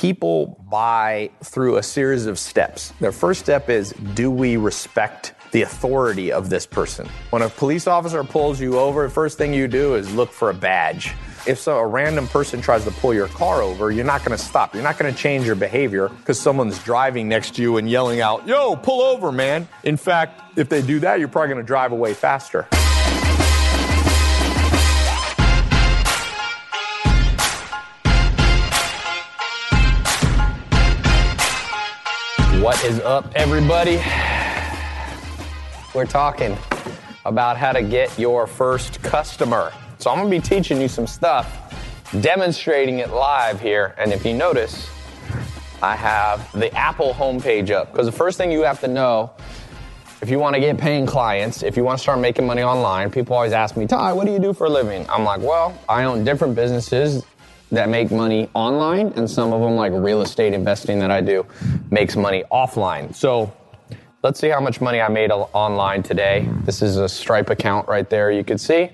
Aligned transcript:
people 0.00 0.64
buy 0.70 1.28
through 1.42 1.76
a 1.76 1.82
series 1.82 2.26
of 2.26 2.38
steps. 2.38 2.92
Their 3.00 3.10
first 3.10 3.40
step 3.40 3.68
is 3.68 3.90
do 4.14 4.30
we 4.30 4.56
respect 4.56 5.34
the 5.50 5.62
authority 5.62 6.30
of 6.30 6.50
this 6.50 6.66
person? 6.66 7.08
When 7.30 7.42
a 7.42 7.48
police 7.48 7.88
officer 7.88 8.22
pulls 8.22 8.60
you 8.60 8.78
over, 8.78 9.02
the 9.08 9.12
first 9.12 9.38
thing 9.38 9.52
you 9.52 9.66
do 9.66 9.96
is 9.96 10.14
look 10.14 10.30
for 10.30 10.50
a 10.50 10.54
badge. 10.54 11.14
If 11.48 11.58
so, 11.58 11.78
a 11.78 11.86
random 11.86 12.28
person 12.28 12.60
tries 12.60 12.84
to 12.84 12.92
pull 12.92 13.12
your 13.12 13.26
car 13.26 13.60
over, 13.60 13.90
you're 13.90 14.04
not 14.04 14.24
going 14.24 14.38
to 14.38 14.42
stop. 14.42 14.72
You're 14.72 14.84
not 14.84 14.98
going 14.98 15.12
to 15.12 15.18
change 15.18 15.46
your 15.46 15.56
behavior 15.56 16.10
because 16.10 16.38
someone's 16.38 16.78
driving 16.84 17.28
next 17.28 17.56
to 17.56 17.62
you 17.62 17.78
and 17.78 17.90
yelling 17.90 18.20
out, 18.20 18.46
Yo, 18.46 18.76
pull 18.76 19.02
over, 19.02 19.32
man. 19.32 19.66
In 19.82 19.96
fact, 19.96 20.56
if 20.56 20.68
they 20.68 20.80
do 20.80 21.00
that, 21.00 21.18
you're 21.18 21.26
probably 21.26 21.48
going 21.48 21.64
to 21.64 21.66
drive 21.66 21.90
away 21.90 22.14
faster. 22.14 22.68
What 32.68 32.84
is 32.84 33.00
up, 33.00 33.32
everybody? 33.34 33.96
We're 35.94 36.04
talking 36.04 36.54
about 37.24 37.56
how 37.56 37.72
to 37.72 37.80
get 37.80 38.18
your 38.18 38.46
first 38.46 39.02
customer. 39.02 39.72
So, 39.96 40.10
I'm 40.10 40.18
gonna 40.18 40.28
be 40.28 40.38
teaching 40.38 40.78
you 40.78 40.86
some 40.86 41.06
stuff, 41.06 41.74
demonstrating 42.20 42.98
it 42.98 43.08
live 43.08 43.58
here. 43.58 43.94
And 43.96 44.12
if 44.12 44.22
you 44.22 44.34
notice, 44.34 44.86
I 45.82 45.96
have 45.96 46.52
the 46.52 46.70
Apple 46.76 47.14
homepage 47.14 47.70
up 47.70 47.90
because 47.90 48.04
the 48.04 48.12
first 48.12 48.36
thing 48.36 48.52
you 48.52 48.64
have 48.64 48.80
to 48.80 48.88
know 48.88 49.30
if 50.20 50.28
you 50.28 50.38
want 50.38 50.52
to 50.52 50.60
get 50.60 50.76
paying 50.76 51.06
clients, 51.06 51.62
if 51.62 51.74
you 51.74 51.84
want 51.84 51.96
to 51.98 52.02
start 52.02 52.20
making 52.20 52.46
money 52.46 52.62
online, 52.62 53.10
people 53.10 53.34
always 53.34 53.54
ask 53.54 53.78
me, 53.78 53.86
Tai, 53.86 54.12
what 54.12 54.26
do 54.26 54.32
you 54.34 54.38
do 54.38 54.52
for 54.52 54.66
a 54.66 54.70
living? 54.70 55.08
I'm 55.08 55.24
like, 55.24 55.40
well, 55.40 55.80
I 55.88 56.04
own 56.04 56.22
different 56.22 56.54
businesses 56.54 57.24
that 57.70 57.88
make 57.88 58.10
money 58.10 58.48
online, 58.54 59.12
and 59.16 59.30
some 59.30 59.52
of 59.52 59.60
them, 59.60 59.76
like 59.76 59.92
real 59.92 60.22
estate 60.22 60.54
investing 60.54 60.98
that 61.00 61.10
I 61.10 61.20
do, 61.20 61.44
makes 61.90 62.16
money 62.16 62.44
offline. 62.50 63.14
So 63.14 63.52
let's 64.22 64.40
see 64.40 64.48
how 64.48 64.60
much 64.60 64.80
money 64.80 65.00
I 65.00 65.08
made 65.08 65.30
online 65.30 66.02
today. 66.02 66.48
This 66.64 66.80
is 66.82 66.96
a 66.96 67.08
Stripe 67.08 67.50
account 67.50 67.86
right 67.88 68.08
there, 68.08 68.30
you 68.30 68.44
can 68.44 68.58
see. 68.58 68.90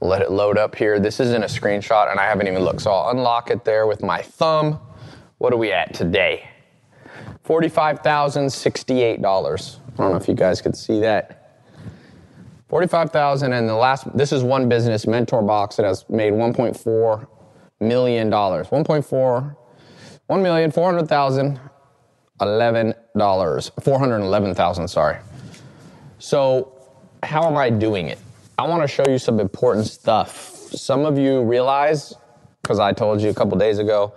Let 0.00 0.22
it 0.22 0.30
load 0.30 0.56
up 0.56 0.74
here. 0.76 0.98
This 0.98 1.20
isn't 1.20 1.42
a 1.42 1.46
screenshot, 1.46 2.10
and 2.10 2.18
I 2.18 2.24
haven't 2.24 2.46
even 2.46 2.62
looked. 2.62 2.80
So 2.82 2.90
I'll 2.90 3.10
unlock 3.10 3.50
it 3.50 3.64
there 3.64 3.86
with 3.86 4.02
my 4.02 4.22
thumb. 4.22 4.78
What 5.38 5.52
are 5.52 5.58
we 5.58 5.72
at 5.72 5.92
today? 5.92 6.48
$45,068. 7.44 9.18
I 9.18 9.96
don't 9.96 10.10
know 10.12 10.16
if 10.16 10.28
you 10.28 10.34
guys 10.34 10.62
could 10.62 10.76
see 10.76 11.00
that. 11.00 11.39
45,000 12.70 13.52
and 13.52 13.68
the 13.68 13.74
last 13.74 14.16
this 14.16 14.32
is 14.32 14.42
one 14.42 14.68
business 14.68 15.06
Mentor 15.06 15.42
Box 15.42 15.76
that 15.76 15.84
has 15.84 16.08
made 16.08 16.32
1.4 16.32 17.26
million 17.80 18.30
dollars. 18.30 18.68
1.4 18.68 19.56
1 20.26 20.42
million 20.42 20.70
400,000 20.70 21.60
11 22.40 22.94
dollars. 23.16 23.70
411,000, 23.82 24.88
sorry. 24.88 25.18
So, 26.18 26.72
how 27.22 27.46
am 27.46 27.56
I 27.56 27.70
doing 27.70 28.08
it? 28.08 28.18
I 28.58 28.66
want 28.66 28.82
to 28.82 28.88
show 28.88 29.04
you 29.08 29.18
some 29.18 29.40
important 29.40 29.86
stuff. 29.86 30.30
Some 30.70 31.04
of 31.04 31.18
you 31.18 31.42
realize 31.42 32.14
because 32.62 32.78
I 32.78 32.92
told 32.92 33.20
you 33.20 33.30
a 33.30 33.34
couple 33.34 33.58
days 33.58 33.78
ago 33.78 34.14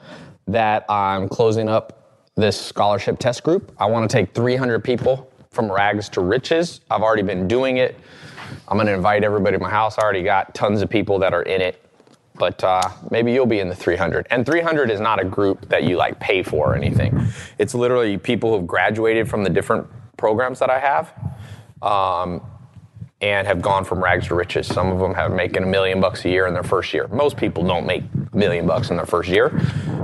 that 0.48 0.86
I'm 0.90 1.28
closing 1.28 1.68
up 1.70 2.32
this 2.36 2.60
scholarship 2.60 3.20
test 3.20 3.44
group. 3.44 3.74
I 3.80 3.86
want 3.86 4.10
to 4.10 4.16
take 4.16 4.34
300 4.34 4.84
people 4.84 5.32
from 5.52 5.72
rags 5.72 6.10
to 6.10 6.22
riches. 6.22 6.82
I've 6.90 7.02
already 7.02 7.24
been 7.24 7.48
doing 7.48 7.78
it. 7.78 7.98
I'm 8.68 8.78
going 8.78 8.88
to 8.88 8.94
invite 8.94 9.24
everybody 9.24 9.58
to 9.58 9.64
my 9.64 9.70
house. 9.70 9.98
I 9.98 10.02
already 10.02 10.24
got 10.24 10.54
tons 10.54 10.82
of 10.82 10.90
people 10.90 11.20
that 11.20 11.34
are 11.34 11.44
in 11.44 11.62
it, 11.62 11.84
but 12.36 12.64
uh, 12.64 12.82
maybe 13.12 13.32
you'll 13.34 13.46
be 13.46 13.60
in 13.60 13.70
the 13.70 13.76
300. 13.76 14.28
And 14.32 14.46
300 14.46 14.90
is 14.90 15.00
not 15.00 15.20
a 15.20 15.26
group 15.26 15.70
that 15.70 15.84
you 15.84 15.98
like 15.98 16.20
pay 16.20 16.44
for 16.44 16.74
or 16.74 16.76
anything. 16.76 17.28
It's 17.58 17.74
literally 17.74 18.18
people 18.18 18.58
who've 18.58 18.68
graduated 18.68 19.30
from 19.30 19.44
the 19.44 19.50
different 19.50 19.88
programs 20.18 20.60
that 20.60 20.70
I 20.70 20.80
have. 20.80 21.14
Um, 21.82 22.42
and 23.24 23.48
have 23.48 23.62
gone 23.62 23.86
from 23.86 24.04
rags 24.04 24.28
to 24.28 24.36
riches. 24.36 24.68
Some 24.68 24.92
of 24.92 25.00
them 25.00 25.14
have 25.14 25.32
making 25.32 25.64
a 25.64 25.66
million 25.66 26.02
bucks 26.02 26.26
a 26.26 26.30
year 26.30 26.46
in 26.46 26.54
their 26.54 26.62
first 26.62 26.94
year. 26.94 27.08
Most 27.08 27.38
people 27.38 27.64
don't 27.64 27.86
make 27.86 28.04
a 28.34 28.36
million 28.36 28.68
bucks 28.68 28.90
in 28.90 28.98
their 28.98 29.06
first 29.06 29.30
year, 29.30 29.50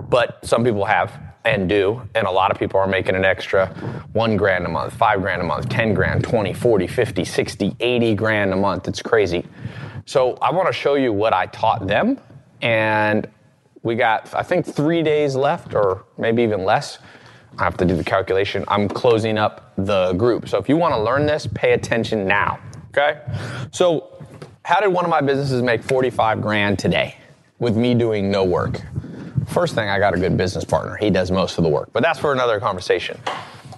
but 0.10 0.40
some 0.46 0.64
people 0.64 0.86
have 0.86 1.20
and 1.46 1.70
do. 1.70 2.02
And 2.16 2.28
a 2.28 2.32
lot 2.32 2.52
of 2.52 2.60
people 2.60 2.80
are 2.80 2.88
making 2.88 3.16
an 3.16 3.26
extra 3.26 3.68
one 4.14 4.38
grand 4.38 4.66
a 4.66 4.70
month, 4.70 4.94
five 4.94 5.22
grand 5.22 5.42
a 5.42 5.46
month, 5.46 5.70
10 5.70 5.94
grand, 5.94 6.24
20, 6.24 6.54
40, 6.54 6.88
50, 6.88 7.26
60, 7.26 7.76
80 7.80 8.16
grand 8.16 8.54
a 8.54 8.56
month. 8.56 8.88
It's 8.88 9.02
crazy. 9.02 9.46
So 10.06 10.34
I 10.42 10.52
want 10.52 10.68
to 10.68 10.74
show 10.74 10.96
you 10.96 11.14
what 11.14 11.34
I 11.34 11.46
taught 11.48 11.88
them. 11.88 12.20
And 12.62 13.28
we 13.84 13.96
got, 13.96 14.34
I 14.34 14.44
think, 14.44 14.66
three 14.66 15.02
days 15.02 15.36
left, 15.36 15.74
or 15.74 16.06
maybe 16.18 16.44
even 16.44 16.66
less. 16.66 17.00
I 17.58 17.64
have 17.64 17.78
to 17.78 17.86
do 17.86 17.96
the 17.96 18.04
calculation. 18.04 18.64
I'm 18.68 18.88
closing 18.88 19.38
up 19.38 19.74
the 19.78 20.14
group. 20.14 20.50
So 20.50 20.58
if 20.58 20.70
you 20.70 20.78
want 20.78 20.94
to 20.94 21.02
learn 21.02 21.26
this, 21.26 21.48
pay 21.48 21.74
attention 21.74 22.26
now. 22.28 22.60
Okay? 22.90 23.22
So, 23.72 24.26
how 24.66 24.80
did 24.80 24.90
one 24.90 25.04
of 25.04 25.10
my 25.10 25.22
businesses 25.22 25.62
make 25.62 25.82
45 25.82 26.42
grand 26.42 26.78
today 26.78 27.16
with 27.60 27.76
me 27.76 27.94
doing 27.96 28.30
no 28.30 28.44
work? 28.44 28.82
First 29.50 29.74
thing, 29.74 29.90
I 29.90 29.98
got 29.98 30.14
a 30.14 30.18
good 30.18 30.38
business 30.38 30.64
partner. 30.64 30.96
He 30.96 31.10
does 31.10 31.32
most 31.32 31.58
of 31.58 31.64
the 31.64 31.70
work, 31.70 31.90
but 31.92 32.04
that's 32.04 32.20
for 32.20 32.32
another 32.32 32.60
conversation. 32.60 33.20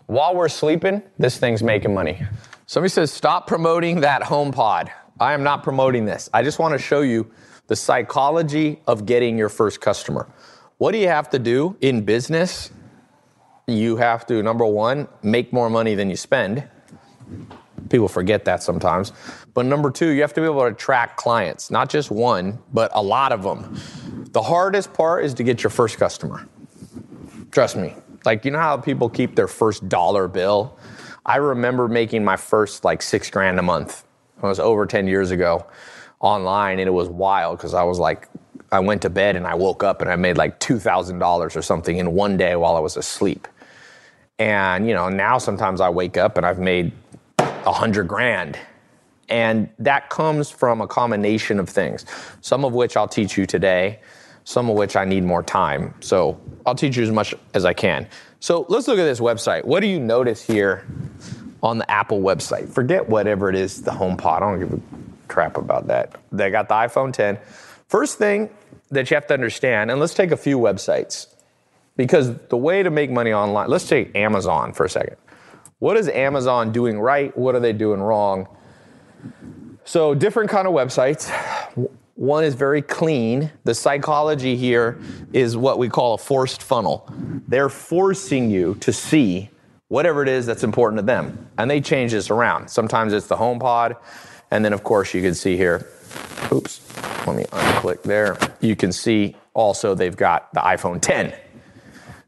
While 0.07 0.35
we're 0.35 0.49
sleeping, 0.49 1.01
this 1.17 1.37
thing's 1.37 1.63
making 1.63 1.93
money. 1.93 2.21
Somebody 2.65 2.89
says, 2.89 3.11
stop 3.11 3.47
promoting 3.47 4.01
that 4.01 4.21
HomePod. 4.21 4.89
I 5.19 5.33
am 5.33 5.43
not 5.43 5.63
promoting 5.63 6.05
this. 6.05 6.29
I 6.33 6.43
just 6.43 6.59
want 6.59 6.73
to 6.73 6.77
show 6.77 7.01
you 7.01 7.31
the 7.67 7.75
psychology 7.77 8.81
of 8.85 9.05
getting 9.05 9.37
your 9.37 9.47
first 9.47 9.79
customer. 9.79 10.27
What 10.77 10.91
do 10.91 10.97
you 10.97 11.07
have 11.07 11.29
to 11.29 11.39
do 11.39 11.77
in 11.79 12.03
business? 12.03 12.71
You 13.67 13.95
have 13.95 14.25
to, 14.27 14.43
number 14.43 14.65
one, 14.65 15.07
make 15.23 15.53
more 15.53 15.69
money 15.69 15.95
than 15.95 16.09
you 16.09 16.17
spend. 16.17 16.67
People 17.89 18.09
forget 18.09 18.43
that 18.45 18.61
sometimes. 18.61 19.13
But 19.53 19.65
number 19.65 19.91
two, 19.91 20.09
you 20.09 20.21
have 20.21 20.33
to 20.33 20.41
be 20.41 20.45
able 20.45 20.61
to 20.61 20.67
attract 20.67 21.17
clients, 21.17 21.69
not 21.71 21.89
just 21.89 22.09
one, 22.09 22.59
but 22.73 22.91
a 22.93 23.01
lot 23.01 23.31
of 23.31 23.43
them. 23.43 23.77
The 24.31 24.41
hardest 24.41 24.93
part 24.93 25.25
is 25.25 25.33
to 25.35 25.43
get 25.43 25.61
your 25.63 25.69
first 25.69 25.97
customer. 25.97 26.47
Trust 27.51 27.75
me. 27.75 27.93
Like, 28.23 28.45
you 28.45 28.51
know 28.51 28.59
how 28.59 28.77
people 28.77 29.09
keep 29.09 29.35
their 29.35 29.47
first 29.47 29.89
dollar 29.89 30.27
bill? 30.27 30.77
I 31.25 31.37
remember 31.37 31.87
making 31.87 32.23
my 32.23 32.37
first 32.37 32.85
like 32.85 33.01
six 33.01 33.29
grand 33.29 33.59
a 33.59 33.61
month. 33.61 34.05
It 34.37 34.45
was 34.45 34.59
over 34.59 34.85
10 34.85 35.07
years 35.07 35.31
ago 35.31 35.65
online, 36.19 36.79
and 36.79 36.87
it 36.87 36.91
was 36.91 37.09
wild 37.09 37.57
because 37.57 37.73
I 37.73 37.83
was 37.83 37.99
like, 37.99 38.29
I 38.71 38.79
went 38.79 39.01
to 39.01 39.09
bed 39.09 39.35
and 39.35 39.45
I 39.45 39.55
woke 39.55 39.83
up 39.83 40.01
and 40.01 40.09
I 40.09 40.15
made 40.15 40.37
like 40.37 40.59
$2,000 40.59 41.55
or 41.55 41.61
something 41.61 41.97
in 41.97 42.13
one 42.13 42.37
day 42.37 42.55
while 42.55 42.77
I 42.77 42.79
was 42.79 42.95
asleep. 42.95 43.47
And, 44.39 44.87
you 44.87 44.93
know, 44.93 45.09
now 45.09 45.37
sometimes 45.37 45.81
I 45.81 45.89
wake 45.89 46.17
up 46.17 46.37
and 46.37 46.45
I've 46.45 46.59
made 46.59 46.93
a 47.37 47.71
hundred 47.71 48.07
grand. 48.07 48.57
And 49.31 49.69
that 49.79 50.09
comes 50.09 50.51
from 50.51 50.81
a 50.81 50.87
combination 50.87 51.57
of 51.57 51.69
things, 51.69 52.05
some 52.41 52.65
of 52.65 52.73
which 52.73 52.97
I'll 52.97 53.07
teach 53.07 53.37
you 53.37 53.45
today, 53.45 54.01
some 54.43 54.69
of 54.69 54.75
which 54.75 54.97
I 54.97 55.05
need 55.05 55.23
more 55.23 55.41
time. 55.41 55.93
So 56.01 56.39
I'll 56.65 56.75
teach 56.75 56.97
you 56.97 57.03
as 57.03 57.11
much 57.11 57.33
as 57.53 57.63
I 57.63 57.73
can. 57.73 58.07
So 58.41 58.65
let's 58.67 58.89
look 58.89 58.99
at 58.99 59.05
this 59.05 59.21
website. 59.21 59.63
What 59.63 59.79
do 59.79 59.87
you 59.87 60.01
notice 60.01 60.43
here 60.45 60.85
on 61.63 61.77
the 61.77 61.89
Apple 61.89 62.19
website? 62.19 62.67
Forget 62.67 63.07
whatever 63.07 63.49
it 63.49 63.55
is, 63.55 63.83
the 63.83 63.91
HomePod. 63.91 64.25
I 64.25 64.39
don't 64.41 64.59
give 64.59 64.73
a 64.73 64.81
crap 65.29 65.55
about 65.57 65.87
that. 65.87 66.19
They 66.33 66.51
got 66.51 66.67
the 66.67 66.75
iPhone 66.75 67.13
10. 67.13 67.39
First 67.87 68.17
thing 68.17 68.49
that 68.89 69.09
you 69.09 69.15
have 69.15 69.27
to 69.27 69.33
understand, 69.33 69.91
and 69.91 69.99
let's 70.01 70.13
take 70.13 70.31
a 70.31 70.37
few 70.37 70.59
websites, 70.59 71.27
because 71.95 72.35
the 72.49 72.57
way 72.57 72.83
to 72.83 72.91
make 72.91 73.09
money 73.11 73.31
online, 73.31 73.69
let's 73.69 73.87
take 73.87 74.13
Amazon 74.13 74.73
for 74.73 74.85
a 74.85 74.89
second. 74.89 75.15
What 75.79 75.95
is 75.95 76.09
Amazon 76.09 76.73
doing 76.73 76.99
right? 76.99 77.35
What 77.37 77.55
are 77.55 77.61
they 77.61 77.73
doing 77.73 78.01
wrong? 78.01 78.47
So, 79.83 80.13
different 80.13 80.49
kind 80.49 80.67
of 80.67 80.73
websites. 80.73 81.29
One 82.15 82.43
is 82.43 82.53
very 82.53 82.81
clean. 82.81 83.51
The 83.63 83.73
psychology 83.73 84.55
here 84.55 84.99
is 85.33 85.57
what 85.57 85.79
we 85.79 85.89
call 85.89 86.13
a 86.13 86.17
forced 86.17 86.61
funnel. 86.61 87.09
They're 87.47 87.69
forcing 87.69 88.51
you 88.51 88.75
to 88.81 88.93
see 88.93 89.49
whatever 89.87 90.21
it 90.21 90.29
is 90.29 90.45
that's 90.45 90.63
important 90.63 90.99
to 90.99 91.05
them. 91.05 91.49
And 91.57 91.69
they 91.69 91.81
change 91.81 92.11
this 92.11 92.29
around. 92.29 92.69
Sometimes 92.69 93.11
it's 93.11 93.27
the 93.27 93.35
HomePod. 93.35 93.97
And 94.51 94.63
then, 94.63 94.71
of 94.71 94.83
course, 94.83 95.13
you 95.13 95.21
can 95.21 95.33
see 95.33 95.57
here, 95.57 95.87
oops, 96.51 96.81
let 97.25 97.35
me 97.35 97.43
unclick 97.45 98.03
there. 98.03 98.37
You 98.59 98.75
can 98.75 98.91
see 98.91 99.35
also 99.53 99.95
they've 99.95 100.15
got 100.15 100.53
the 100.53 100.59
iPhone 100.59 101.01
10. 101.01 101.33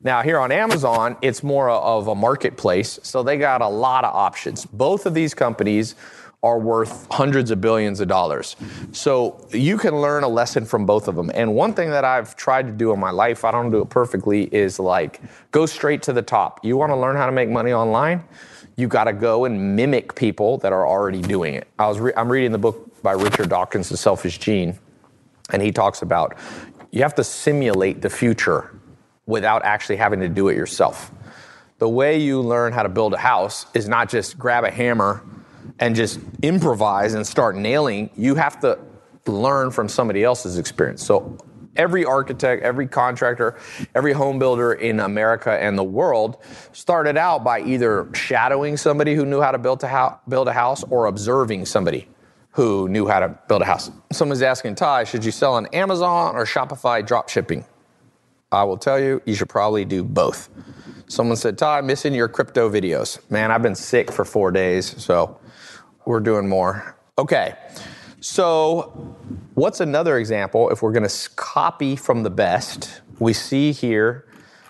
Now, 0.02 0.22
here 0.22 0.40
on 0.40 0.52
Amazon, 0.52 1.16
it's 1.22 1.44
more 1.44 1.70
of 1.70 2.08
a 2.08 2.16
marketplace, 2.16 3.00
so 3.04 3.24
they 3.24 3.38
got 3.38 3.62
a 3.62 3.68
lot 3.68 4.04
of 4.04 4.14
options. 4.14 4.66
Both 4.66 5.06
of 5.06 5.14
these 5.14 5.34
companies 5.34 5.96
are 6.44 6.60
worth 6.60 7.08
hundreds 7.10 7.52
of 7.52 7.62
billions 7.62 8.02
of 8.02 8.10
dollars. 8.10 8.58
So 8.92 9.48
you 9.52 9.78
can 9.78 10.02
learn 10.02 10.24
a 10.24 10.28
lesson 10.28 10.66
from 10.66 10.86
both 10.86 11.08
of 11.08 11.16
them. 11.16 11.32
And 11.34 11.56
one 11.56 11.74
thing 11.74 11.90
that 11.92 12.04
I've 12.04 12.36
tried 12.36 12.68
to 12.68 12.74
do 12.74 12.92
in 12.92 13.00
my 13.00 13.12
life, 13.12 13.46
I 13.46 13.52
don't 13.52 13.72
do 13.72 13.82
it 13.82 13.90
perfectly, 13.90 14.44
is 14.54 14.78
like 14.78 15.22
go 15.52 15.66
straight 15.66 16.04
to 16.04 16.14
the 16.14 16.22
top. 16.22 16.60
You 16.64 16.76
want 16.76 16.92
to 16.92 16.98
learn 16.98 17.16
how 17.16 17.26
to 17.26 17.32
make 17.32 17.50
money 17.50 17.72
online? 17.72 18.26
You 18.76 18.90
got 18.90 19.06
to 19.06 19.14
go 19.14 19.46
and 19.46 19.76
mimic 19.76 20.16
people 20.16 20.58
that 20.58 20.74
are 20.74 20.86
already 20.86 21.22
doing 21.22 21.54
it. 21.54 21.68
I 21.80 21.88
was 21.88 22.00
re- 22.00 22.14
I'm 22.18 22.30
reading 22.30 22.52
the 22.52 22.58
book 22.58 23.02
by 23.02 23.14
Richard 23.14 23.50
Dawkins, 23.50 23.88
The 23.88 23.98
Selfish 23.98 24.40
Gene, 24.40 24.78
and 25.52 25.62
he 25.62 25.72
talks 25.72 26.02
about 26.02 26.38
you 26.92 27.04
have 27.04 27.16
to 27.16 27.24
simulate 27.24 28.02
the 28.02 28.10
future 28.10 28.78
without 29.26 29.64
actually 29.64 29.96
having 29.96 30.20
to 30.20 30.30
do 30.30 30.50
it 30.50 30.58
yourself. 30.58 31.12
The 31.78 31.88
way 31.88 32.20
you 32.20 32.42
learn 32.42 32.74
how 32.74 32.84
to 32.84 32.90
build 32.90 33.14
a 33.14 33.18
house 33.18 33.66
is 33.74 33.88
not 33.88 34.10
just 34.10 34.38
grab 34.38 34.64
a 34.64 34.72
hammer 34.72 35.24
and 35.80 35.96
just 35.96 36.20
improvise 36.42 37.14
and 37.14 37.26
start 37.26 37.56
nailing. 37.56 38.10
You 38.16 38.36
have 38.36 38.60
to 38.62 38.80
learn 39.26 39.72
from 39.72 39.88
somebody 39.88 40.24
else's 40.24 40.58
experience. 40.58 41.04
So 41.04 41.38
every 41.76 42.06
architect, 42.06 42.64
every 42.64 42.88
contractor, 42.88 43.58
every 43.96 44.14
home 44.14 44.40
builder 44.40 44.74
in 44.74 45.00
America 45.00 45.52
and 45.52 45.78
the 45.78 45.84
world 45.84 46.38
started 46.72 47.18
out 47.18 47.44
by 47.44 47.62
either 47.62 48.08
shadowing 48.14 48.78
somebody 48.78 49.16
who 49.16 49.26
knew 49.26 49.42
how 49.42 49.52
to 49.52 49.58
build 49.58 49.84
a, 49.84 49.88
ho- 49.88 50.20
build 50.28 50.48
a 50.48 50.54
house 50.54 50.84
or 50.84 51.08
observing 51.08 51.66
somebody 51.66 52.08
who 52.52 52.88
knew 52.88 53.08
how 53.08 53.20
to 53.20 53.30
build 53.48 53.62
a 53.64 53.66
house. 53.66 53.90
Someone's 54.12 54.44
asking 54.44 54.76
Tai, 54.76 55.06
should 55.06 55.26
you 55.26 55.32
sell 55.32 55.56
on 55.56 55.66
Amazon 55.68 56.36
or 56.36 56.46
Shopify 56.46 57.06
drop 57.06 57.30
shipping? 57.30 57.66
I 58.52 58.64
will 58.64 58.78
tell 58.78 59.00
you, 59.00 59.20
you 59.26 59.34
should 59.34 59.50
probably 59.50 59.84
do 59.84 60.04
both. 60.04 60.50
Someone 61.08 61.38
said, 61.38 61.58
Tai, 61.58 61.82
missing 61.82 62.14
your 62.14 62.28
crypto 62.28 62.70
videos. 62.70 63.20
Man, 63.32 63.50
I've 63.50 63.64
been 63.64 63.76
sick 63.76 64.12
for 64.12 64.24
four 64.24 64.52
days, 64.52 65.02
so 65.04 65.40
we're 66.06 66.20
doing 66.20 66.48
more. 66.48 66.96
Okay, 67.18 67.56
so 68.20 69.16
what's 69.54 69.80
another 69.80 70.18
example? 70.18 70.70
If 70.70 70.82
we're 70.82 70.92
gonna 70.92 71.10
copy 71.36 71.96
from 71.96 72.24
the 72.24 72.30
best, 72.30 73.02
we 73.20 73.34
see 73.34 73.72
here 73.72 74.26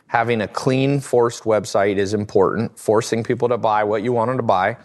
having 0.07 0.41
a 0.41 0.47
clean, 0.47 0.99
forced 0.99 1.43
website 1.43 1.97
is 1.97 2.13
important, 2.13 2.77
forcing 2.77 3.23
people 3.23 3.49
to 3.49 3.57
buy 3.57 3.83
what 3.83 4.03
you 4.03 4.13
want 4.13 4.29
them 4.29 4.37
to 4.37 4.43
buy. 4.43 4.77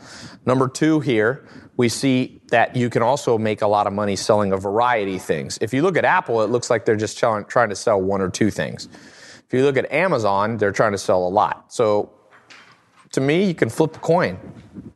Number 0.46 0.68
two 0.68 1.00
here, 1.00 1.46
we 1.76 1.88
see 1.88 2.40
that 2.48 2.74
you 2.74 2.88
can 2.88 3.02
also 3.02 3.36
make 3.36 3.60
a 3.60 3.66
lot 3.66 3.86
of 3.86 3.92
money 3.92 4.16
selling 4.16 4.52
a 4.52 4.56
variety 4.56 5.16
of 5.16 5.22
things. 5.22 5.58
If 5.60 5.74
you 5.74 5.82
look 5.82 5.98
at 5.98 6.04
Apple, 6.06 6.42
it 6.42 6.50
looks 6.50 6.70
like 6.70 6.86
they're 6.86 6.96
just 6.96 7.18
trying 7.18 7.68
to 7.68 7.76
sell 7.76 8.00
one 8.00 8.22
or 8.22 8.30
two 8.30 8.50
things. 8.50 8.88
If 9.46 9.52
you 9.52 9.64
look 9.64 9.76
at 9.76 9.92
Amazon, 9.92 10.56
they're 10.56 10.72
trying 10.72 10.92
to 10.92 10.98
sell 10.98 11.26
a 11.26 11.28
lot. 11.28 11.72
So 11.72 12.10
to 13.12 13.20
me, 13.20 13.44
you 13.44 13.54
can 13.54 13.68
flip 13.68 13.96
a 13.96 13.98
coin. 13.98 14.38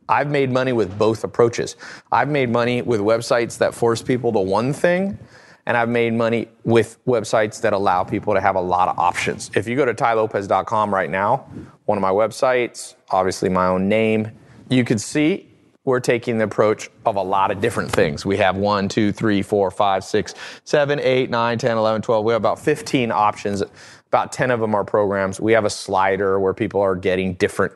I've 0.09 0.29
made 0.29 0.51
money 0.51 0.73
with 0.73 0.97
both 0.97 1.23
approaches. 1.23 1.75
I've 2.11 2.29
made 2.29 2.49
money 2.49 2.81
with 2.81 2.99
websites 3.01 3.57
that 3.59 3.73
force 3.73 4.01
people 4.01 4.31
to 4.33 4.39
one 4.39 4.73
thing, 4.73 5.17
and 5.65 5.77
I've 5.77 5.89
made 5.89 6.13
money 6.13 6.49
with 6.63 7.03
websites 7.05 7.61
that 7.61 7.73
allow 7.73 8.03
people 8.03 8.33
to 8.33 8.41
have 8.41 8.55
a 8.55 8.61
lot 8.61 8.89
of 8.89 8.99
options. 8.99 9.49
If 9.55 9.67
you 9.67 9.75
go 9.75 9.85
to 9.85 9.93
tailopez.com 9.93 10.93
right 10.93 11.09
now, 11.09 11.47
one 11.85 11.97
of 11.97 12.01
my 12.01 12.11
websites, 12.11 12.95
obviously 13.09 13.49
my 13.49 13.67
own 13.67 13.87
name, 13.87 14.31
you 14.69 14.83
can 14.83 14.97
see 14.97 15.49
we're 15.85 15.99
taking 15.99 16.37
the 16.37 16.45
approach 16.45 16.89
of 17.05 17.17
a 17.17 17.21
lot 17.21 17.51
of 17.51 17.59
different 17.59 17.91
things. 17.91 18.25
We 18.25 18.37
have 18.37 18.55
one, 18.55 18.87
two, 18.87 19.11
three, 19.11 19.41
four, 19.41 19.69
five, 19.69 20.03
six, 20.03 20.33
seven, 20.63 20.99
eight, 20.99 21.29
nine, 21.29 21.57
10, 21.57 21.77
11, 21.77 22.01
12. 22.01 22.23
We 22.23 22.31
have 22.31 22.41
about 22.41 22.59
15 22.59 23.11
options. 23.11 23.61
About 24.07 24.31
10 24.31 24.51
of 24.51 24.61
them 24.61 24.75
are 24.75 24.85
programs. 24.85 25.41
We 25.41 25.51
have 25.53 25.65
a 25.65 25.69
slider 25.69 26.39
where 26.39 26.53
people 26.53 26.79
are 26.79 26.95
getting 26.95 27.33
different, 27.33 27.73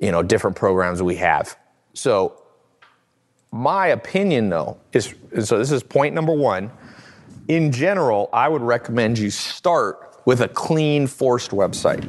you 0.00 0.10
know, 0.10 0.22
different 0.22 0.56
programs 0.56 1.02
we 1.02 1.16
have. 1.16 1.56
So 1.92 2.42
my 3.52 3.88
opinion 3.88 4.48
though 4.48 4.78
is, 4.92 5.14
so 5.44 5.58
this 5.58 5.70
is 5.70 5.82
point 5.82 6.14
number 6.14 6.32
one. 6.32 6.70
In 7.48 7.72
general, 7.72 8.28
I 8.32 8.48
would 8.48 8.62
recommend 8.62 9.18
you 9.18 9.30
start 9.30 10.20
with 10.24 10.40
a 10.40 10.48
clean 10.48 11.06
forced 11.06 11.50
website. 11.50 12.06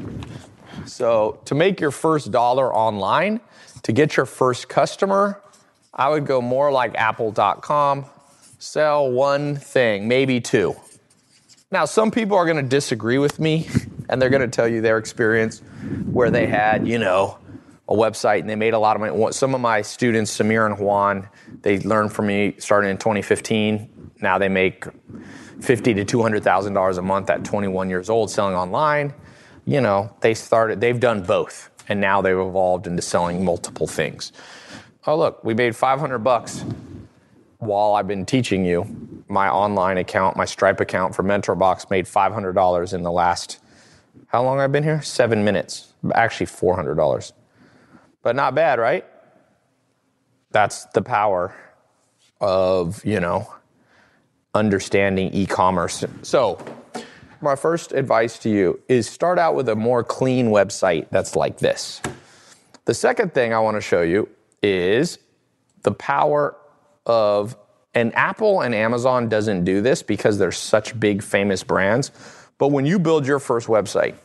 So 0.88 1.40
to 1.46 1.56
make 1.56 1.80
your 1.80 1.92
first 1.92 2.32
dollar 2.32 2.74
online, 2.74 3.40
to 3.84 3.92
get 3.92 4.18
your 4.18 4.26
first 4.26 4.70
customer, 4.70 5.42
I 5.94 6.10
would 6.10 6.26
go 6.26 6.42
more 6.42 6.72
like 6.72 6.96
apple.com, 6.96 8.06
sell 8.60 9.12
one 9.12 9.56
thing, 9.56 10.08
maybe 10.08 10.40
two. 10.40 10.76
Now, 11.72 11.86
some 11.86 12.12
people 12.12 12.38
are 12.38 12.46
going 12.46 12.58
to 12.58 12.70
disagree 12.70 13.18
with 13.18 13.40
me 13.40 13.70
and 14.10 14.22
they're 14.22 14.30
going 14.30 14.42
to 14.42 14.48
tell 14.48 14.68
you 14.68 14.82
their 14.82 14.98
experience 14.98 15.60
where 16.12 16.30
they 16.30 16.46
had, 16.46 16.88
you 16.88 17.00
know, 17.00 17.38
a 17.92 17.94
website 17.94 18.40
and 18.40 18.50
they 18.50 18.56
made 18.56 18.74
a 18.74 18.80
lot 18.80 18.96
of 18.96 19.02
money. 19.02 19.32
Some 19.34 19.54
of 19.54 19.62
my 19.62 19.82
students, 19.82 20.36
Samir 20.38 20.66
and 20.66 20.80
Juan, 20.80 21.28
they 21.62 21.80
learned 21.80 22.14
from 22.14 22.28
me 22.28 22.56
starting 22.58 22.90
in 22.90 22.98
2015. 22.98 24.12
Now 24.22 24.38
they 24.38 24.50
make 24.50 24.86
fifty 25.60 25.94
to 25.94 26.06
two 26.06 26.22
hundred 26.22 26.44
thousand 26.44 26.74
dollars 26.74 26.98
a 26.98 27.02
month 27.02 27.30
at 27.30 27.44
21 27.44 27.90
years 27.90 28.10
old 28.10 28.32
selling 28.32 28.56
online. 28.56 29.14
You 29.66 29.82
know, 29.82 30.16
they 30.22 30.34
started. 30.34 30.80
They've 30.80 31.00
done 31.00 31.22
both 31.24 31.70
and 31.90 32.00
now 32.00 32.22
they've 32.22 32.38
evolved 32.38 32.88
into 32.88 33.02
selling 33.02 33.44
multiple 33.44 33.88
things. 33.88 34.32
Oh, 35.06 35.18
look, 35.18 35.44
we 35.44 35.54
made 35.54 35.76
500 35.76 36.20
bucks 36.20 36.64
while 37.58 37.94
I've 37.94 38.08
been 38.08 38.26
teaching 38.26 38.64
you. 38.64 39.24
My 39.28 39.50
online 39.50 39.98
account, 39.98 40.38
my 40.38 40.46
Stripe 40.46 40.80
account 40.80 41.16
for 41.16 41.24
MentorBox 41.24 41.90
made 41.90 42.06
$500 42.06 42.94
in 42.94 43.04
the 43.04 43.12
last, 43.12 43.60
how 44.28 44.44
long 44.44 44.60
I've 44.60 44.72
been 44.72 44.84
here? 44.84 45.02
Seven 45.02 45.44
minutes. 45.44 45.94
Actually, 46.14 46.48
$400. 46.48 47.32
But 48.22 48.36
not 48.36 48.56
bad, 48.56 48.80
right? 48.80 49.06
That's 50.52 50.86
the 50.86 51.02
power 51.02 51.56
of, 52.40 53.04
you 53.06 53.20
know, 53.20 53.52
understanding 54.54 55.34
e 55.34 55.46
commerce. 55.46 56.04
So, 56.24 56.64
my 57.42 57.56
first 57.56 57.92
advice 57.92 58.38
to 58.40 58.50
you 58.50 58.80
is 58.88 59.10
start 59.10 59.40
out 59.40 59.56
with 59.56 59.68
a 59.70 59.76
more 59.76 60.04
clean 60.04 60.48
website 60.48 61.10
that's 61.10 61.36
like 61.36 61.58
this. 61.58 62.02
The 62.86 62.94
second 62.94 63.34
thing 63.34 63.54
I 63.54 63.60
want 63.60 63.78
to 63.78 63.82
show 63.82 64.02
you 64.02 64.30
is 64.62 65.18
the 65.84 65.92
power 65.92 66.56
of 67.06 67.56
and 67.94 68.16
Apple 68.16 68.62
and 68.62 68.74
Amazon 68.74 69.28
doesn't 69.28 69.66
do 69.66 69.82
this 69.82 70.02
because 70.02 70.38
they're 70.38 70.52
such 70.52 70.98
big 70.98 71.22
famous 71.22 71.62
brands, 71.64 72.12
but 72.58 72.70
when 72.70 72.86
you 72.86 73.00
build 73.00 73.28
your 73.28 73.40
first 73.40 73.68
website, 73.68 74.16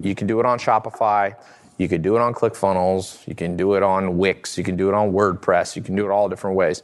you 0.00 0.14
can 0.16 0.26
do 0.26 0.40
it 0.40 0.46
on 0.46 0.58
Shopify, 0.58 1.36
you 1.76 1.88
can 1.88 2.02
do 2.02 2.16
it 2.16 2.20
on 2.20 2.34
ClickFunnels, 2.34 3.26
you 3.26 3.34
can 3.34 3.56
do 3.56 3.74
it 3.74 3.82
on 3.82 4.16
Wix, 4.18 4.56
you 4.56 4.64
can 4.64 4.76
do 4.76 4.88
it 4.88 4.94
on 4.94 5.12
WordPress, 5.12 5.76
you 5.76 5.82
can 5.82 5.96
do 5.96 6.04
it 6.04 6.10
all 6.10 6.28
different 6.28 6.56
ways. 6.56 6.82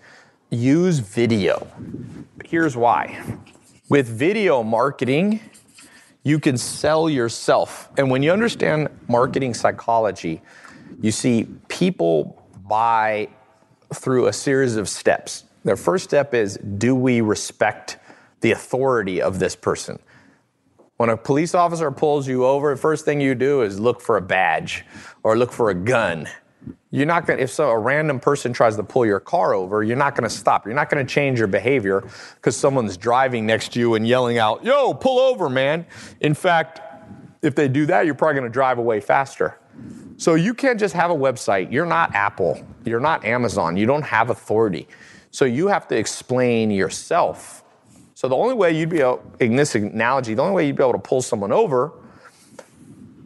Use 0.51 0.99
video. 0.99 1.67
Here's 2.45 2.77
why. 2.77 3.23
With 3.89 4.09
video 4.09 4.63
marketing, 4.63 5.41
you 6.23 6.39
can 6.39 6.59
sell 6.59 7.09
yourself. 7.09 7.89
And 7.97 8.11
when 8.11 8.23
you 8.23 8.33
understand 8.33 8.89
marketing 9.09 9.55
psychology, 9.55 10.43
you 11.01 11.13
see 11.13 11.49
people 11.69 12.47
buy 12.69 13.29
through 13.95 14.27
a 14.27 14.33
series 14.33 14.77
of 14.77 14.89
steps. 14.89 15.45
Their 15.65 15.77
first 15.77 16.05
step 16.05 16.35
is 16.35 16.57
do 16.57 16.95
we 16.95 17.21
respect 17.21 17.99
the 18.41 18.53
authority 18.53 19.21
of 19.21 19.39
this 19.39 19.55
person? 19.55 19.99
When 21.01 21.09
a 21.09 21.17
police 21.17 21.55
officer 21.55 21.91
pulls 21.91 22.29
you 22.29 22.45
over, 22.45 22.75
the 22.75 22.81
first 22.81 23.07
thing 23.07 23.23
you 23.23 23.35
do 23.35 23.63
is 23.63 23.81
look 23.81 24.03
for 24.03 24.19
a 24.19 24.21
badge 24.21 24.85
or 25.23 25.35
look 25.35 25.51
for 25.51 25.71
a 25.71 25.75
gun 25.75 26.29
you're 26.91 27.07
not 27.07 27.27
going 27.27 27.39
to, 27.39 27.43
if 27.43 27.51
so, 27.51 27.71
a 27.71 27.79
random 27.79 28.19
person 28.19 28.53
tries 28.53 28.77
to 28.77 28.83
pull 28.83 29.07
your 29.07 29.21
car 29.21 29.55
over, 29.55 29.83
you're 29.83 29.97
not 29.97 30.15
going 30.15 30.29
to 30.29 30.35
stop. 30.35 30.67
You're 30.67 30.75
not 30.75 30.91
going 30.91 31.05
to 31.05 31.11
change 31.11 31.39
your 31.39 31.49
behavior 31.49 32.03
because 32.35 32.57
someone's 32.57 32.97
driving 32.97 33.47
next 33.47 33.73
to 33.73 33.79
you 33.79 33.95
and 33.95 34.07
yelling 34.07 34.39
out, 34.39 34.65
yo, 34.65 34.93
pull 34.93 35.21
over, 35.21 35.49
man. 35.49 35.87
In 36.21 36.35
fact, 36.35 36.81
if 37.43 37.55
they 37.55 37.69
do 37.69 37.87
that, 37.87 38.07
you're 38.07 38.15
probably 38.15 38.41
going 38.41 38.51
to 38.51 38.53
drive 38.53 38.79
away 38.79 39.01
faster. 39.01 39.57
So 40.17 40.35
you 40.35 40.53
can't 40.53 40.79
just 40.79 40.95
have 40.95 41.11
a 41.11 41.15
website. 41.15 41.73
You're 41.73 41.87
not 41.87 42.15
Apple. 42.15 42.63
You're 42.85 43.01
not 43.01 43.25
Amazon. 43.25 43.77
You 43.77 43.87
don't 43.87 44.03
have 44.03 44.29
authority. 44.29 44.89
So 45.31 45.45
you 45.45 45.69
have 45.69 45.87
to 45.89 45.97
explain 45.97 46.73
yourself. 46.73 47.63
So 48.21 48.29
the 48.29 48.37
only 48.37 48.55
way 48.55 48.77
you'd 48.77 48.91
be 48.91 49.01
able, 49.01 49.23
in 49.41 49.57
this 49.57 49.75
analogy, 49.75 50.35
the 50.35 50.43
only 50.43 50.55
way 50.55 50.67
you'd 50.67 50.77
be 50.77 50.83
able 50.83 50.93
to 50.93 50.99
pull 50.99 51.23
someone 51.23 51.53
over 51.53 51.91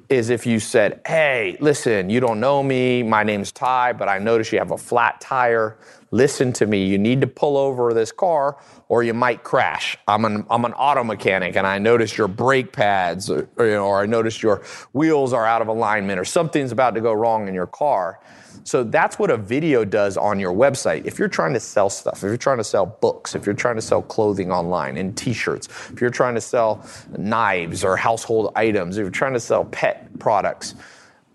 is 0.09 0.31
if 0.31 0.47
you 0.47 0.61
said, 0.61 1.01
Hey, 1.05 1.57
listen, 1.59 2.11
you 2.11 2.21
don't 2.21 2.39
know 2.39 2.63
me. 2.63 3.03
My 3.03 3.25
name's 3.25 3.51
Tai, 3.51 3.95
but 3.95 4.09
I 4.09 4.21
notice 4.21 4.53
you 4.53 4.61
have 4.61 4.71
a 4.71 4.79
flat 4.79 5.21
tire. 5.21 5.77
Listen 6.13 6.53
to 6.53 6.67
me. 6.67 6.87
You 6.87 6.97
need 6.97 7.21
to 7.23 7.27
pull 7.27 7.57
over 7.57 7.93
this 7.93 8.13
car 8.13 8.57
or 8.89 9.03
you 9.03 9.15
might 9.15 9.43
crash. 9.43 9.99
I'm 10.07 10.25
an, 10.25 10.47
I'm 10.49 10.65
an 10.65 10.75
auto 10.75 11.03
mechanic 11.03 11.57
and 11.57 11.67
I 11.67 11.79
notice 11.79 12.17
your 12.17 12.29
brake 12.29 12.71
pads 12.71 13.29
or, 13.29 13.49
or, 13.57 13.67
you 13.67 13.73
know, 13.73 13.87
or 13.87 14.01
I 14.01 14.07
notice 14.07 14.45
your 14.45 14.63
wheels 14.93 15.33
are 15.33 15.45
out 15.45 15.61
of 15.61 15.67
alignment 15.67 16.21
or 16.21 16.25
something's 16.25 16.71
about 16.71 16.95
to 16.95 17.01
go 17.01 17.13
wrong 17.13 17.49
in 17.49 17.55
your 17.55 17.67
car. 17.67 18.21
So 18.63 18.85
that's 18.85 19.19
what 19.19 19.31
a 19.31 19.37
video 19.37 19.85
does 19.85 20.17
on 20.17 20.39
your 20.39 20.53
website. 20.53 21.05
If 21.05 21.19
you're 21.19 21.29
trying 21.29 21.55
to 21.55 21.61
sell 21.61 21.91
stuff, 21.91 22.19
if 22.19 22.23
you're 22.23 22.37
trying 22.37 22.59
to 22.59 22.65
sell 22.65 22.87
books, 22.87 23.35
if 23.35 23.45
you're 23.47 23.55
trying 23.55 23.77
to 23.77 23.83
sell 23.83 24.03
clothing 24.03 24.53
online 24.53 24.97
and 24.97 25.17
t-shirts, 25.17 25.69
if 25.93 26.01
you're 26.01 26.11
trying 26.11 26.35
to 26.35 26.41
sell 26.41 26.87
knives 27.19 27.85
or 27.85 27.97
household 27.97 28.53
items, 28.57 28.97
if 28.97 29.03
you're 29.03 29.11
trying 29.11 29.35
to 29.35 29.41
sell 29.41 29.65
pet 29.65 30.19
products, 30.19 30.75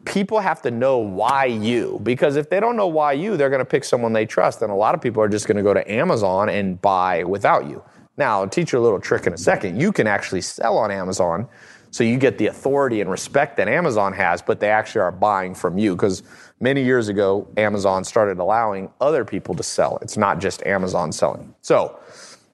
people 0.06 0.40
have 0.40 0.62
to 0.64 0.72
know 0.72 0.98
why 0.98 1.46
you. 1.46 2.00
Because 2.04 2.36
if 2.36 2.50
they 2.50 2.60
don't 2.60 2.76
know 2.76 2.88
why 2.88 3.14
you 3.14 3.38
they're 3.38 3.50
going 3.50 3.60
to 3.60 3.66
pick 3.66 3.84
someone 3.84 4.14
they 4.14 4.26
trust 4.26 4.62
and 4.62 4.72
a 4.72 4.76
lot 4.76 4.96
of 4.96 5.02
people 5.02 5.22
are 5.22 5.30
just 5.30 5.48
going 5.48 5.58
to 5.58 5.64
go 5.64 5.74
to 5.74 5.92
amazon 5.92 6.50
and 6.50 6.82
buy 6.82 7.24
without 7.24 7.68
you. 7.68 7.84
Now 8.18 8.42
i'll 8.42 8.50
teach 8.50 8.74
you 8.74 8.80
a 8.80 8.82
little 8.82 9.00
trick 9.00 9.28
in 9.28 9.34
a 9.34 9.38
second. 9.38 9.80
You 9.80 9.92
can 9.92 10.08
actually 10.08 10.42
sell 10.42 10.78
on 10.78 10.92
amazon 10.92 11.48
so 11.92 12.04
you 12.04 12.18
get 12.18 12.38
the 12.38 12.48
authority 12.48 13.02
and 13.02 13.10
respect 13.10 13.58
that 13.58 13.68
amazon 13.68 14.14
has 14.14 14.42
but 14.42 14.60
they 14.60 14.70
actually 14.70 15.02
are 15.02 15.12
buying 15.12 15.56
from 15.56 15.78
you 15.78 15.96
because 15.96 16.24
many 16.60 16.84
years 16.84 17.08
ago, 17.08 17.48
Amazon 17.58 18.04
started 18.04 18.40
allowing 18.40 18.92
other 19.00 19.26
people 19.26 19.56
to 19.56 19.64
sell. 19.64 20.00
It's 20.02 20.18
not 20.18 20.40
just 20.40 20.66
Amazon 20.66 21.12
selling. 21.12 21.54
So, 21.62 22.00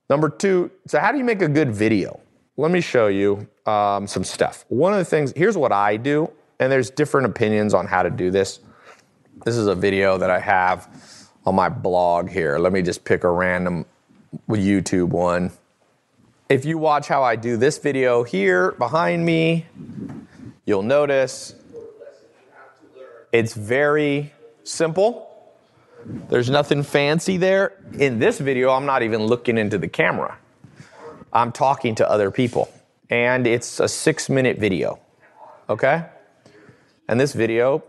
number 0.09 0.29
two, 0.29 0.71
so 0.87 0.99
how 0.99 1.11
do 1.11 1.17
you 1.17 1.23
make 1.23 1.41
a 1.41 1.47
good 1.47 1.71
video? 1.71 2.19
Let 2.57 2.71
me 2.71 2.81
show 2.81 3.07
you. 3.07 3.47
um, 3.65 4.07
some 4.07 4.23
stuff. 4.23 4.65
One 4.69 4.93
of 4.93 4.99
the 4.99 5.05
things, 5.05 5.33
here's 5.35 5.57
what 5.57 5.71
I 5.71 5.97
do, 5.97 6.31
and 6.59 6.71
there's 6.71 6.89
different 6.89 7.27
opinions 7.27 7.73
on 7.73 7.87
how 7.87 8.03
to 8.03 8.09
do 8.09 8.31
this. 8.31 8.59
This 9.43 9.57
is 9.57 9.67
a 9.67 9.75
video 9.75 10.17
that 10.17 10.29
I 10.29 10.39
have 10.39 10.87
on 11.45 11.55
my 11.55 11.69
blog 11.69 12.29
here. 12.29 12.57
Let 12.57 12.71
me 12.73 12.81
just 12.81 13.03
pick 13.03 13.23
a 13.23 13.29
random 13.29 13.85
YouTube 14.49 15.09
one. 15.09 15.51
If 16.47 16.63
you 16.63 16.77
watch 16.77 17.07
how 17.07 17.23
I 17.23 17.35
do 17.35 17.57
this 17.57 17.77
video 17.79 18.23
here 18.23 18.73
behind 18.73 19.25
me, 19.25 19.65
you'll 20.65 20.83
notice 20.83 21.55
it's 23.31 23.53
very 23.53 24.33
simple. 24.63 25.31
There's 26.29 26.49
nothing 26.49 26.83
fancy 26.83 27.37
there. 27.37 27.73
In 27.97 28.19
this 28.19 28.39
video, 28.39 28.71
I'm 28.71 28.85
not 28.85 29.01
even 29.03 29.25
looking 29.25 29.57
into 29.57 29.77
the 29.77 29.87
camera. 29.87 30.37
I'm 31.33 31.51
talking 31.51 31.95
to 31.95 32.09
other 32.09 32.31
people. 32.31 32.69
And 33.09 33.45
it's 33.45 33.79
a 33.79 33.87
six 33.87 34.29
minute 34.29 34.57
video. 34.57 34.99
Okay? 35.69 36.05
And 37.07 37.19
this 37.19 37.33
video 37.33 37.83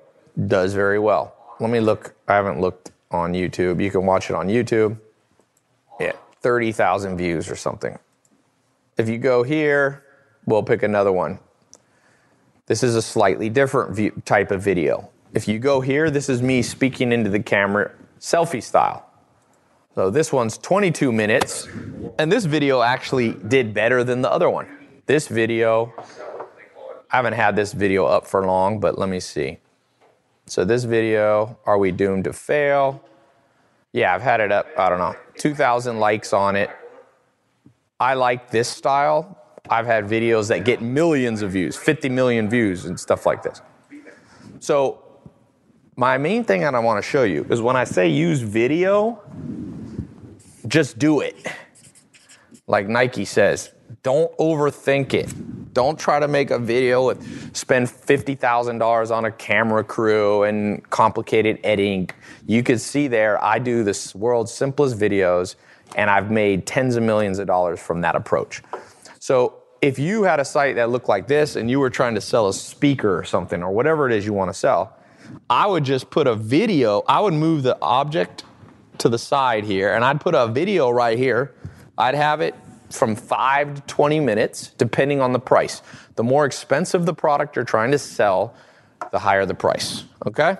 does 0.46 0.74
very 0.74 0.98
well. 0.98 1.34
Let 1.60 1.70
me 1.70 1.80
look. 1.80 2.14
I 2.28 2.34
haven't 2.34 2.60
looked 2.60 2.90
on 3.10 3.32
YouTube. 3.32 3.82
You 3.82 3.90
can 3.90 4.04
watch 4.04 4.30
it 4.30 4.36
on 4.36 4.48
YouTube. 4.48 4.98
Yeah, 6.00 6.12
30,000 6.40 7.16
views 7.16 7.50
or 7.50 7.56
something. 7.56 7.98
If 8.98 9.08
you 9.08 9.18
go 9.18 9.42
here, 9.42 10.04
we'll 10.44 10.62
pick 10.62 10.82
another 10.82 11.12
one. 11.12 11.38
This 12.66 12.82
is 12.82 12.96
a 12.96 13.02
slightly 13.02 13.48
different 13.48 13.94
view, 13.94 14.22
type 14.24 14.50
of 14.50 14.62
video. 14.62 15.10
If 15.36 15.46
you 15.46 15.58
go 15.58 15.82
here, 15.82 16.10
this 16.10 16.30
is 16.30 16.40
me 16.40 16.62
speaking 16.62 17.12
into 17.12 17.28
the 17.28 17.40
camera, 17.40 17.92
selfie 18.18 18.62
style. 18.62 19.06
So 19.94 20.08
this 20.08 20.32
one's 20.32 20.56
22 20.56 21.12
minutes, 21.12 21.68
and 22.18 22.32
this 22.32 22.46
video 22.46 22.80
actually 22.80 23.34
did 23.34 23.74
better 23.74 24.02
than 24.02 24.22
the 24.22 24.32
other 24.32 24.48
one. 24.48 24.66
This 25.04 25.28
video, 25.28 25.92
I 27.10 27.16
haven't 27.16 27.34
had 27.34 27.54
this 27.54 27.74
video 27.74 28.06
up 28.06 28.26
for 28.26 28.46
long, 28.46 28.80
but 28.80 28.98
let 28.98 29.10
me 29.10 29.20
see. 29.20 29.58
So 30.46 30.64
this 30.64 30.84
video, 30.84 31.58
are 31.66 31.76
we 31.76 31.92
doomed 31.92 32.24
to 32.24 32.32
fail? 32.32 33.04
Yeah, 33.92 34.14
I've 34.14 34.22
had 34.22 34.40
it 34.40 34.50
up, 34.50 34.68
I 34.78 34.88
don't 34.88 34.98
know, 34.98 35.16
2,000 35.36 36.00
likes 36.00 36.32
on 36.32 36.56
it. 36.56 36.70
I 38.00 38.14
like 38.14 38.50
this 38.50 38.70
style. 38.70 39.36
I've 39.68 39.84
had 39.84 40.06
videos 40.06 40.48
that 40.48 40.64
get 40.64 40.80
millions 40.80 41.42
of 41.42 41.50
views, 41.50 41.76
50 41.76 42.08
million 42.08 42.48
views, 42.48 42.86
and 42.86 42.98
stuff 42.98 43.26
like 43.26 43.42
this. 43.42 43.60
So, 44.60 45.02
my 45.96 46.18
main 46.18 46.44
thing 46.44 46.60
that 46.60 46.74
I 46.74 46.78
want 46.78 47.02
to 47.02 47.08
show 47.08 47.22
you 47.22 47.46
is 47.48 47.62
when 47.62 47.74
I 47.74 47.84
say 47.84 48.08
use 48.08 48.40
video, 48.40 49.22
just 50.68 50.98
do 50.98 51.20
it. 51.20 51.34
Like 52.66 52.86
Nike 52.86 53.24
says, 53.24 53.72
don't 54.02 54.36
overthink 54.36 55.14
it. 55.14 55.72
Don't 55.72 55.98
try 55.98 56.20
to 56.20 56.28
make 56.28 56.50
a 56.50 56.58
video 56.58 57.06
with 57.06 57.56
spend 57.56 57.86
$50,000 57.86 59.10
on 59.10 59.24
a 59.24 59.30
camera 59.30 59.84
crew 59.84 60.42
and 60.42 60.88
complicated 60.90 61.58
editing. 61.64 62.10
You 62.46 62.62
can 62.62 62.78
see 62.78 63.08
there, 63.08 63.42
I 63.42 63.58
do 63.58 63.82
the 63.82 64.12
world's 64.14 64.52
simplest 64.52 64.98
videos 64.98 65.54
and 65.94 66.10
I've 66.10 66.30
made 66.30 66.66
tens 66.66 66.96
of 66.96 67.04
millions 67.04 67.38
of 67.38 67.46
dollars 67.46 67.80
from 67.80 68.02
that 68.02 68.16
approach. 68.16 68.62
So 69.18 69.62
if 69.80 69.98
you 69.98 70.24
had 70.24 70.40
a 70.40 70.44
site 70.44 70.76
that 70.76 70.90
looked 70.90 71.08
like 71.08 71.26
this 71.26 71.56
and 71.56 71.70
you 71.70 71.80
were 71.80 71.90
trying 71.90 72.14
to 72.16 72.20
sell 72.20 72.48
a 72.48 72.54
speaker 72.54 73.18
or 73.18 73.24
something 73.24 73.62
or 73.62 73.70
whatever 73.70 74.08
it 74.10 74.14
is 74.14 74.26
you 74.26 74.32
want 74.32 74.50
to 74.50 74.54
sell, 74.54 74.95
I 75.48 75.66
would 75.66 75.84
just 75.84 76.10
put 76.10 76.26
a 76.26 76.34
video, 76.34 77.02
I 77.08 77.20
would 77.20 77.34
move 77.34 77.62
the 77.62 77.78
object 77.80 78.44
to 78.98 79.08
the 79.08 79.18
side 79.18 79.64
here 79.64 79.94
and 79.94 80.04
I'd 80.04 80.20
put 80.20 80.34
a 80.34 80.46
video 80.48 80.90
right 80.90 81.18
here. 81.18 81.54
I'd 81.98 82.14
have 82.14 82.40
it 82.40 82.54
from 82.90 83.16
5 83.16 83.74
to 83.74 83.80
20 83.82 84.20
minutes 84.20 84.68
depending 84.78 85.20
on 85.20 85.32
the 85.32 85.38
price. 85.38 85.82
The 86.14 86.24
more 86.24 86.44
expensive 86.44 87.06
the 87.06 87.14
product 87.14 87.56
you're 87.56 87.64
trying 87.64 87.90
to 87.90 87.98
sell, 87.98 88.54
the 89.12 89.18
higher 89.18 89.46
the 89.46 89.54
price, 89.54 90.04
okay? 90.26 90.56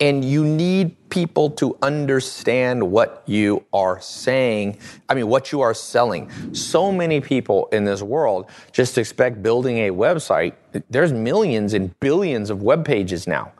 And 0.00 0.24
you 0.24 0.44
need 0.44 1.08
people 1.08 1.48
to 1.52 1.78
understand 1.80 2.82
what 2.82 3.22
you 3.24 3.64
are 3.72 3.98
saying. 4.00 4.78
I 5.08 5.14
mean, 5.14 5.28
what 5.28 5.52
you 5.52 5.62
are 5.62 5.72
selling. 5.72 6.30
So 6.52 6.92
many 6.92 7.20
people 7.22 7.68
in 7.72 7.84
this 7.84 8.02
world 8.02 8.50
just 8.72 8.98
expect 8.98 9.42
building 9.42 9.78
a 9.78 9.90
website. 9.90 10.54
There's 10.90 11.14
millions 11.14 11.72
and 11.72 11.98
billions 12.00 12.50
of 12.50 12.62
web 12.62 12.84
pages 12.84 13.26
now. 13.26 13.52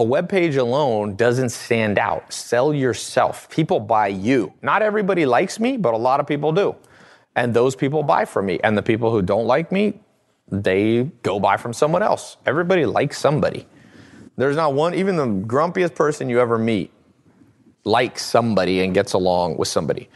A 0.00 0.02
web 0.02 0.30
page 0.30 0.56
alone 0.56 1.14
doesn't 1.14 1.50
stand 1.50 1.98
out. 1.98 2.32
Sell 2.32 2.72
yourself. 2.72 3.50
People 3.50 3.78
buy 3.80 4.06
you. 4.06 4.50
Not 4.62 4.80
everybody 4.80 5.26
likes 5.26 5.60
me, 5.60 5.76
but 5.76 5.92
a 5.92 5.96
lot 5.98 6.20
of 6.20 6.26
people 6.26 6.52
do. 6.52 6.74
And 7.36 7.52
those 7.52 7.76
people 7.76 8.02
buy 8.02 8.24
from 8.24 8.46
me. 8.46 8.58
And 8.64 8.78
the 8.78 8.82
people 8.82 9.12
who 9.12 9.20
don't 9.20 9.46
like 9.46 9.70
me, 9.70 10.00
they 10.48 11.02
go 11.22 11.38
buy 11.38 11.58
from 11.58 11.74
someone 11.74 12.02
else. 12.02 12.38
Everybody 12.46 12.86
likes 12.86 13.18
somebody. 13.18 13.66
There's 14.38 14.56
not 14.56 14.72
one, 14.72 14.94
even 14.94 15.16
the 15.16 15.26
grumpiest 15.26 15.94
person 15.94 16.30
you 16.30 16.40
ever 16.40 16.56
meet 16.56 16.90
likes 17.84 18.24
somebody 18.24 18.80
and 18.80 18.94
gets 18.94 19.12
along 19.12 19.58
with 19.58 19.68
somebody. 19.68 20.08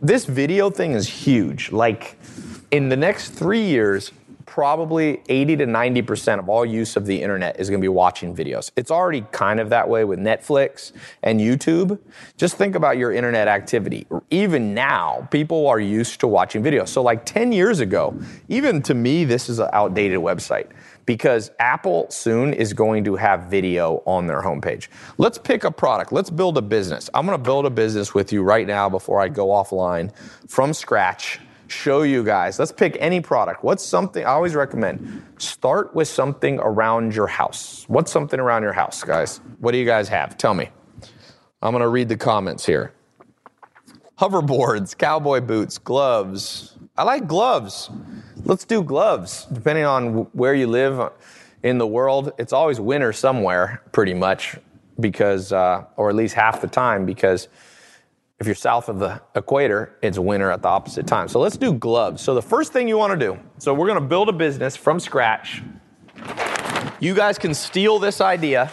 This 0.00 0.24
video 0.24 0.70
thing 0.70 0.92
is 0.92 1.08
huge. 1.08 1.72
Like 1.72 2.16
in 2.70 2.88
the 2.88 2.96
next 2.96 3.30
three 3.30 3.64
years, 3.64 4.12
probably 4.52 5.22
80 5.30 5.56
to 5.56 5.66
90% 5.66 6.38
of 6.38 6.46
all 6.46 6.62
use 6.62 6.96
of 6.96 7.06
the 7.06 7.22
internet 7.22 7.58
is 7.58 7.70
going 7.70 7.80
to 7.80 7.82
be 7.82 7.88
watching 7.88 8.36
videos. 8.36 8.70
It's 8.76 8.90
already 8.90 9.22
kind 9.32 9.58
of 9.58 9.70
that 9.70 9.88
way 9.88 10.04
with 10.04 10.18
Netflix 10.18 10.92
and 11.22 11.40
YouTube. 11.40 11.98
Just 12.36 12.58
think 12.58 12.74
about 12.74 12.98
your 12.98 13.12
internet 13.12 13.48
activity. 13.48 14.06
Even 14.28 14.74
now, 14.74 15.26
people 15.30 15.66
are 15.68 15.80
used 15.80 16.20
to 16.20 16.26
watching 16.26 16.62
videos. 16.62 16.88
So, 16.88 17.02
like 17.02 17.24
10 17.24 17.52
years 17.52 17.80
ago, 17.80 18.14
even 18.48 18.82
to 18.82 18.92
me, 18.92 19.24
this 19.24 19.48
is 19.48 19.58
an 19.58 19.70
outdated 19.72 20.18
website 20.18 20.68
because 21.06 21.50
Apple 21.58 22.10
soon 22.10 22.52
is 22.52 22.74
going 22.74 23.04
to 23.04 23.16
have 23.16 23.44
video 23.44 24.02
on 24.04 24.26
their 24.26 24.42
homepage. 24.42 24.88
Let's 25.16 25.38
pick 25.38 25.64
a 25.64 25.70
product. 25.70 26.12
Let's 26.12 26.28
build 26.28 26.58
a 26.58 26.62
business. 26.62 27.08
I'm 27.14 27.24
going 27.24 27.38
to 27.38 27.42
build 27.42 27.64
a 27.64 27.70
business 27.70 28.12
with 28.12 28.34
you 28.34 28.42
right 28.42 28.66
now 28.66 28.90
before 28.90 29.18
I 29.18 29.28
go 29.28 29.46
offline 29.46 30.14
from 30.46 30.74
scratch. 30.74 31.40
Show 31.72 32.02
you 32.02 32.22
guys. 32.22 32.58
Let's 32.58 32.70
pick 32.70 32.98
any 33.00 33.22
product. 33.22 33.64
What's 33.64 33.82
something 33.82 34.22
I 34.24 34.32
always 34.32 34.54
recommend? 34.54 35.24
Start 35.38 35.94
with 35.94 36.06
something 36.06 36.58
around 36.60 37.14
your 37.14 37.26
house. 37.26 37.84
What's 37.88 38.12
something 38.12 38.38
around 38.38 38.62
your 38.62 38.74
house, 38.74 39.02
guys? 39.02 39.40
What 39.58 39.72
do 39.72 39.78
you 39.78 39.86
guys 39.86 40.06
have? 40.10 40.36
Tell 40.36 40.52
me. 40.52 40.68
I'm 41.62 41.72
going 41.72 41.80
to 41.80 41.88
read 41.88 42.10
the 42.10 42.16
comments 42.16 42.66
here. 42.66 42.92
Hoverboards, 44.18 44.96
cowboy 44.96 45.40
boots, 45.40 45.78
gloves. 45.78 46.76
I 46.96 47.04
like 47.04 47.26
gloves. 47.26 47.88
Let's 48.44 48.66
do 48.66 48.82
gloves. 48.82 49.46
Depending 49.50 49.86
on 49.86 50.24
where 50.34 50.54
you 50.54 50.66
live 50.66 51.10
in 51.62 51.78
the 51.78 51.86
world, 51.86 52.32
it's 52.38 52.52
always 52.52 52.80
winter 52.80 53.14
somewhere, 53.14 53.82
pretty 53.92 54.14
much, 54.14 54.58
because, 55.00 55.52
uh, 55.52 55.84
or 55.96 56.10
at 56.10 56.16
least 56.16 56.34
half 56.34 56.60
the 56.60 56.68
time, 56.68 57.06
because 57.06 57.48
if 58.42 58.46
you're 58.46 58.56
south 58.56 58.88
of 58.88 58.98
the 58.98 59.22
equator, 59.36 59.96
it's 60.02 60.18
winter 60.18 60.50
at 60.50 60.62
the 60.62 60.68
opposite 60.68 61.06
time. 61.06 61.28
So 61.28 61.38
let's 61.38 61.56
do 61.56 61.72
gloves. 61.72 62.20
So 62.22 62.34
the 62.34 62.42
first 62.42 62.72
thing 62.72 62.88
you 62.88 62.98
want 62.98 63.18
to 63.18 63.26
do, 63.26 63.38
so 63.58 63.72
we're 63.72 63.86
going 63.86 64.00
to 64.00 64.04
build 64.04 64.28
a 64.28 64.32
business 64.32 64.76
from 64.76 64.98
scratch. 64.98 65.62
You 66.98 67.14
guys 67.14 67.38
can 67.38 67.54
steal 67.54 68.00
this 68.00 68.20
idea. 68.20 68.72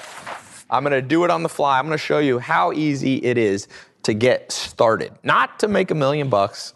I'm 0.71 0.83
going 0.83 0.99
to 0.99 1.03
do 1.03 1.23
it 1.23 1.29
on 1.29 1.43
the 1.43 1.49
fly. 1.49 1.77
I'm 1.77 1.85
going 1.85 1.97
to 1.97 2.03
show 2.03 2.17
you 2.17 2.39
how 2.39 2.73
easy 2.73 3.17
it 3.17 3.37
is 3.37 3.67
to 4.03 4.15
get 4.15 4.51
started. 4.51 5.11
Not 5.21 5.59
to 5.59 5.67
make 5.67 5.91
a 5.91 5.95
million 5.95 6.29
bucks, 6.29 6.73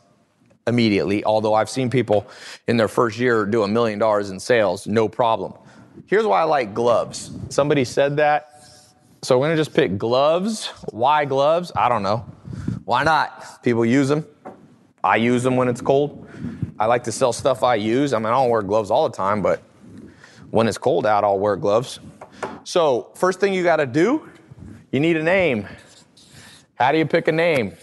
immediately, 0.67 1.25
although 1.25 1.55
I've 1.55 1.71
seen 1.71 1.89
people 1.89 2.27
in 2.67 2.77
their 2.77 2.87
first 2.87 3.17
year 3.17 3.43
do 3.47 3.63
a 3.63 3.67
million 3.67 3.97
dollars 3.97 4.29
in 4.29 4.39
sales, 4.39 4.85
no 4.85 5.09
problem. 5.09 5.55
Here's 6.05 6.25
why 6.25 6.41
I 6.41 6.43
like 6.43 6.75
gloves. 6.75 7.31
Somebody 7.49 7.85
said 7.85 8.17
that. 8.17 8.49
So 9.23 9.39
we're 9.39 9.47
gonna 9.47 9.57
just 9.57 9.73
pick 9.73 9.97
gloves. 9.97 10.67
Why 10.91 11.25
gloves? 11.25 11.71
I 11.75 11.89
don't 11.89 12.03
know. 12.03 12.25
Why 12.85 13.03
not? 13.03 13.63
People 13.63 13.85
use 13.85 14.09
them. 14.09 14.25
I 15.03 15.17
use 15.17 15.43
them 15.43 15.55
when 15.55 15.67
it's 15.67 15.81
cold. 15.81 16.27
I 16.79 16.85
like 16.85 17.03
to 17.05 17.11
sell 17.11 17.33
stuff 17.33 17.63
I 17.63 17.75
use. 17.75 18.13
I 18.13 18.19
mean, 18.19 18.27
I 18.27 18.31
don't 18.31 18.49
wear 18.49 18.61
gloves 18.61 18.91
all 18.91 19.09
the 19.09 19.15
time, 19.15 19.41
but 19.41 19.61
when 20.51 20.67
it's 20.67 20.77
cold 20.77 21.05
out, 21.05 21.23
I'll 21.23 21.39
wear 21.39 21.55
gloves. 21.55 21.99
So, 22.63 23.11
first 23.15 23.39
thing 23.39 23.53
you 23.53 23.63
gotta 23.63 23.85
do, 23.85 24.29
you 24.91 24.99
need 24.99 25.17
a 25.17 25.23
name. 25.23 25.67
How 26.75 26.91
do 26.91 26.97
you 26.97 27.05
pick 27.05 27.27
a 27.27 27.31
name? 27.31 27.73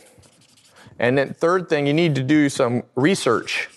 And 0.99 1.17
then 1.17 1.35
third 1.35 1.69
thing, 1.69 1.87
you 1.87 1.95
need 1.95 2.15
to 2.17 2.23
do 2.23 2.49
some 2.49 2.83
research. 2.95 3.69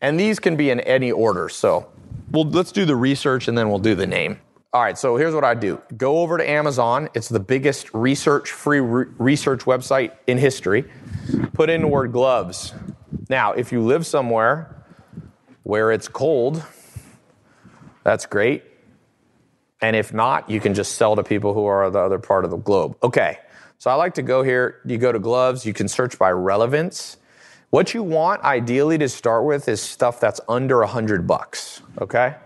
And 0.00 0.18
these 0.18 0.38
can 0.38 0.56
be 0.56 0.70
in 0.70 0.80
any 0.80 1.12
order. 1.12 1.48
So 1.48 1.90
well, 2.30 2.44
let's 2.44 2.72
do 2.72 2.84
the 2.84 2.96
research 2.96 3.48
and 3.48 3.58
then 3.58 3.68
we'll 3.68 3.78
do 3.78 3.94
the 3.94 4.06
name. 4.06 4.40
All 4.72 4.80
right, 4.80 4.96
so 4.96 5.16
here's 5.16 5.34
what 5.34 5.42
I 5.42 5.54
do. 5.54 5.82
Go 5.96 6.18
over 6.18 6.38
to 6.38 6.48
Amazon. 6.48 7.08
It's 7.12 7.28
the 7.28 7.40
biggest 7.40 7.92
research 7.92 8.52
free 8.52 8.78
re- 8.78 9.06
research 9.18 9.64
website 9.64 10.12
in 10.28 10.38
history. 10.38 10.84
Put 11.54 11.70
in 11.70 11.80
the 11.80 11.88
word 11.88 12.12
gloves. 12.12 12.72
Now, 13.28 13.52
if 13.52 13.72
you 13.72 13.80
live 13.80 14.06
somewhere 14.06 14.84
where 15.64 15.90
it's 15.90 16.06
cold, 16.06 16.62
that's 18.04 18.26
great. 18.26 18.62
And 19.80 19.96
if 19.96 20.14
not, 20.14 20.48
you 20.48 20.60
can 20.60 20.74
just 20.74 20.94
sell 20.94 21.16
to 21.16 21.24
people 21.24 21.52
who 21.52 21.64
are 21.64 21.90
the 21.90 21.98
other 21.98 22.20
part 22.20 22.44
of 22.44 22.52
the 22.52 22.56
globe. 22.56 22.96
Okay. 23.02 23.38
So 23.78 23.90
I 23.90 23.94
like 23.94 24.14
to 24.14 24.22
go 24.22 24.44
here. 24.44 24.80
You 24.84 24.98
go 24.98 25.10
to 25.10 25.18
gloves, 25.18 25.66
you 25.66 25.72
can 25.72 25.88
search 25.88 26.16
by 26.16 26.30
relevance. 26.30 27.16
What 27.70 27.92
you 27.92 28.04
want 28.04 28.42
ideally 28.42 28.98
to 28.98 29.08
start 29.08 29.44
with 29.44 29.68
is 29.68 29.82
stuff 29.82 30.20
that's 30.20 30.40
under 30.48 30.78
100 30.78 31.26
bucks, 31.26 31.82
okay? 32.00 32.36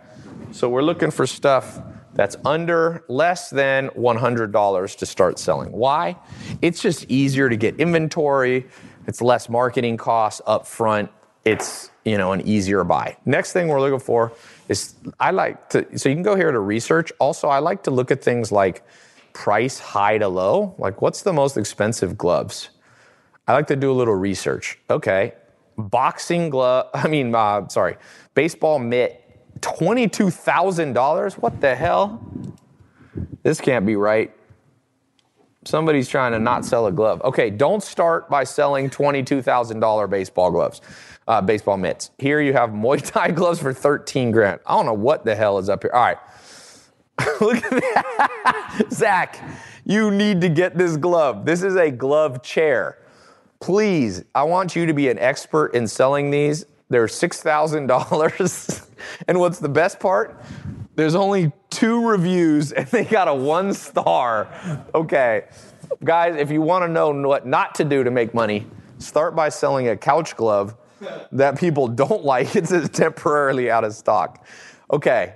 So 0.52 0.70
we're 0.70 0.82
looking 0.82 1.10
for 1.10 1.26
stuff 1.26 1.80
that's 2.14 2.36
under 2.44 3.04
less 3.08 3.50
than 3.50 3.90
$100 3.90 4.96
to 4.98 5.06
start 5.06 5.38
selling. 5.38 5.72
Why? 5.72 6.16
It's 6.62 6.80
just 6.80 7.10
easier 7.10 7.48
to 7.48 7.56
get 7.56 7.78
inventory. 7.80 8.66
It's 9.06 9.20
less 9.20 9.48
marketing 9.48 9.96
costs 9.96 10.40
up 10.46 10.66
front. 10.66 11.10
It's, 11.44 11.90
you 12.04 12.16
know, 12.16 12.32
an 12.32 12.46
easier 12.46 12.84
buy. 12.84 13.16
Next 13.26 13.52
thing 13.52 13.68
we're 13.68 13.80
looking 13.80 13.98
for 13.98 14.32
is 14.68 14.94
I 15.20 15.30
like 15.32 15.68
to 15.70 15.98
so 15.98 16.08
you 16.08 16.14
can 16.14 16.22
go 16.22 16.36
here 16.36 16.50
to 16.50 16.58
research. 16.58 17.12
Also, 17.18 17.48
I 17.48 17.58
like 17.58 17.82
to 17.82 17.90
look 17.90 18.10
at 18.10 18.22
things 18.22 18.50
like 18.50 18.82
price 19.34 19.78
high 19.78 20.16
to 20.18 20.28
low. 20.28 20.74
Like 20.78 21.02
what's 21.02 21.22
the 21.22 21.32
most 21.32 21.58
expensive 21.58 22.16
gloves? 22.16 22.70
I 23.46 23.52
like 23.52 23.66
to 23.66 23.76
do 23.76 23.90
a 23.90 23.92
little 23.92 24.14
research. 24.14 24.78
Okay. 24.88 25.34
Boxing 25.76 26.50
glove, 26.50 26.88
I 26.94 27.08
mean, 27.08 27.34
uh, 27.34 27.68
sorry, 27.68 27.96
baseball 28.34 28.78
mitt 28.78 29.23
$22,000? 29.64 31.34
What 31.34 31.60
the 31.60 31.74
hell? 31.74 32.20
This 33.42 33.60
can't 33.60 33.86
be 33.86 33.96
right. 33.96 34.32
Somebody's 35.64 36.08
trying 36.08 36.32
to 36.32 36.38
not 36.38 36.64
sell 36.64 36.86
a 36.86 36.92
glove. 36.92 37.22
Okay, 37.22 37.48
don't 37.48 37.82
start 37.82 38.28
by 38.28 38.44
selling 38.44 38.90
$22,000 38.90 40.10
baseball 40.10 40.50
gloves, 40.50 40.82
uh, 41.26 41.40
baseball 41.40 41.78
mitts. 41.78 42.10
Here 42.18 42.40
you 42.40 42.52
have 42.52 42.70
Muay 42.70 43.02
Thai 43.02 43.30
gloves 43.32 43.60
for 43.60 43.72
13 43.72 44.30
grand. 44.30 44.60
I 44.66 44.76
don't 44.76 44.86
know 44.86 44.92
what 44.92 45.24
the 45.24 45.34
hell 45.34 45.58
is 45.58 45.68
up 45.68 45.82
here. 45.82 45.92
All 45.94 46.02
right. 46.02 46.18
Look 47.40 47.64
at 47.64 47.70
that. 47.70 48.86
Zach, 48.90 49.42
you 49.84 50.10
need 50.10 50.40
to 50.42 50.48
get 50.48 50.76
this 50.76 50.96
glove. 50.96 51.46
This 51.46 51.62
is 51.62 51.76
a 51.76 51.90
glove 51.90 52.42
chair. 52.42 52.98
Please, 53.60 54.24
I 54.34 54.42
want 54.42 54.76
you 54.76 54.84
to 54.84 54.92
be 54.92 55.08
an 55.08 55.18
expert 55.18 55.68
in 55.68 55.88
selling 55.88 56.30
these. 56.30 56.66
They're 56.88 57.06
$6,000. 57.06 58.88
and 59.28 59.40
what's 59.40 59.58
the 59.58 59.68
best 59.68 60.00
part? 60.00 60.40
There's 60.96 61.14
only 61.14 61.52
two 61.70 62.06
reviews 62.06 62.72
and 62.72 62.86
they 62.88 63.04
got 63.04 63.28
a 63.28 63.34
one 63.34 63.74
star. 63.74 64.48
Okay. 64.94 65.44
Guys, 66.02 66.36
if 66.36 66.50
you 66.50 66.62
want 66.62 66.84
to 66.84 66.88
know 66.88 67.10
what 67.10 67.46
not 67.46 67.74
to 67.76 67.84
do 67.84 68.04
to 68.04 68.10
make 68.10 68.34
money, 68.34 68.66
start 68.98 69.34
by 69.34 69.48
selling 69.48 69.88
a 69.88 69.96
couch 69.96 70.36
glove 70.36 70.76
that 71.32 71.58
people 71.58 71.88
don't 71.88 72.24
like. 72.24 72.54
It's 72.54 72.88
temporarily 72.90 73.70
out 73.70 73.84
of 73.84 73.94
stock. 73.94 74.46
Okay. 74.90 75.34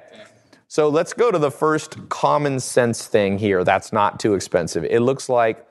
So 0.68 0.88
let's 0.90 1.14
go 1.14 1.30
to 1.30 1.38
the 1.38 1.50
first 1.50 2.08
common 2.10 2.60
sense 2.60 3.06
thing 3.06 3.38
here 3.38 3.64
that's 3.64 3.92
not 3.92 4.20
too 4.20 4.34
expensive. 4.34 4.84
It 4.84 5.00
looks 5.00 5.28
like 5.28 5.66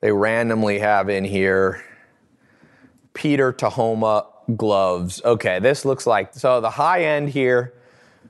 they 0.00 0.12
randomly 0.12 0.80
have 0.80 1.08
in 1.08 1.24
here 1.24 1.82
Peter 3.14 3.52
Tahoma 3.52 4.26
gloves. 4.56 5.22
Okay, 5.24 5.58
this 5.58 5.84
looks 5.84 6.06
like 6.06 6.34
so 6.34 6.60
the 6.60 6.70
high 6.70 7.04
end 7.04 7.30
here, 7.30 7.74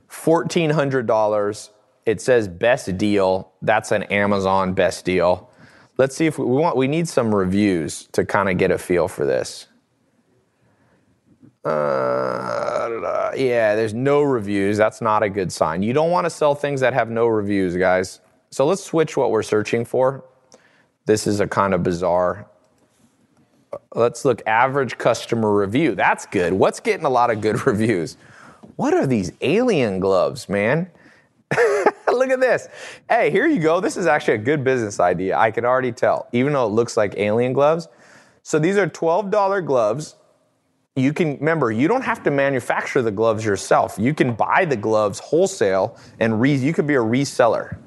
fourteen 0.07 0.69
hundred 0.69 1.07
dollars. 1.07 1.71
It 2.05 2.21
says 2.21 2.47
best 2.47 2.97
deal. 2.97 3.51
That's 3.61 3.91
an 3.91 4.03
Amazon 4.03 4.73
best 4.73 5.05
deal. 5.05 5.49
Let's 5.97 6.15
see 6.15 6.25
if 6.25 6.37
we, 6.37 6.45
want. 6.45 6.75
We 6.75 6.87
need 6.87 7.07
some 7.07 7.33
reviews 7.33 8.07
to 8.13 8.25
kind 8.25 8.49
of 8.49 8.57
get 8.57 8.71
a 8.71 8.77
feel 8.77 9.07
for 9.07 9.25
this. 9.25 9.67
Uh, 11.63 13.31
yeah, 13.37 13.75
there's 13.75 13.93
no 13.93 14.21
reviews. 14.21 14.75
That's 14.77 15.01
not 15.01 15.23
a 15.23 15.29
good 15.29 15.51
sign. 15.51 15.81
You 15.81 15.93
don't 15.93 16.11
want 16.11 16.25
to 16.25 16.29
sell 16.29 16.55
things 16.55 16.81
that 16.81 16.93
have 16.93 17.09
no 17.09 17.27
reviews, 17.27 17.77
guys. 17.77 18.19
So 18.49 18.65
let's 18.65 18.83
switch 18.83 19.15
what 19.15 19.31
we're 19.31 19.43
searching 19.43 19.85
for. 19.85 20.25
This 21.05 21.25
is 21.25 21.39
a 21.39 21.47
kind 21.47 21.73
of 21.73 21.81
bizarre 21.83 22.49
let's 23.95 24.25
look 24.25 24.41
average 24.47 24.97
customer 24.97 25.55
review. 25.55 25.95
That's 25.95 26.25
good. 26.25 26.53
What's 26.53 26.79
getting 26.79 27.05
a 27.05 27.09
lot 27.09 27.29
of 27.29 27.41
good 27.41 27.65
reviews? 27.67 28.17
What 28.75 28.93
are 28.93 29.05
these 29.05 29.31
alien 29.41 29.99
gloves, 29.99 30.49
man? 30.49 30.89
look 32.11 32.29
at 32.29 32.39
this. 32.39 32.67
Hey, 33.09 33.29
here 33.29 33.47
you 33.47 33.59
go. 33.59 33.79
This 33.79 33.97
is 33.97 34.07
actually 34.07 34.35
a 34.35 34.39
good 34.39 34.63
business 34.63 34.99
idea. 34.99 35.37
I 35.37 35.51
can 35.51 35.65
already 35.65 35.91
tell, 35.91 36.27
even 36.31 36.53
though 36.53 36.65
it 36.65 36.71
looks 36.71 36.97
like 36.97 37.15
alien 37.17 37.53
gloves. 37.53 37.87
So 38.41 38.59
these 38.59 38.77
are 38.77 38.87
$12 38.87 39.65
gloves. 39.65 40.15
You 40.95 41.13
can 41.13 41.37
remember, 41.37 41.71
you 41.71 41.87
don't 41.87 42.03
have 42.03 42.23
to 42.23 42.31
manufacture 42.31 43.01
the 43.01 43.11
gloves 43.11 43.43
yourself. 43.43 43.95
You 43.97 44.13
can 44.13 44.33
buy 44.33 44.65
the 44.65 44.75
gloves 44.75 45.19
wholesale 45.19 45.97
and 46.19 46.39
re, 46.39 46.53
you 46.53 46.73
could 46.73 46.85
be 46.85 46.95
a 46.95 46.99
reseller. 46.99 47.77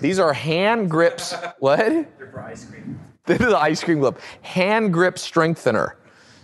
These 0.00 0.18
are 0.18 0.32
hand 0.32 0.90
grips. 0.90 1.34
What? 1.58 1.78
They're 1.78 2.28
for 2.30 2.42
ice 2.42 2.64
cream. 2.64 3.00
This 3.26 3.40
is 3.40 3.54
ice 3.54 3.82
cream 3.82 4.00
glove. 4.00 4.18
Hand 4.42 4.92
grip 4.92 5.18
strengthener. 5.18 5.96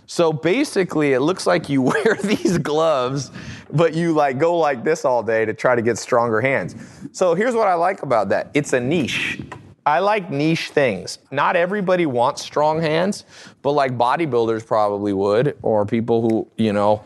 So 0.07 0.33
basically, 0.33 1.13
it 1.13 1.19
looks 1.19 1.45
like 1.45 1.69
you 1.69 1.81
wear 1.93 2.17
these 2.23 2.57
gloves, 2.57 3.31
but 3.71 3.93
you 3.93 4.13
like 4.13 4.39
go 4.39 4.57
like 4.57 4.83
this 4.83 5.05
all 5.05 5.21
day 5.21 5.45
to 5.45 5.53
try 5.53 5.75
to 5.75 5.81
get 5.83 5.99
stronger 5.99 6.41
hands. 6.41 6.75
So 7.11 7.35
here's 7.35 7.53
what 7.53 7.67
I 7.67 7.75
like 7.75 8.01
about 8.01 8.29
that. 8.29 8.49
It's 8.55 8.73
a 8.73 8.79
niche. 8.79 9.41
I 9.85 9.99
like 9.99 10.31
niche 10.31 10.71
things. 10.71 11.19
Not 11.29 11.55
everybody 11.55 12.05
wants 12.07 12.41
strong 12.41 12.81
hands, 12.81 13.25
but 13.61 13.71
like 13.71 13.97
bodybuilders 13.97 14.65
probably 14.65 15.13
would, 15.13 15.57
or 15.61 15.85
people 15.85 16.21
who, 16.21 16.47
you 16.57 16.73
know, 16.73 17.03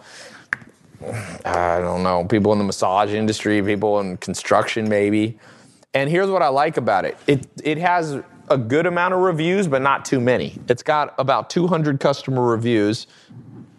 I 1.45 1.79
don't 1.79 2.01
know, 2.01 2.25
people 2.25 2.53
in 2.53 2.59
the 2.59 2.65
massage 2.65 3.13
industry, 3.13 3.61
people 3.61 3.99
in 3.99 4.17
construction 4.17 4.87
maybe. 4.87 5.37
And 5.93 6.09
here's 6.09 6.29
what 6.29 6.41
I 6.41 6.47
like 6.47 6.77
about 6.77 7.05
it. 7.05 7.17
It 7.27 7.47
it 7.63 7.77
has 7.77 8.21
a 8.49 8.57
good 8.57 8.85
amount 8.85 9.13
of 9.13 9.21
reviews, 9.21 9.67
but 9.67 9.81
not 9.81 10.05
too 10.05 10.19
many. 10.19 10.57
It's 10.67 10.83
got 10.83 11.15
about 11.17 11.49
200 11.49 11.99
customer 11.99 12.43
reviews. 12.43 13.07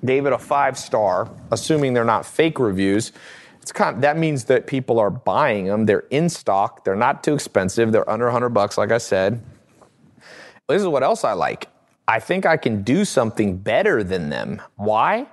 Gave 0.05 0.26
it 0.26 0.33
a 0.33 0.38
five 0.38 0.79
star, 0.79 1.31
assuming 1.50 1.94
they're 1.94 2.05
not 2.05 2.26
fake 2.26 2.59
reviews. 2.59 3.12
It's 3.62 3.72
kind 3.72 3.96
of, 3.96 4.02
that 4.02 4.16
means 4.16 4.44
that 4.44 4.66
people 4.66 4.98
are 5.00 5.11
buying 5.11 5.66
them. 5.66 5.87
They're 5.87 6.05
in 6.11 6.29
stock. 6.29 6.85
They're 6.85 6.94
not 6.94 7.24
too 7.24 7.35
expensive. 7.35 7.90
They're 7.90 8.09
under 8.09 8.26
100 8.26 8.50
bucks, 8.50 8.79
like 8.79 8.92
I 8.92 8.98
said. 8.98 9.42
This 10.68 10.83
is 10.83 10.88
what 10.88 11.02
else 11.02 11.24
I 11.24 11.33
like. 11.33 11.68
I 12.09 12.20
think 12.20 12.46
I 12.46 12.57
can 12.57 12.83
do 12.83 13.05
something 13.05 13.57
better 13.57 14.05
than 14.05 14.29
them. 14.29 14.62
Why? 14.76 15.26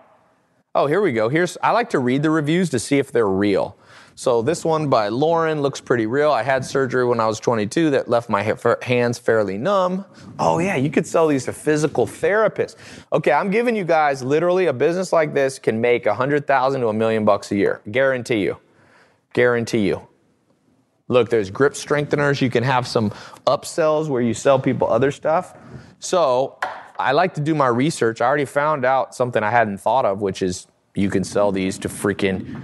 Oh, 0.73 0.87
here 0.87 1.01
we 1.01 1.11
go. 1.11 1.29
Here's 1.29 1.57
I 1.61 1.71
like 1.71 1.91
to 1.91 1.99
read 1.99 2.23
the 2.23 2.31
reviews 2.31 2.71
to 2.71 2.79
see 2.79 2.97
if 2.97 3.11
they're 3.11 3.27
real. 3.27 3.77
So 4.15 4.41
this 4.41 4.63
one 4.63 4.89
by 4.89 5.07
Lauren 5.07 5.61
looks 5.61 5.81
pretty 5.81 6.05
real. 6.05 6.31
I 6.31 6.43
had 6.43 6.63
surgery 6.63 7.05
when 7.05 7.19
I 7.19 7.27
was 7.27 7.39
22 7.39 7.91
that 7.91 8.07
left 8.07 8.29
my 8.29 8.43
hands 8.81 9.17
fairly 9.17 9.57
numb. 9.57 10.05
Oh 10.37 10.59
yeah, 10.59 10.75
you 10.75 10.89
could 10.89 11.07
sell 11.07 11.27
these 11.27 11.45
to 11.45 11.53
physical 11.53 12.05
therapists. 12.05 12.75
Okay, 13.11 13.31
I'm 13.31 13.49
giving 13.49 13.75
you 13.75 13.83
guys 13.83 14.23
literally 14.23 14.67
a 14.67 14.73
business 14.73 15.11
like 15.11 15.33
this 15.33 15.57
can 15.57 15.81
make 15.81 16.05
a 16.05 16.13
hundred 16.13 16.45
thousand 16.45 16.81
to 16.81 16.87
a 16.87 16.93
million 16.93 17.25
bucks 17.25 17.51
a 17.51 17.55
year. 17.55 17.81
Guarantee 17.89 18.43
you. 18.43 18.57
Guarantee 19.33 19.87
you. 19.87 20.07
Look, 21.07 21.29
there's 21.29 21.49
grip 21.49 21.73
strengtheners. 21.73 22.41
You 22.41 22.49
can 22.49 22.63
have 22.63 22.87
some 22.87 23.09
upsells 23.45 24.07
where 24.07 24.21
you 24.21 24.33
sell 24.33 24.59
people 24.59 24.89
other 24.89 25.11
stuff. 25.11 25.55
So 25.99 26.59
I 26.97 27.11
like 27.11 27.33
to 27.35 27.41
do 27.41 27.55
my 27.55 27.67
research. 27.67 28.21
I 28.21 28.25
already 28.25 28.45
found 28.45 28.85
out 28.85 29.13
something 29.13 29.43
I 29.43 29.49
hadn't 29.49 29.79
thought 29.79 30.05
of, 30.05 30.21
which 30.21 30.41
is 30.41 30.67
you 30.95 31.09
can 31.09 31.23
sell 31.23 31.51
these 31.51 31.77
to 31.79 31.89
freaking 31.89 32.61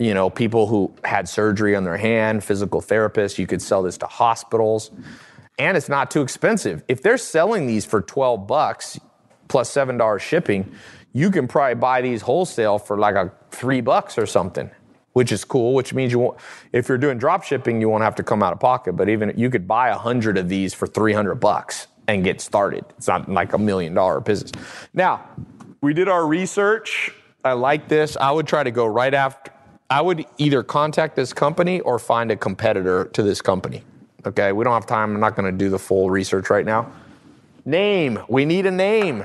you 0.00 0.14
know, 0.14 0.30
people 0.30 0.66
who 0.66 0.90
had 1.04 1.28
surgery 1.28 1.76
on 1.76 1.84
their 1.84 1.98
hand, 1.98 2.42
physical 2.42 2.80
therapists. 2.80 3.38
You 3.38 3.46
could 3.46 3.60
sell 3.60 3.82
this 3.82 3.98
to 3.98 4.06
hospitals. 4.06 4.90
And 5.58 5.76
it's 5.76 5.90
not 5.90 6.10
too 6.10 6.22
expensive. 6.22 6.82
If 6.88 7.02
they're 7.02 7.18
selling 7.18 7.66
these 7.66 7.84
for 7.84 8.00
12 8.00 8.46
bucks 8.46 8.98
plus 9.48 9.70
$7 9.70 10.18
shipping, 10.18 10.72
you 11.12 11.30
can 11.30 11.46
probably 11.46 11.74
buy 11.74 12.00
these 12.00 12.22
wholesale 12.22 12.78
for 12.78 12.96
like 12.96 13.14
a 13.14 13.30
3 13.50 13.82
bucks 13.82 14.16
or 14.16 14.24
something, 14.24 14.70
which 15.12 15.32
is 15.32 15.44
cool, 15.44 15.74
which 15.74 15.92
means 15.92 16.12
you 16.12 16.18
won't 16.20 16.38
if 16.72 16.88
you're 16.88 16.96
doing 16.96 17.18
drop 17.18 17.42
shipping, 17.42 17.78
you 17.78 17.90
won't 17.90 18.02
have 18.02 18.14
to 18.14 18.22
come 18.22 18.42
out 18.42 18.54
of 18.54 18.60
pocket, 18.60 18.94
but 18.94 19.10
even 19.10 19.34
you 19.36 19.50
could 19.50 19.68
buy 19.68 19.88
a 19.88 19.96
100 19.96 20.38
of 20.38 20.48
these 20.48 20.72
for 20.72 20.86
300 20.86 21.34
bucks 21.34 21.88
and 22.08 22.24
get 22.24 22.40
started. 22.40 22.86
It's 22.96 23.08
not 23.08 23.28
like 23.28 23.52
a 23.52 23.58
million 23.58 23.92
dollar 23.92 24.20
business. 24.20 24.52
Now, 24.94 25.28
we 25.82 25.92
did 25.92 26.08
our 26.08 26.26
research. 26.26 27.12
I 27.44 27.52
like 27.52 27.88
this. 27.88 28.16
I 28.16 28.30
would 28.30 28.46
try 28.46 28.62
to 28.62 28.70
go 28.70 28.86
right 28.86 29.12
after 29.12 29.52
I 29.90 30.00
would 30.00 30.24
either 30.38 30.62
contact 30.62 31.16
this 31.16 31.32
company 31.32 31.80
or 31.80 31.98
find 31.98 32.30
a 32.30 32.36
competitor 32.36 33.06
to 33.06 33.24
this 33.24 33.42
company. 33.42 33.82
Okay, 34.24 34.52
we 34.52 34.62
don't 34.62 34.72
have 34.72 34.86
time. 34.86 35.14
I'm 35.14 35.20
not 35.20 35.34
going 35.34 35.50
to 35.50 35.56
do 35.56 35.68
the 35.68 35.80
full 35.80 36.10
research 36.10 36.48
right 36.48 36.64
now. 36.64 36.92
Name. 37.64 38.20
We 38.28 38.44
need 38.44 38.66
a 38.66 38.70
name. 38.70 39.24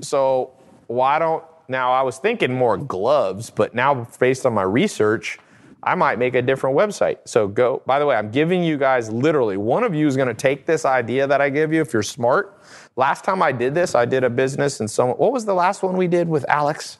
So 0.00 0.52
why 0.86 1.18
don't 1.18 1.44
now? 1.68 1.92
I 1.92 2.02
was 2.02 2.16
thinking 2.16 2.54
more 2.54 2.78
gloves, 2.78 3.50
but 3.50 3.74
now 3.74 4.08
based 4.18 4.46
on 4.46 4.54
my 4.54 4.62
research, 4.62 5.38
I 5.82 5.94
might 5.94 6.18
make 6.18 6.34
a 6.34 6.42
different 6.42 6.76
website. 6.76 7.18
So 7.26 7.46
go. 7.46 7.82
By 7.84 7.98
the 7.98 8.06
way, 8.06 8.16
I'm 8.16 8.30
giving 8.30 8.62
you 8.64 8.78
guys 8.78 9.10
literally 9.10 9.58
one 9.58 9.84
of 9.84 9.94
you 9.94 10.06
is 10.06 10.16
going 10.16 10.28
to 10.28 10.34
take 10.34 10.64
this 10.64 10.86
idea 10.86 11.26
that 11.26 11.42
I 11.42 11.50
give 11.50 11.74
you 11.74 11.82
if 11.82 11.92
you're 11.92 12.02
smart. 12.02 12.58
Last 12.96 13.22
time 13.22 13.42
I 13.42 13.52
did 13.52 13.74
this, 13.74 13.94
I 13.94 14.06
did 14.06 14.24
a 14.24 14.30
business 14.30 14.80
and 14.80 14.90
someone. 14.90 15.18
What 15.18 15.32
was 15.32 15.44
the 15.44 15.54
last 15.54 15.82
one 15.82 15.96
we 15.96 16.06
did 16.06 16.26
with 16.26 16.48
Alex? 16.48 16.98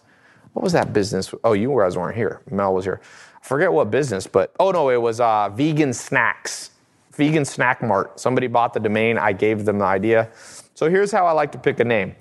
What 0.53 0.63
was 0.63 0.73
that 0.73 0.93
business? 0.93 1.33
Oh, 1.45 1.53
you 1.53 1.77
guys 1.79 1.97
weren't 1.97 2.17
here. 2.17 2.43
Mel 2.51 2.75
was 2.75 2.85
here. 2.85 3.01
I 3.43 3.47
forget 3.47 3.73
what 3.73 3.91
business, 3.91 4.27
but 4.27 4.55
oh 4.61 4.71
no, 4.71 4.91
it 4.91 5.01
was 5.01 5.21
uh, 5.21 5.49
vegan 5.51 5.93
snacks, 5.93 6.71
vegan 7.13 7.45
snack 7.45 7.83
mart. 7.83 8.19
Somebody 8.21 8.47
bought 8.47 8.75
the 8.75 8.81
domain. 8.81 9.19
I 9.19 9.33
gave 9.33 9.65
them 9.65 9.79
the 9.79 9.85
idea. 9.85 10.31
So 10.75 10.91
here's 10.91 11.13
how 11.13 11.27
I 11.27 11.33
like 11.33 11.53
to 11.53 11.59
pick 11.59 11.81
a 11.81 11.85
name. 11.85 12.15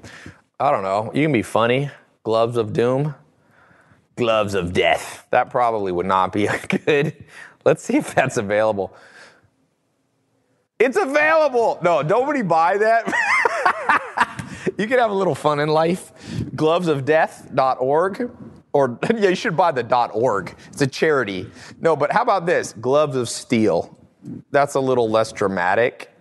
I 0.60 0.72
don't 0.72 0.84
know. 0.84 1.12
You 1.14 1.24
can 1.24 1.32
be 1.32 1.42
funny. 1.42 1.90
Gloves 2.24 2.58
of 2.58 2.74
doom. 2.74 3.16
Gloves 4.16 4.54
of 4.54 4.74
death. 4.74 5.26
That 5.32 5.50
probably 5.50 5.92
would 5.92 6.06
not 6.06 6.34
be 6.34 6.48
good. 6.86 7.16
Let's 7.66 7.84
see 7.84 7.98
if 7.98 8.14
that's 8.14 8.38
available. 8.38 8.94
It's 10.78 10.98
available. 10.98 11.80
No, 11.82 12.02
nobody 12.02 12.42
buy 12.42 12.78
that. 12.78 14.36
you 14.80 14.88
can 14.88 14.98
have 14.98 15.12
a 15.12 15.14
little 15.14 15.36
fun 15.36 15.60
in 15.60 15.70
life. 15.70 16.14
Glovesofdeath.org. 16.56 18.32
Or 18.72 19.00
yeah, 19.16 19.30
you 19.30 19.36
should 19.36 19.58
buy 19.58 19.72
the 19.72 20.10
.org. 20.14 20.56
It's 20.70 20.82
a 20.82 20.88
charity. 20.88 21.50
No, 21.82 21.96
but 21.96 22.12
how 22.12 22.22
about 22.22 22.46
this? 22.46 22.74
Gloves 22.74 23.16
of 23.16 23.30
steel. 23.30 23.98
That's 24.52 24.76
a 24.76 24.80
little 24.80 25.10
less 25.10 25.32
dramatic 25.32 26.12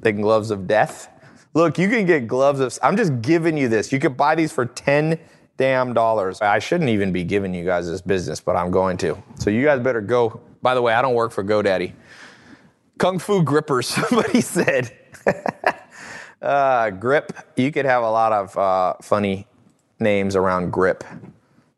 than 0.00 0.20
gloves 0.20 0.50
of 0.50 0.66
death. 0.66 1.08
Look, 1.54 1.78
you 1.78 1.88
can 1.88 2.06
get 2.06 2.26
gloves 2.26 2.60
of. 2.60 2.78
I'm 2.82 2.96
just 2.96 3.20
giving 3.20 3.56
you 3.56 3.68
this. 3.68 3.92
You 3.92 3.98
could 3.98 4.16
buy 4.16 4.34
these 4.34 4.52
for 4.52 4.66
ten 4.66 5.18
damn 5.56 5.92
dollars. 5.92 6.40
I 6.40 6.60
shouldn't 6.60 6.90
even 6.90 7.12
be 7.12 7.24
giving 7.24 7.52
you 7.52 7.64
guys 7.64 7.88
this 7.88 8.00
business, 8.00 8.40
but 8.40 8.56
I'm 8.56 8.70
going 8.70 8.96
to. 8.98 9.20
So 9.38 9.50
you 9.50 9.64
guys 9.64 9.80
better 9.80 10.00
go. 10.00 10.40
By 10.62 10.74
the 10.74 10.82
way, 10.82 10.92
I 10.94 11.02
don't 11.02 11.14
work 11.14 11.32
for 11.32 11.44
GoDaddy. 11.44 11.92
Kung 12.98 13.18
Fu 13.18 13.42
grippers, 13.42 13.86
somebody 13.88 14.40
said. 14.40 14.96
uh, 16.42 16.90
grip. 16.90 17.32
You 17.56 17.72
could 17.72 17.84
have 17.84 18.02
a 18.02 18.10
lot 18.10 18.32
of 18.32 18.56
uh, 18.56 18.94
funny 19.02 19.46
names 20.00 20.36
around 20.36 20.70
grip. 20.70 21.04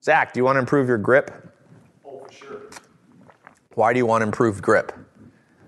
Zach, 0.02 0.32
do 0.32 0.40
you 0.40 0.44
want 0.44 0.56
to 0.56 0.60
improve 0.60 0.88
your 0.88 0.98
grip? 0.98 1.30
Oh, 2.04 2.24
for 2.24 2.32
sure. 2.32 2.62
Why 3.74 3.92
do 3.92 3.98
you 3.98 4.06
want 4.06 4.22
improved 4.22 4.62
grip? 4.62 4.92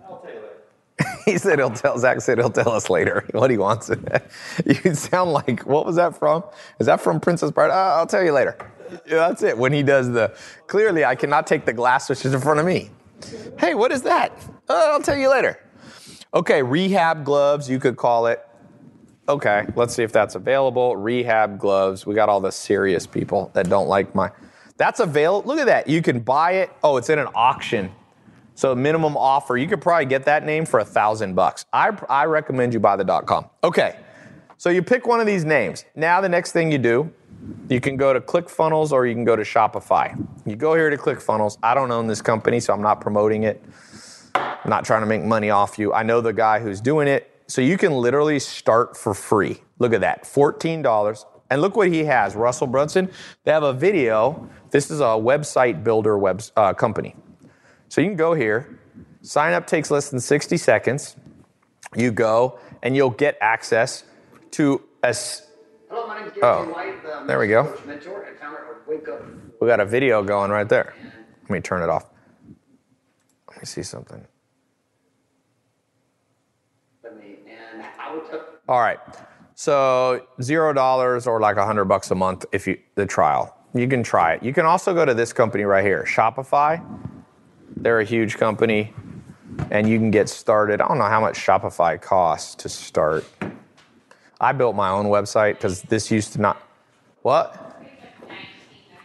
I'll 0.06 0.18
tell 0.18 0.32
you 0.32 0.40
later. 0.40 1.18
he 1.24 1.38
said 1.38 1.58
he'll 1.58 1.70
tell 1.70 1.98
Zach 1.98 2.20
said 2.20 2.38
he'll 2.38 2.50
tell 2.50 2.70
us 2.70 2.90
later 2.90 3.26
what 3.32 3.50
he 3.50 3.58
wants. 3.58 3.90
you 4.66 4.94
sound 4.94 5.32
like 5.32 5.66
what 5.66 5.86
was 5.86 5.96
that 5.96 6.16
from? 6.16 6.44
Is 6.78 6.86
that 6.86 7.00
from 7.00 7.20
Princess 7.20 7.50
Bride? 7.50 7.70
Uh, 7.70 7.96
I'll 7.96 8.06
tell 8.06 8.22
you 8.22 8.32
later. 8.32 8.56
Yeah, 9.06 9.28
that's 9.28 9.42
it. 9.42 9.56
When 9.56 9.72
he 9.72 9.82
does 9.82 10.10
the 10.10 10.36
clearly, 10.66 11.04
I 11.04 11.14
cannot 11.14 11.46
take 11.46 11.64
the 11.64 11.72
glass 11.72 12.10
which 12.10 12.24
is 12.24 12.34
in 12.34 12.40
front 12.40 12.60
of 12.60 12.66
me. 12.66 12.90
Hey, 13.58 13.74
what 13.74 13.92
is 13.92 14.02
that? 14.02 14.32
Uh, 14.68 14.90
I'll 14.92 15.02
tell 15.02 15.16
you 15.16 15.30
later. 15.30 15.58
Okay, 16.34 16.62
rehab 16.62 17.24
gloves, 17.24 17.68
you 17.70 17.78
could 17.78 17.96
call 17.96 18.26
it. 18.26 18.46
Okay, 19.28 19.66
let's 19.76 19.94
see 19.94 20.02
if 20.02 20.12
that's 20.12 20.34
available. 20.34 20.96
Rehab 20.96 21.58
gloves. 21.58 22.04
We 22.04 22.14
got 22.14 22.28
all 22.28 22.40
the 22.40 22.50
serious 22.50 23.06
people 23.06 23.50
that 23.54 23.68
don't 23.68 23.88
like 23.88 24.14
my. 24.14 24.30
That's 24.76 25.00
available. 25.00 25.48
Look 25.48 25.60
at 25.60 25.66
that. 25.66 25.86
You 25.86 26.02
can 26.02 26.20
buy 26.20 26.52
it. 26.52 26.70
Oh, 26.82 26.96
it's 26.96 27.08
in 27.08 27.18
an 27.18 27.28
auction. 27.34 27.92
So 28.54 28.74
minimum 28.74 29.16
offer, 29.16 29.56
you 29.56 29.68
could 29.68 29.80
probably 29.80 30.06
get 30.06 30.24
that 30.24 30.44
name 30.44 30.66
for 30.66 30.80
a 30.80 30.84
thousand 30.84 31.34
bucks. 31.34 31.64
I, 31.72 31.96
I 32.08 32.26
recommend 32.26 32.74
you 32.74 32.80
buy 32.80 32.96
the 32.96 33.04
.com. 33.22 33.48
Okay, 33.64 33.96
so 34.58 34.70
you 34.70 34.82
pick 34.82 35.06
one 35.06 35.20
of 35.20 35.26
these 35.26 35.44
names. 35.44 35.84
Now 35.94 36.20
the 36.20 36.28
next 36.28 36.52
thing 36.52 36.70
you 36.70 36.78
do, 36.78 37.10
you 37.68 37.80
can 37.80 37.96
go 37.96 38.12
to 38.12 38.20
ClickFunnels 38.20 38.92
or 38.92 39.06
you 39.06 39.14
can 39.14 39.24
go 39.24 39.36
to 39.36 39.42
Shopify. 39.42 40.14
You 40.44 40.56
go 40.56 40.74
here 40.74 40.90
to 40.90 40.96
ClickFunnels. 40.96 41.58
I 41.62 41.74
don't 41.74 41.90
own 41.90 42.06
this 42.06 42.20
company, 42.20 42.60
so 42.60 42.72
I'm 42.72 42.82
not 42.82 43.00
promoting 43.00 43.44
it. 43.44 43.62
I'm 44.34 44.70
not 44.70 44.84
trying 44.84 45.02
to 45.02 45.06
make 45.06 45.22
money 45.22 45.50
off 45.50 45.78
you. 45.78 45.92
I 45.92 46.02
know 46.02 46.20
the 46.20 46.32
guy 46.32 46.58
who's 46.60 46.80
doing 46.80 47.08
it. 47.08 47.31
So 47.46 47.60
you 47.60 47.76
can 47.76 47.92
literally 47.92 48.38
start 48.38 48.96
for 48.96 49.14
free. 49.14 49.62
Look 49.78 49.92
at 49.92 50.00
that, 50.00 50.24
$14. 50.24 51.24
And 51.50 51.60
look 51.60 51.76
what 51.76 51.88
he 51.88 52.04
has, 52.04 52.34
Russell 52.34 52.66
Brunson. 52.66 53.10
They 53.44 53.52
have 53.52 53.62
a 53.62 53.74
video. 53.74 54.48
This 54.70 54.90
is 54.90 55.00
a 55.00 55.04
website 55.04 55.84
builder 55.84 56.16
web 56.16 56.42
uh, 56.56 56.72
company. 56.72 57.14
So 57.88 58.00
you 58.00 58.06
can 58.06 58.16
go 58.16 58.32
here. 58.32 58.78
Sign 59.20 59.52
up 59.52 59.66
takes 59.66 59.90
less 59.90 60.08
than 60.08 60.18
60 60.18 60.56
seconds. 60.56 61.16
You 61.94 62.10
go 62.10 62.58
and 62.82 62.96
you'll 62.96 63.10
get 63.10 63.36
access 63.40 64.04
to 64.52 64.82
a. 65.02 65.14
Hello, 65.90 66.06
my 66.06 66.20
name 66.20 66.28
is 66.28 66.32
Gary 66.32 66.46
Oh, 66.46 66.64
White, 66.72 67.02
the 67.02 67.24
there 67.26 67.38
we 67.38 67.48
go. 67.48 67.64
Mentor 67.86 68.22
and 68.22 68.38
founder 68.38 68.80
of 68.80 68.86
Wake 68.86 69.06
Up. 69.08 69.22
We 69.60 69.66
got 69.68 69.80
a 69.80 69.84
video 69.84 70.22
going 70.22 70.50
right 70.50 70.68
there. 70.68 70.94
Let 71.42 71.50
me 71.50 71.60
turn 71.60 71.82
it 71.82 71.90
off. 71.90 72.08
Let 73.50 73.58
me 73.58 73.66
see 73.66 73.82
something. 73.82 74.26
Let 77.04 77.16
me, 77.18 77.36
and 77.46 77.84
I 78.00 78.14
will 78.14 78.22
tell. 78.22 78.51
All 78.68 78.80
right. 78.80 78.98
So 79.54 80.26
zero 80.40 80.72
dollars 80.72 81.26
or 81.26 81.40
like 81.40 81.56
a 81.56 81.66
hundred 81.66 81.86
bucks 81.86 82.10
a 82.10 82.14
month 82.14 82.44
if 82.52 82.66
you 82.66 82.78
the 82.94 83.06
trial. 83.06 83.56
You 83.74 83.88
can 83.88 84.02
try 84.02 84.34
it. 84.34 84.42
You 84.42 84.52
can 84.52 84.66
also 84.66 84.92
go 84.94 85.04
to 85.04 85.14
this 85.14 85.32
company 85.32 85.64
right 85.64 85.84
here, 85.84 86.04
Shopify. 86.06 86.84
They're 87.76 88.00
a 88.00 88.04
huge 88.04 88.36
company, 88.36 88.92
and 89.70 89.88
you 89.88 89.98
can 89.98 90.10
get 90.10 90.28
started. 90.28 90.80
I 90.80 90.88
don't 90.88 90.98
know 90.98 91.04
how 91.04 91.20
much 91.20 91.38
Shopify 91.38 92.00
costs 92.00 92.54
to 92.56 92.68
start. 92.68 93.24
I 94.40 94.52
built 94.52 94.76
my 94.76 94.90
own 94.90 95.06
website 95.06 95.54
because 95.54 95.82
this 95.82 96.10
used 96.10 96.34
to 96.34 96.40
not. 96.40 96.62
What? 97.22 97.58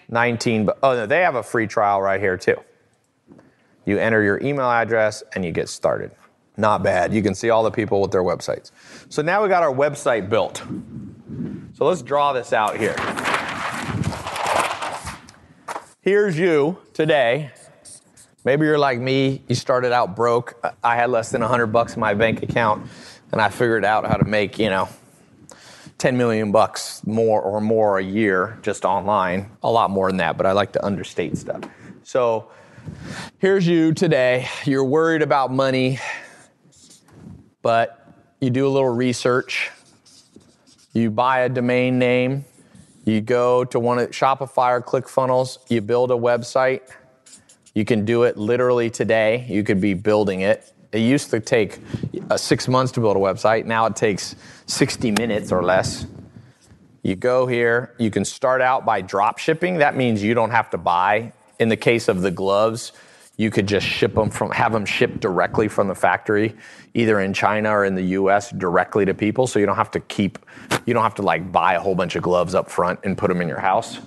19, 0.09 0.65
but 0.65 0.79
oh 0.83 0.93
no, 0.95 1.05
they 1.05 1.21
have 1.21 1.35
a 1.35 1.43
free 1.43 1.67
trial 1.67 2.01
right 2.01 2.19
here 2.19 2.37
too. 2.37 2.57
You 3.85 3.97
enter 3.99 4.21
your 4.21 4.41
email 4.41 4.69
address 4.69 5.23
and 5.33 5.45
you 5.45 5.51
get 5.51 5.69
started. 5.69 6.11
Not 6.57 6.81
bad. 6.83 7.13
You 7.13 7.21
can 7.21 7.35
see 7.35 7.51
all 7.51 7.63
the 7.63 7.71
people 7.71 8.01
with 8.01 8.11
their 8.11 8.23
websites. 8.23 8.71
So 9.09 9.21
now 9.21 9.43
we 9.43 9.49
got 9.49 9.61
our 9.63 9.73
website 9.73 10.29
built. 10.29 10.63
So 11.75 11.85
let's 11.85 12.01
draw 12.01 12.33
this 12.33 12.51
out 12.51 12.77
here. 12.77 12.95
Here's 16.01 16.37
you 16.37 16.79
today. 16.93 17.51
Maybe 18.43 18.65
you're 18.65 18.79
like 18.79 18.99
me, 18.99 19.43
you 19.47 19.55
started 19.55 19.91
out 19.91 20.15
broke. 20.15 20.57
I 20.83 20.95
had 20.95 21.09
less 21.09 21.31
than 21.31 21.41
100 21.41 21.67
bucks 21.67 21.95
in 21.95 21.99
my 21.99 22.13
bank 22.13 22.41
account 22.41 22.87
and 23.31 23.41
I 23.41 23.49
figured 23.49 23.83
out 23.83 24.05
how 24.05 24.15
to 24.15 24.25
make, 24.25 24.57
you 24.57 24.69
know, 24.69 24.87
10 25.97 26.17
million 26.17 26.51
bucks 26.51 27.05
more 27.05 27.41
or 27.41 27.59
more 27.59 27.99
a 27.99 28.03
year 28.03 28.57
just 28.61 28.85
online. 28.85 29.51
A 29.63 29.69
lot 29.69 29.91
more 29.91 30.09
than 30.09 30.17
that, 30.17 30.37
but 30.37 30.45
I 30.45 30.53
like 30.53 30.71
to 30.73 30.85
understate 30.85 31.37
stuff. 31.37 31.61
So 32.03 32.49
here's 33.39 33.67
you 33.67 33.93
today. 33.93 34.47
You're 34.63 34.85
worried 34.85 35.21
about 35.21 35.51
money, 35.51 35.99
but 37.67 37.99
you 38.39 38.49
do 38.49 38.65
a 38.65 38.69
little 38.69 38.87
research. 38.87 39.71
You 40.93 41.11
buy 41.11 41.41
a 41.41 41.49
domain 41.49 41.99
name. 41.99 42.45
You 43.03 43.19
go 43.19 43.65
to 43.65 43.77
one 43.77 43.99
of 43.99 44.11
Shopify 44.11 44.71
or 44.71 44.81
ClickFunnels. 44.81 45.57
You 45.69 45.81
build 45.81 46.09
a 46.11 46.13
website. 46.13 46.83
You 47.73 47.83
can 47.83 48.05
do 48.05 48.23
it 48.23 48.37
literally 48.37 48.89
today. 48.89 49.45
You 49.49 49.65
could 49.65 49.81
be 49.81 49.95
building 49.95 50.39
it. 50.39 50.71
It 50.93 50.99
used 50.99 51.29
to 51.31 51.41
take 51.41 51.79
uh, 52.29 52.37
six 52.37 52.69
months 52.69 52.93
to 52.93 53.01
build 53.01 53.17
a 53.17 53.19
website. 53.19 53.65
Now 53.65 53.85
it 53.87 53.97
takes 53.97 54.37
60 54.67 55.11
minutes 55.11 55.51
or 55.51 55.61
less. 55.61 56.07
You 57.03 57.17
go 57.17 57.47
here. 57.47 57.93
You 57.97 58.11
can 58.11 58.23
start 58.23 58.61
out 58.61 58.85
by 58.85 59.01
drop 59.01 59.39
shipping. 59.39 59.79
That 59.79 59.97
means 59.97 60.23
you 60.23 60.33
don't 60.33 60.51
have 60.51 60.69
to 60.69 60.77
buy. 60.77 61.33
In 61.59 61.67
the 61.67 61.75
case 61.75 62.07
of 62.07 62.21
the 62.21 62.31
gloves, 62.31 62.93
you 63.37 63.51
could 63.51 63.67
just 63.67 63.85
ship 63.85 64.15
them 64.15 64.31
from, 64.31 64.51
have 64.51 64.71
them 64.71 64.85
shipped 64.85 65.19
directly 65.19 65.67
from 65.67 65.87
the 65.87 65.95
factory, 65.95 66.55
either 66.95 67.19
in 67.19 67.33
China 67.33 67.69
or 67.69 67.85
in 67.85 67.93
the 67.93 68.03
U.S. 68.03 68.49
directly 68.51 69.05
to 69.05 69.13
people. 69.13 69.45
So 69.45 69.59
you 69.59 69.67
don't 69.67 69.75
have 69.75 69.91
to 69.91 69.99
keep, 69.99 70.39
you 70.87 70.93
don't 70.93 71.03
have 71.03 71.15
to 71.15 71.21
like 71.21 71.51
buy 71.51 71.75
a 71.75 71.79
whole 71.79 71.93
bunch 71.93 72.15
of 72.15 72.23
gloves 72.23 72.55
up 72.55 72.69
front 72.69 72.99
and 73.03 73.15
put 73.15 73.27
them 73.29 73.39
in 73.39 73.47
your 73.47 73.59
house. 73.59 73.99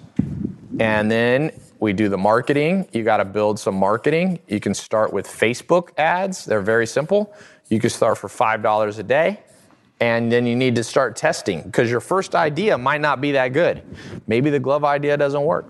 And 0.81 1.11
then 1.11 1.53
we 1.79 1.93
do 1.93 2.09
the 2.09 2.19
marketing. 2.19 2.89
You 2.93 3.05
got 3.05 3.19
to 3.19 3.25
build 3.25 3.61
some 3.61 3.77
marketing. 3.77 4.41
You 4.49 4.59
can 4.59 4.75
start 4.75 5.13
with 5.13 5.29
Facebook 5.29 5.91
ads. 5.97 6.45
They're 6.45 6.61
very 6.61 6.87
simple. 6.87 7.33
You 7.69 7.79
can 7.79 7.91
start 7.91 8.19
for 8.19 8.29
$5 8.29 8.99
a 8.99 9.03
day. 9.05 9.41
And 10.01 10.33
then 10.33 10.47
you 10.47 10.57
need 10.57 10.75
to 10.77 10.85
start 10.85 11.15
testing 11.15 11.63
because 11.63 11.91
your 11.91 12.01
first 12.01 12.35
idea 12.35 12.77
might 12.79 13.01
not 13.01 13.21
be 13.21 13.33
that 13.33 13.49
good. 13.49 13.83
Maybe 14.27 14.51
the 14.51 14.59
glove 14.59 14.83
idea 14.83 15.17
doesn't 15.17 15.43
work. 15.43 15.67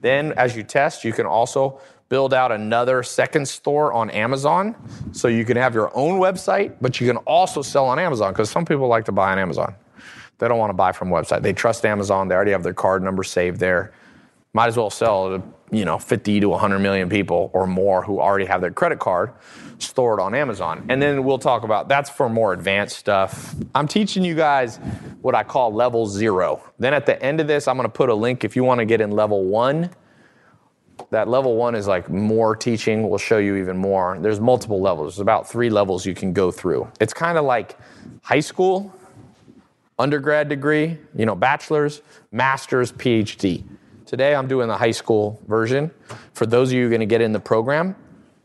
Then, 0.00 0.32
as 0.32 0.54
you 0.54 0.62
test, 0.62 1.02
you 1.02 1.12
can 1.12 1.26
also 1.26 1.80
build 2.10 2.34
out 2.34 2.52
another 2.52 3.02
second 3.02 3.48
store 3.48 3.94
on 3.94 4.10
Amazon. 4.10 4.76
So 5.12 5.28
you 5.28 5.46
can 5.46 5.56
have 5.56 5.74
your 5.74 5.90
own 5.96 6.20
website, 6.20 6.76
but 6.82 7.00
you 7.00 7.06
can 7.06 7.16
also 7.18 7.62
sell 7.62 7.86
on 7.86 7.98
Amazon 7.98 8.34
because 8.34 8.50
some 8.50 8.66
people 8.66 8.86
like 8.86 9.06
to 9.06 9.12
buy 9.12 9.32
on 9.32 9.38
Amazon. 9.38 9.74
They 10.38 10.48
don't 10.48 10.58
want 10.58 10.70
to 10.70 10.74
buy 10.74 10.92
from 10.92 11.08
website. 11.08 11.40
They 11.40 11.54
trust 11.54 11.86
Amazon. 11.86 12.28
They 12.28 12.34
already 12.34 12.50
have 12.50 12.62
their 12.62 12.74
card 12.74 13.02
number 13.02 13.22
saved 13.22 13.60
there 13.60 13.92
might 14.52 14.66
as 14.66 14.76
well 14.76 14.90
sell 14.90 15.38
to 15.38 15.42
you 15.70 15.84
know 15.84 15.98
50 15.98 16.40
to 16.40 16.48
100 16.48 16.78
million 16.80 17.08
people 17.08 17.50
or 17.52 17.66
more 17.66 18.02
who 18.02 18.20
already 18.20 18.44
have 18.46 18.60
their 18.60 18.72
credit 18.72 18.98
card 18.98 19.32
stored 19.78 20.20
on 20.20 20.34
Amazon. 20.34 20.84
And 20.88 21.00
then 21.00 21.24
we'll 21.24 21.38
talk 21.38 21.62
about 21.62 21.88
that's 21.88 22.10
for 22.10 22.28
more 22.28 22.52
advanced 22.52 22.96
stuff. 22.96 23.54
I'm 23.74 23.86
teaching 23.86 24.24
you 24.24 24.34
guys 24.34 24.78
what 25.22 25.34
I 25.34 25.42
call 25.42 25.72
level 25.72 26.06
0. 26.06 26.62
Then 26.78 26.92
at 26.92 27.06
the 27.06 27.20
end 27.22 27.40
of 27.40 27.46
this 27.46 27.68
I'm 27.68 27.76
going 27.76 27.88
to 27.88 27.92
put 27.92 28.08
a 28.08 28.14
link 28.14 28.44
if 28.44 28.56
you 28.56 28.64
want 28.64 28.80
to 28.80 28.84
get 28.84 29.00
in 29.00 29.10
level 29.10 29.44
1. 29.44 29.90
That 31.10 31.28
level 31.28 31.56
1 31.56 31.74
is 31.74 31.88
like 31.88 32.08
more 32.08 32.54
teaching, 32.54 33.08
we'll 33.08 33.18
show 33.18 33.38
you 33.38 33.56
even 33.56 33.76
more. 33.76 34.16
There's 34.20 34.38
multiple 34.40 34.80
levels. 34.80 35.14
There's 35.14 35.20
about 35.20 35.48
3 35.48 35.68
levels 35.68 36.06
you 36.06 36.14
can 36.14 36.32
go 36.32 36.50
through. 36.52 36.90
It's 37.00 37.12
kind 37.12 37.36
of 37.36 37.44
like 37.44 37.76
high 38.22 38.40
school, 38.40 38.94
undergrad 39.98 40.48
degree, 40.48 40.98
you 41.16 41.26
know, 41.26 41.34
bachelor's, 41.34 42.00
master's, 42.30 42.92
PhD. 42.92 43.64
Today 44.06 44.34
I'm 44.34 44.46
doing 44.46 44.68
the 44.68 44.76
high 44.76 44.92
school 44.92 45.40
version. 45.46 45.90
For 46.34 46.46
those 46.46 46.70
of 46.70 46.74
you 46.74 46.88
going 46.88 47.00
to 47.00 47.06
get 47.06 47.20
in 47.20 47.32
the 47.32 47.40
program, 47.40 47.96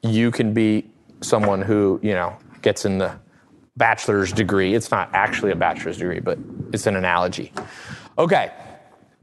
you 0.01 0.31
can 0.31 0.53
be 0.53 0.89
someone 1.21 1.61
who, 1.61 1.99
you 2.03 2.13
know, 2.13 2.35
gets 2.61 2.85
in 2.85 2.97
the 2.97 3.15
bachelor's 3.77 4.31
degree. 4.31 4.73
It's 4.73 4.89
not 4.89 5.09
actually 5.13 5.51
a 5.51 5.55
bachelor's 5.55 5.97
degree, 5.97 6.19
but 6.19 6.39
it's 6.73 6.87
an 6.87 6.95
analogy. 6.95 7.51
Okay. 8.17 8.51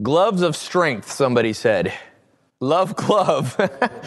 Gloves 0.00 0.42
of 0.42 0.56
strength, 0.56 1.10
somebody 1.10 1.52
said. 1.52 1.92
Love 2.62 2.94
glove. 2.94 3.60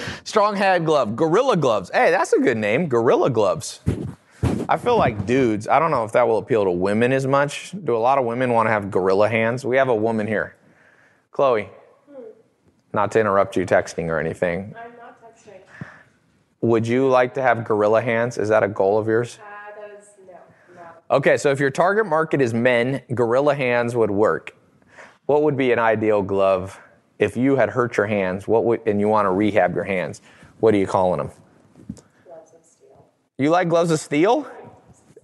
Strong 0.23 0.55
hand 0.55 0.85
glove. 0.85 1.13
Gorilla 1.17 1.57
gloves. 1.57 1.91
Hey, 1.93 2.09
that's 2.09 2.31
a 2.31 2.39
good 2.39 2.55
name. 2.55 2.87
Gorilla 2.87 3.29
gloves. 3.29 3.81
I 4.69 4.77
feel 4.77 4.97
like 4.97 5.25
dudes, 5.25 5.67
I 5.67 5.77
don't 5.77 5.91
know 5.91 6.05
if 6.05 6.13
that 6.13 6.25
will 6.25 6.37
appeal 6.37 6.63
to 6.63 6.71
women 6.71 7.11
as 7.11 7.27
much. 7.27 7.75
Do 7.83 7.97
a 7.97 7.99
lot 7.99 8.17
of 8.17 8.23
women 8.23 8.53
want 8.53 8.67
to 8.67 8.71
have 8.71 8.89
gorilla 8.89 9.27
hands? 9.27 9.65
We 9.65 9.75
have 9.75 9.89
a 9.89 9.95
woman 9.95 10.25
here. 10.25 10.55
Chloe. 11.31 11.69
Not 12.93 13.11
to 13.11 13.19
interrupt 13.19 13.57
you 13.57 13.65
texting 13.65 14.07
or 14.07 14.21
anything. 14.21 14.73
I'm 14.79 14.95
not 14.95 15.21
texting. 15.21 15.59
Would 16.61 16.87
you 16.87 17.09
like 17.09 17.33
to 17.33 17.41
have 17.41 17.65
gorilla 17.65 18.01
hands? 18.01 18.37
Is 18.37 18.47
that 18.47 18.63
a 18.63 18.69
goal 18.69 18.97
of 18.97 19.05
yours? 19.05 19.37
Uh, 19.37 19.81
that 19.81 19.99
is 19.99 20.07
no, 20.25 20.37
no. 20.75 21.17
Okay, 21.17 21.35
so 21.35 21.51
if 21.51 21.59
your 21.59 21.71
target 21.71 22.05
market 22.05 22.39
is 22.39 22.53
men, 22.53 23.01
gorilla 23.13 23.53
hands 23.53 23.97
would 23.97 24.11
work. 24.11 24.55
What 25.25 25.43
would 25.43 25.57
be 25.57 25.73
an 25.73 25.79
ideal 25.79 26.21
glove 26.21 26.79
if 27.19 27.37
you 27.37 27.55
had 27.55 27.69
hurt 27.69 27.97
your 27.97 28.07
hands? 28.07 28.47
What 28.47 28.65
would 28.65 28.81
and 28.85 28.99
you 28.99 29.07
want 29.07 29.25
to 29.25 29.31
rehab 29.31 29.75
your 29.75 29.83
hands? 29.83 30.21
What 30.59 30.73
are 30.73 30.77
you 30.77 30.87
calling 30.87 31.17
them? 31.19 31.31
Gloves 32.25 32.53
of 32.53 32.65
steel. 32.65 33.05
You 33.37 33.49
like 33.49 33.69
gloves 33.69 33.91
of 33.91 33.99
steel? 33.99 34.47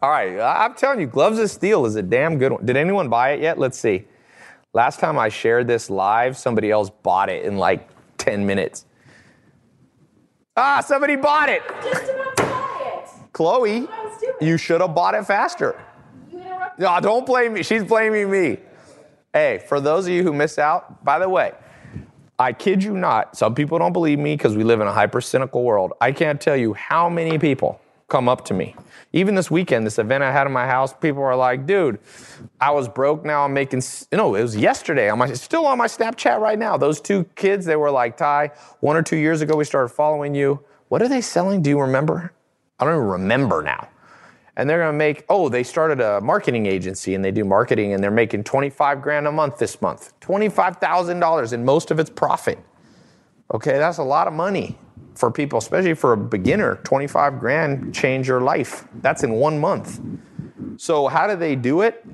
All 0.02 0.10
right, 0.10 0.40
I'm 0.40 0.74
telling 0.74 1.00
you, 1.00 1.06
gloves 1.06 1.38
of 1.38 1.52
steel 1.52 1.86
is 1.86 1.96
a 1.96 2.02
damn 2.02 2.40
good 2.40 2.52
one. 2.52 2.66
Did 2.66 2.76
anyone 2.76 3.08
buy 3.08 3.32
it 3.32 3.42
yet? 3.42 3.60
Let's 3.60 3.78
see. 3.78 4.06
Last 4.74 5.00
time 5.00 5.20
I 5.20 5.30
shared 5.30 5.68
this 5.68 5.90
live, 5.90 6.38
somebody 6.38 6.72
else 6.72 6.90
bought 6.90 7.30
it 7.30 7.46
in 7.46 7.58
like 7.58 7.88
10 8.18 8.46
minutes. 8.46 8.86
Ah, 10.58 10.82
somebody 10.82 11.18
bought 11.18 11.50
it. 11.50 11.62
Just 11.84 12.04
about 12.04 12.38
to 12.38 12.44
buy 12.44 13.04
it. 13.04 13.34
Chloe, 13.34 13.72
I 13.72 14.04
was 14.04 14.20
doing. 14.20 14.34
you 14.42 14.58
should 14.58 14.82
have 14.82 14.96
bought 14.96 15.14
it 15.14 15.26
faster. 15.26 15.80
No, 16.78 17.00
don't 17.00 17.26
blame 17.26 17.54
me. 17.54 17.64
She's 17.64 17.84
blaming 17.84 18.32
me. 18.32 18.58
Hey, 19.34 19.64
for 19.68 19.80
those 19.80 20.08
of 20.08 20.14
you 20.14 20.24
who 20.24 20.34
missed 20.34 20.58
out, 20.58 21.04
by 21.06 21.20
the 21.20 21.30
way, 21.30 21.54
I 22.42 22.54
kid 22.54 22.84
you 22.84 22.98
not, 22.98 23.38
some 23.38 23.54
people 23.54 23.78
don't 23.78 23.94
believe 23.94 24.18
me 24.18 24.36
because 24.36 24.58
we 24.58 24.64
live 24.64 24.82
in 24.82 24.88
a 24.88 24.92
hyper 24.92 25.22
cynical 25.22 25.64
world. 25.64 25.94
I 26.02 26.12
can't 26.12 26.42
tell 26.42 26.58
you 26.58 26.74
how 26.74 27.08
many 27.08 27.38
people 27.38 27.80
come 28.08 28.28
up 28.28 28.44
to 28.46 28.54
me. 28.56 28.76
Even 29.14 29.36
this 29.36 29.52
weekend, 29.52 29.86
this 29.86 30.00
event 30.00 30.24
I 30.24 30.32
had 30.32 30.48
in 30.48 30.54
my 30.54 30.66
house, 30.66 30.92
people 30.92 31.22
are 31.22 31.36
like, 31.36 31.68
dude, 31.68 32.00
I 32.60 32.72
was 32.72 32.90
broke, 32.90 33.24
now 33.24 33.46
I'm 33.46 33.54
making, 33.54 33.80
s-" 33.80 34.08
no, 34.12 34.34
it 34.36 34.42
was 34.42 34.58
yesterday, 34.58 35.12
I'm 35.12 35.36
still 35.36 35.68
on 35.68 35.78
my 35.78 35.88
Snapchat 35.88 36.40
right 36.40 36.58
now. 36.58 36.78
Those 36.78 37.00
two 37.00 37.26
kids, 37.36 37.66
they 37.66 37.76
were 37.76 37.92
like, 37.92 38.18
Tai, 38.18 38.52
one 38.80 38.96
or 38.96 39.04
two 39.04 39.18
years 39.18 39.42
ago, 39.42 39.56
we 39.56 39.64
started 39.64 39.90
following 39.90 40.34
you. 40.34 40.62
What 40.90 41.02
are 41.02 41.08
they 41.08 41.22
selling? 41.22 41.62
Do 41.62 41.70
you 41.70 41.80
remember? 41.80 42.34
I 42.80 42.86
don't 42.86 42.96
even 42.96 43.08
remember 43.08 43.62
now 43.62 43.88
and 44.56 44.70
they're 44.70 44.80
going 44.80 44.94
to 44.94 44.98
make 44.98 45.26
oh 45.30 45.50
they 45.50 45.64
started 45.64 46.00
a 46.02 46.22
marketing 46.22 46.66
agency 46.66 47.16
and 47.16 47.24
they 47.24 47.32
do 47.32 47.44
marketing 47.44 47.94
and 47.94 48.04
they're 48.04 48.12
making 48.12 48.44
25 48.44 49.02
grand 49.02 49.28
a 49.28 49.32
month 49.32 49.58
this 49.58 49.82
month. 49.82 50.14
$25000 50.22 51.54
and 51.54 51.66
most 51.66 51.92
of 51.92 52.00
it's 52.00 52.10
profit. 52.10 52.60
Okay 53.54 53.78
that's 53.78 53.98
a 53.98 54.04
lot 54.04 54.28
of 54.28 54.34
money 54.34 54.78
for 55.16 55.32
people 55.32 55.60
especially 55.60 55.94
for 55.94 56.14
a 56.14 56.18
beginner. 56.18 56.76
25 56.84 57.40
grand 57.40 57.94
change 57.94 58.28
your 58.28 58.42
life. 58.42 58.86
That's 58.96 59.24
in 59.24 59.34
one 59.34 59.60
month. 59.60 60.00
So 60.78 61.08
how 61.08 61.28
do 61.28 61.36
they 61.36 61.56
do 61.56 61.82
it? 61.82 62.06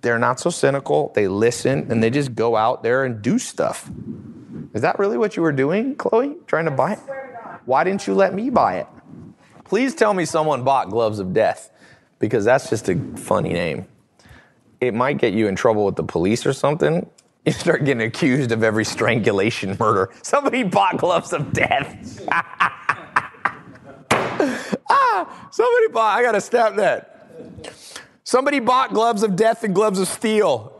They're 0.00 0.18
not 0.18 0.40
so 0.40 0.50
cynical. 0.50 1.12
They 1.14 1.28
listen 1.28 1.90
and 1.90 2.02
they 2.02 2.10
just 2.10 2.34
go 2.34 2.56
out 2.56 2.82
there 2.82 3.04
and 3.04 3.22
do 3.22 3.38
stuff. 3.38 3.90
Is 4.74 4.82
that 4.82 4.98
really 4.98 5.16
what 5.16 5.36
you 5.36 5.42
were 5.42 5.52
doing 5.52 5.96
chloe? 5.96 6.36
Trying 6.46 6.66
to 6.66 6.70
buy 6.70 6.92
it? 6.92 6.98
Swear 7.00 7.26
to 7.26 7.48
God. 7.48 7.60
why 7.64 7.84
didn't 7.84 8.06
you 8.06 8.14
let 8.14 8.34
me 8.34 8.50
buy 8.50 8.78
it 8.78 8.86
Please 9.68 9.94
tell 9.94 10.14
me 10.14 10.24
someone 10.24 10.64
bought 10.64 10.88
Gloves 10.88 11.18
of 11.18 11.34
Death 11.34 11.70
because 12.18 12.46
that's 12.46 12.70
just 12.70 12.88
a 12.88 12.98
funny 13.16 13.52
name. 13.52 13.86
It 14.80 14.94
might 14.94 15.18
get 15.18 15.34
you 15.34 15.46
in 15.46 15.56
trouble 15.56 15.84
with 15.84 15.96
the 15.96 16.04
police 16.04 16.46
or 16.46 16.52
something. 16.52 17.08
You 17.46 17.52
start 17.52 17.84
getting 17.86 18.02
accused 18.02 18.52
of 18.52 18.62
every 18.62 18.84
strangulation 18.84 19.74
murder. 19.80 20.10
Somebody 20.22 20.64
bought 20.64 20.98
Gloves 20.98 21.32
of 21.32 21.50
Death. 21.54 22.20
ah, 24.90 25.48
somebody 25.50 25.88
bought, 25.88 26.18
I 26.18 26.22
gotta 26.22 26.42
snap 26.42 26.76
that. 26.76 27.26
Somebody 28.22 28.58
bought 28.60 28.92
Gloves 28.92 29.22
of 29.22 29.34
Death 29.34 29.64
and 29.64 29.74
Gloves 29.74 29.98
of 29.98 30.08
Steel. 30.08 30.78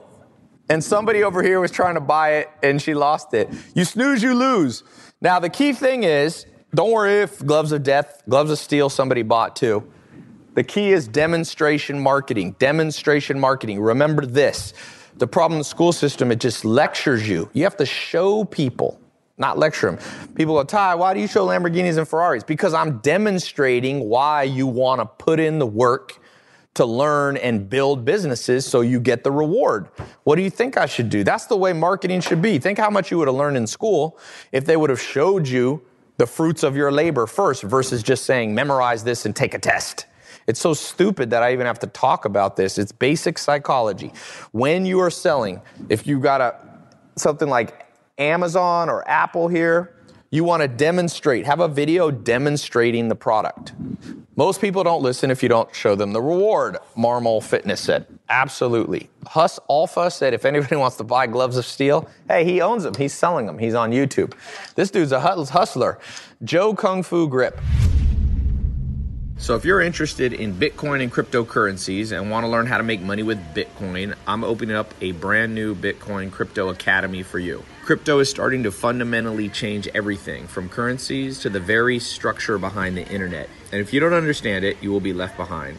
And 0.68 0.84
somebody 0.84 1.22
over 1.22 1.42
here 1.42 1.58
was 1.58 1.70
trying 1.70 1.94
to 1.94 2.02
buy 2.02 2.32
it 2.34 2.50
and 2.62 2.82
she 2.82 2.92
lost 2.92 3.32
it. 3.32 3.48
You 3.74 3.86
snooze, 3.86 4.22
you 4.22 4.34
lose. 4.34 4.84
Now, 5.22 5.38
the 5.38 5.48
key 5.48 5.72
thing 5.72 6.02
is 6.02 6.44
don't 6.74 6.92
worry 6.92 7.20
if 7.22 7.44
gloves 7.44 7.72
of 7.72 7.82
death, 7.82 8.22
gloves 8.28 8.50
of 8.50 8.58
steel, 8.58 8.90
somebody 8.90 9.22
bought 9.22 9.56
too. 9.56 9.90
The 10.54 10.64
key 10.64 10.90
is 10.90 11.06
demonstration 11.06 12.00
marketing. 12.00 12.56
Demonstration 12.58 13.38
marketing. 13.38 13.80
Remember 13.80 14.26
this 14.26 14.74
the 15.18 15.26
problem 15.26 15.56
in 15.56 15.58
the 15.58 15.64
school 15.64 15.92
system, 15.92 16.30
it 16.30 16.40
just 16.40 16.64
lectures 16.64 17.28
you. 17.28 17.50
You 17.52 17.64
have 17.64 17.76
to 17.78 17.86
show 17.86 18.44
people, 18.44 19.00
not 19.36 19.58
lecture 19.58 19.90
them. 19.90 20.34
People 20.34 20.54
go, 20.54 20.64
Tai, 20.64 20.94
why 20.94 21.14
do 21.14 21.20
you 21.20 21.26
show 21.26 21.46
Lamborghinis 21.46 21.98
and 21.98 22.08
Ferraris? 22.08 22.44
Because 22.44 22.72
I'm 22.72 22.98
demonstrating 22.98 24.08
why 24.08 24.44
you 24.44 24.66
want 24.66 25.00
to 25.00 25.06
put 25.06 25.40
in 25.40 25.58
the 25.58 25.66
work 25.66 26.20
to 26.74 26.84
learn 26.84 27.36
and 27.36 27.68
build 27.68 28.04
businesses 28.04 28.64
so 28.64 28.80
you 28.80 29.00
get 29.00 29.24
the 29.24 29.32
reward. 29.32 29.88
What 30.22 30.36
do 30.36 30.42
you 30.42 30.50
think 30.50 30.76
I 30.76 30.86
should 30.86 31.10
do? 31.10 31.24
That's 31.24 31.46
the 31.46 31.56
way 31.56 31.72
marketing 31.72 32.20
should 32.20 32.40
be. 32.40 32.58
Think 32.58 32.78
how 32.78 32.90
much 32.90 33.10
you 33.10 33.18
would 33.18 33.26
have 33.26 33.36
learned 33.36 33.56
in 33.56 33.66
school 33.66 34.16
if 34.52 34.64
they 34.64 34.76
would 34.76 34.90
have 34.90 35.00
showed 35.00 35.48
you 35.48 35.82
the 36.18 36.26
fruits 36.26 36.62
of 36.62 36.76
your 36.76 36.92
labor 36.92 37.26
first 37.26 37.62
versus 37.62 38.02
just 38.02 38.24
saying, 38.24 38.54
memorize 38.54 39.04
this 39.04 39.24
and 39.24 39.34
take 39.34 39.54
a 39.54 39.58
test. 39.58 40.06
It's 40.46 40.60
so 40.60 40.74
stupid 40.74 41.30
that 41.30 41.42
I 41.42 41.52
even 41.52 41.66
have 41.66 41.78
to 41.80 41.86
talk 41.86 42.24
about 42.24 42.56
this. 42.56 42.78
It's 42.78 42.92
basic 42.92 43.38
psychology. 43.38 44.12
When 44.52 44.84
you 44.84 45.00
are 45.00 45.10
selling, 45.10 45.62
if 45.88 46.06
you 46.06 46.20
got 46.20 46.40
a 46.40 46.56
something 47.16 47.48
like 47.48 47.86
Amazon 48.18 48.88
or 48.88 49.08
Apple 49.08 49.48
here, 49.48 49.94
you 50.30 50.44
want 50.44 50.62
to 50.62 50.68
demonstrate, 50.68 51.46
have 51.46 51.60
a 51.60 51.68
video 51.68 52.10
demonstrating 52.10 53.08
the 53.08 53.14
product. 53.14 53.72
Most 54.36 54.60
people 54.60 54.84
don't 54.84 55.02
listen 55.02 55.30
if 55.30 55.42
you 55.42 55.48
don't 55.48 55.74
show 55.74 55.94
them 55.94 56.12
the 56.12 56.20
reward, 56.20 56.78
Marmol 56.96 57.42
Fitness 57.42 57.80
said. 57.80 58.06
Absolutely. 58.30 59.08
Huss 59.26 59.58
Alpha 59.70 60.10
said 60.10 60.34
if 60.34 60.44
anybody 60.44 60.76
wants 60.84 60.96
to 60.98 61.04
buy 61.04 61.26
gloves 61.26 61.56
of 61.56 61.64
steel, 61.64 62.08
hey, 62.28 62.44
he 62.44 62.60
owns 62.60 62.82
them. 62.82 62.94
He's 62.94 63.14
selling 63.14 63.46
them. 63.46 63.58
He's 63.58 63.74
on 63.74 63.90
YouTube. 63.90 64.34
This 64.74 64.90
dude's 64.90 65.12
a 65.12 65.20
hustler. 65.20 65.98
Joe 66.44 66.74
Kung 66.74 67.02
Fu 67.02 67.28
Grip. 67.28 67.58
So, 69.40 69.54
if 69.54 69.64
you're 69.64 69.80
interested 69.80 70.32
in 70.32 70.52
Bitcoin 70.52 71.00
and 71.00 71.12
cryptocurrencies 71.12 72.10
and 72.10 72.28
want 72.28 72.42
to 72.42 72.50
learn 72.50 72.66
how 72.66 72.76
to 72.76 72.82
make 72.82 73.00
money 73.00 73.22
with 73.22 73.38
Bitcoin, 73.54 74.16
I'm 74.26 74.42
opening 74.42 74.74
up 74.74 74.92
a 75.00 75.12
brand 75.12 75.54
new 75.54 75.76
Bitcoin 75.76 76.32
Crypto 76.32 76.70
Academy 76.70 77.22
for 77.22 77.38
you. 77.38 77.62
Crypto 77.84 78.18
is 78.18 78.28
starting 78.28 78.64
to 78.64 78.72
fundamentally 78.72 79.48
change 79.48 79.86
everything 79.94 80.48
from 80.48 80.68
currencies 80.68 81.38
to 81.38 81.50
the 81.50 81.60
very 81.60 82.00
structure 82.00 82.58
behind 82.58 82.96
the 82.96 83.06
internet. 83.06 83.48
And 83.70 83.80
if 83.80 83.92
you 83.92 84.00
don't 84.00 84.12
understand 84.12 84.64
it, 84.64 84.76
you 84.82 84.90
will 84.90 84.98
be 84.98 85.12
left 85.12 85.36
behind. 85.36 85.78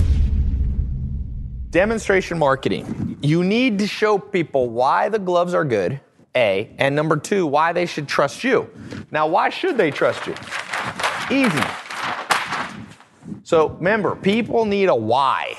Demonstration 1.71 2.37
marketing. 2.37 3.17
You 3.21 3.43
need 3.43 3.79
to 3.79 3.87
show 3.87 4.17
people 4.17 4.69
why 4.69 5.07
the 5.07 5.19
gloves 5.19 5.53
are 5.53 5.63
good, 5.63 6.01
A, 6.35 6.69
and 6.77 6.95
number 6.95 7.15
two, 7.15 7.47
why 7.47 7.71
they 7.71 7.85
should 7.85 8.09
trust 8.09 8.43
you. 8.43 8.69
Now, 9.09 9.27
why 9.27 9.49
should 9.49 9.77
they 9.77 9.89
trust 9.89 10.27
you? 10.27 10.35
Easy. 11.31 11.63
So 13.43 13.69
remember, 13.69 14.15
people 14.15 14.65
need 14.65 14.89
a 14.89 14.95
why. 14.95 15.55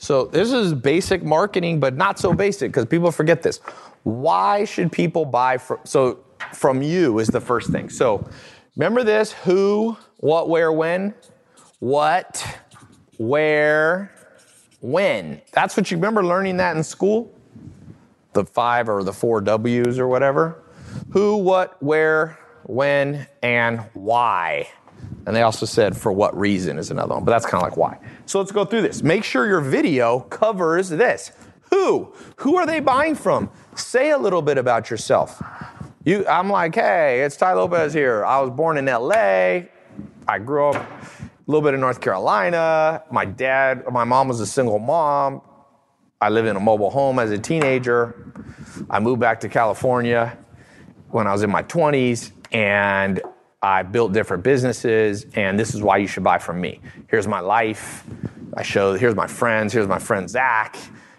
So 0.00 0.26
this 0.26 0.52
is 0.52 0.74
basic 0.74 1.22
marketing, 1.22 1.78
but 1.78 1.96
not 1.96 2.18
so 2.18 2.32
basic 2.32 2.72
because 2.72 2.86
people 2.86 3.12
forget 3.12 3.42
this. 3.42 3.58
Why 4.02 4.64
should 4.64 4.90
people 4.90 5.24
buy 5.24 5.58
from 5.58 5.78
so 5.84 6.24
from 6.52 6.82
you 6.82 7.18
is 7.18 7.28
the 7.28 7.40
first 7.40 7.70
thing. 7.70 7.88
So 7.88 8.24
remember 8.76 9.04
this: 9.04 9.32
who, 9.32 9.96
what, 10.18 10.48
where, 10.48 10.72
when, 10.72 11.14
what, 11.78 12.44
where, 13.18 14.12
when. 14.86 15.42
That's 15.52 15.76
what 15.76 15.90
you 15.90 15.96
remember 15.96 16.24
learning 16.24 16.58
that 16.58 16.76
in 16.76 16.84
school. 16.84 17.32
The 18.34 18.44
five 18.44 18.88
or 18.88 19.02
the 19.02 19.12
four 19.12 19.40
W's 19.40 19.98
or 19.98 20.06
whatever. 20.06 20.62
Who, 21.10 21.36
what, 21.38 21.82
where, 21.82 22.38
when, 22.64 23.26
and 23.42 23.80
why. 23.94 24.68
And 25.26 25.34
they 25.34 25.42
also 25.42 25.66
said 25.66 25.96
for 25.96 26.12
what 26.12 26.38
reason 26.38 26.78
is 26.78 26.90
another 26.90 27.14
one, 27.14 27.24
but 27.24 27.32
that's 27.32 27.46
kind 27.46 27.62
of 27.62 27.68
like 27.68 27.76
why. 27.76 27.98
So 28.26 28.38
let's 28.38 28.52
go 28.52 28.64
through 28.64 28.82
this. 28.82 29.02
Make 29.02 29.24
sure 29.24 29.46
your 29.46 29.60
video 29.60 30.20
covers 30.20 30.88
this. 30.88 31.32
Who? 31.70 32.12
Who 32.36 32.56
are 32.56 32.66
they 32.66 32.80
buying 32.80 33.16
from? 33.16 33.50
Say 33.74 34.10
a 34.10 34.18
little 34.18 34.42
bit 34.42 34.56
about 34.56 34.88
yourself. 34.88 35.42
You, 36.04 36.24
I'm 36.28 36.48
like, 36.48 36.76
hey, 36.76 37.22
it's 37.22 37.36
Tai 37.36 37.54
Lopez 37.54 37.92
here. 37.92 38.24
I 38.24 38.40
was 38.40 38.50
born 38.50 38.78
in 38.78 38.86
LA. 38.86 39.62
I 40.28 40.38
grew 40.38 40.68
up 40.68 40.86
a 41.46 41.50
little 41.50 41.62
bit 41.62 41.74
in 41.74 41.80
North 41.80 42.00
Carolina. 42.00 43.04
My 43.10 43.24
dad, 43.24 43.84
my 43.92 44.02
mom 44.02 44.26
was 44.26 44.40
a 44.40 44.46
single 44.46 44.80
mom. 44.80 45.42
I 46.20 46.28
lived 46.28 46.48
in 46.48 46.56
a 46.56 46.60
mobile 46.60 46.90
home 46.90 47.20
as 47.20 47.30
a 47.30 47.38
teenager. 47.38 48.32
I 48.90 48.98
moved 48.98 49.20
back 49.20 49.40
to 49.40 49.48
California 49.48 50.36
when 51.10 51.28
I 51.28 51.32
was 51.32 51.44
in 51.44 51.50
my 51.50 51.62
20s, 51.62 52.32
and 52.50 53.20
I 53.62 53.84
built 53.84 54.12
different 54.12 54.42
businesses, 54.42 55.26
and 55.34 55.58
this 55.58 55.72
is 55.72 55.82
why 55.82 55.98
you 55.98 56.08
should 56.08 56.24
buy 56.24 56.38
from 56.38 56.60
me. 56.60 56.80
Here's 57.08 57.28
my 57.28 57.40
life. 57.40 58.04
I 58.54 58.62
show, 58.62 58.94
here's 58.94 59.14
my 59.14 59.28
friends. 59.28 59.72
Here's 59.72 59.86
my 59.86 60.00
friend 60.00 60.28
Zach. 60.28 60.76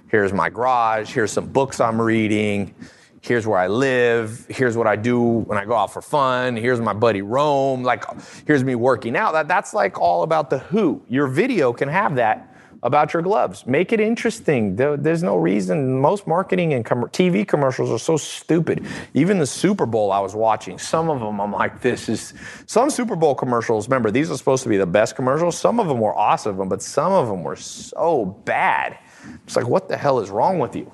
Here's 0.10 0.34
my 0.34 0.50
garage. 0.50 1.14
Here's 1.14 1.32
some 1.32 1.48
books 1.48 1.80
I'm 1.80 2.02
reading. 2.02 2.76
Here's 3.28 3.46
where 3.46 3.60
I 3.60 3.68
live. 3.68 4.46
Here's 4.50 4.78
what 4.78 4.88
I 4.88 4.96
do 4.96 5.20
when 5.22 5.58
I 5.58 5.66
go 5.66 5.76
out 5.76 5.92
for 5.92 6.02
fun. 6.02 6.56
Here's 6.56 6.80
my 6.80 6.94
buddy 6.94 7.22
Rome. 7.22 7.84
Like, 7.84 8.06
here's 8.46 8.64
me 8.64 8.76
working 8.76 9.18
out. 9.18 9.34
That, 9.34 9.48
that's 9.50 9.74
like 9.74 10.00
all 10.00 10.24
about 10.24 10.50
the 10.50 10.60
who. 10.60 11.02
Your 11.10 11.28
video 11.28 11.74
can 11.74 11.90
have 11.90 12.16
that 12.16 12.54
about 12.84 13.12
your 13.14 13.22
gloves. 13.24 13.66
Make 13.66 13.92
it 13.92 14.00
interesting. 14.00 14.76
There- 14.78 14.96
there's 14.96 15.24
no 15.24 15.36
reason. 15.36 16.00
Most 16.00 16.26
marketing 16.28 16.74
and 16.74 16.86
com- 16.86 17.04
TV 17.10 17.46
commercials 17.46 17.90
are 17.92 18.00
so 18.00 18.16
stupid. 18.16 18.86
Even 19.14 19.40
the 19.40 19.48
Super 19.48 19.86
Bowl 19.86 20.12
I 20.12 20.20
was 20.20 20.34
watching, 20.36 20.78
some 20.78 21.10
of 21.10 21.20
them 21.20 21.42
I'm 21.42 21.52
like, 21.52 21.82
this 21.82 22.08
is. 22.08 22.34
Some 22.66 22.90
Super 22.90 23.16
Bowl 23.16 23.36
commercials, 23.36 23.88
remember, 23.90 24.10
these 24.12 24.32
are 24.32 24.38
supposed 24.38 24.64
to 24.64 24.70
be 24.70 24.78
the 24.78 24.86
best 24.86 25.16
commercials. 25.18 25.58
Some 25.58 25.80
of 25.82 25.88
them 25.88 26.00
were 26.00 26.16
awesome, 26.16 26.70
but 26.70 26.82
some 26.82 27.12
of 27.12 27.28
them 27.28 27.44
were 27.44 27.56
so 27.58 28.26
bad. 28.46 28.98
It's 29.44 29.58
like, 29.58 29.68
what 29.68 29.90
the 29.90 29.98
hell 29.98 30.20
is 30.20 30.30
wrong 30.30 30.60
with 30.60 30.76
you? 30.76 30.92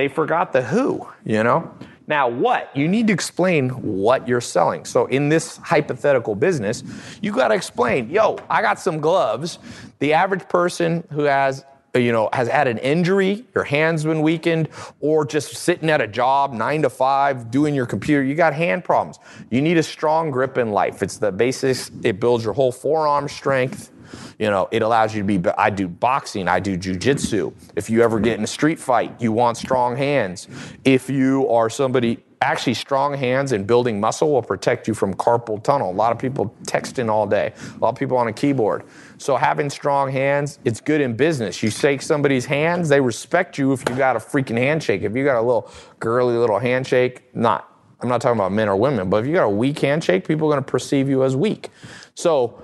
They 0.00 0.08
forgot 0.08 0.54
the 0.54 0.62
who, 0.62 1.06
you 1.26 1.44
know? 1.44 1.70
Now, 2.06 2.26
what? 2.26 2.74
You 2.74 2.88
need 2.88 3.08
to 3.08 3.12
explain 3.12 3.68
what 3.68 4.26
you're 4.26 4.40
selling. 4.40 4.86
So, 4.86 5.04
in 5.04 5.28
this 5.28 5.58
hypothetical 5.58 6.34
business, 6.34 6.82
you 7.20 7.32
got 7.32 7.48
to 7.48 7.54
explain, 7.54 8.08
yo, 8.08 8.38
I 8.48 8.62
got 8.62 8.80
some 8.80 9.02
gloves. 9.02 9.58
The 9.98 10.14
average 10.14 10.48
person 10.48 11.06
who 11.10 11.24
has 11.24 11.66
you 11.94 12.12
know, 12.12 12.30
has 12.32 12.48
had 12.48 12.66
an 12.66 12.78
injury, 12.78 13.44
your 13.54 13.64
hand's 13.64 14.04
been 14.04 14.22
weakened, 14.22 14.70
or 15.00 15.26
just 15.26 15.54
sitting 15.54 15.90
at 15.90 16.00
a 16.00 16.06
job 16.06 16.54
nine 16.54 16.80
to 16.80 16.88
five 16.88 17.50
doing 17.50 17.74
your 17.74 17.84
computer, 17.84 18.22
you 18.22 18.34
got 18.34 18.54
hand 18.54 18.84
problems. 18.84 19.18
You 19.50 19.60
need 19.60 19.76
a 19.76 19.82
strong 19.82 20.30
grip 20.30 20.56
in 20.56 20.70
life. 20.70 21.02
It's 21.02 21.18
the 21.18 21.30
basis, 21.30 21.90
it 22.02 22.20
builds 22.20 22.42
your 22.42 22.54
whole 22.54 22.72
forearm 22.72 23.28
strength. 23.28 23.90
You 24.38 24.50
know, 24.50 24.68
it 24.70 24.82
allows 24.82 25.14
you 25.14 25.22
to 25.22 25.38
be. 25.38 25.50
I 25.50 25.70
do 25.70 25.88
boxing, 25.88 26.48
I 26.48 26.60
do 26.60 26.76
jujitsu. 26.76 27.52
If 27.76 27.90
you 27.90 28.02
ever 28.02 28.20
get 28.20 28.38
in 28.38 28.44
a 28.44 28.48
street 28.48 28.78
fight, 28.78 29.20
you 29.20 29.32
want 29.32 29.56
strong 29.56 29.96
hands. 29.96 30.48
If 30.84 31.10
you 31.10 31.48
are 31.48 31.68
somebody, 31.70 32.22
actually, 32.40 32.74
strong 32.74 33.14
hands 33.14 33.52
and 33.52 33.66
building 33.66 34.00
muscle 34.00 34.32
will 34.32 34.42
protect 34.42 34.88
you 34.88 34.94
from 34.94 35.14
carpal 35.14 35.62
tunnel. 35.62 35.90
A 35.90 35.92
lot 35.92 36.12
of 36.12 36.18
people 36.18 36.54
texting 36.62 37.10
all 37.10 37.26
day, 37.26 37.52
a 37.76 37.78
lot 37.78 37.90
of 37.90 37.96
people 37.96 38.16
on 38.16 38.28
a 38.28 38.32
keyboard. 38.32 38.84
So 39.18 39.36
having 39.36 39.68
strong 39.68 40.10
hands, 40.10 40.58
it's 40.64 40.80
good 40.80 41.00
in 41.00 41.14
business. 41.16 41.62
You 41.62 41.70
shake 41.70 42.00
somebody's 42.02 42.46
hands, 42.46 42.88
they 42.88 43.00
respect 43.00 43.58
you 43.58 43.72
if 43.72 43.86
you 43.88 43.94
got 43.96 44.16
a 44.16 44.18
freaking 44.18 44.56
handshake. 44.56 45.02
If 45.02 45.14
you 45.14 45.24
got 45.24 45.38
a 45.38 45.42
little 45.42 45.70
girly 45.98 46.36
little 46.36 46.58
handshake, 46.58 47.34
not. 47.34 47.66
I'm 48.02 48.08
not 48.08 48.22
talking 48.22 48.38
about 48.38 48.52
men 48.52 48.66
or 48.66 48.76
women, 48.76 49.10
but 49.10 49.18
if 49.18 49.26
you 49.26 49.34
got 49.34 49.44
a 49.44 49.50
weak 49.50 49.78
handshake, 49.80 50.26
people 50.26 50.48
are 50.48 50.52
going 50.52 50.64
to 50.64 50.70
perceive 50.70 51.08
you 51.10 51.22
as 51.22 51.36
weak. 51.36 51.68
So 52.14 52.62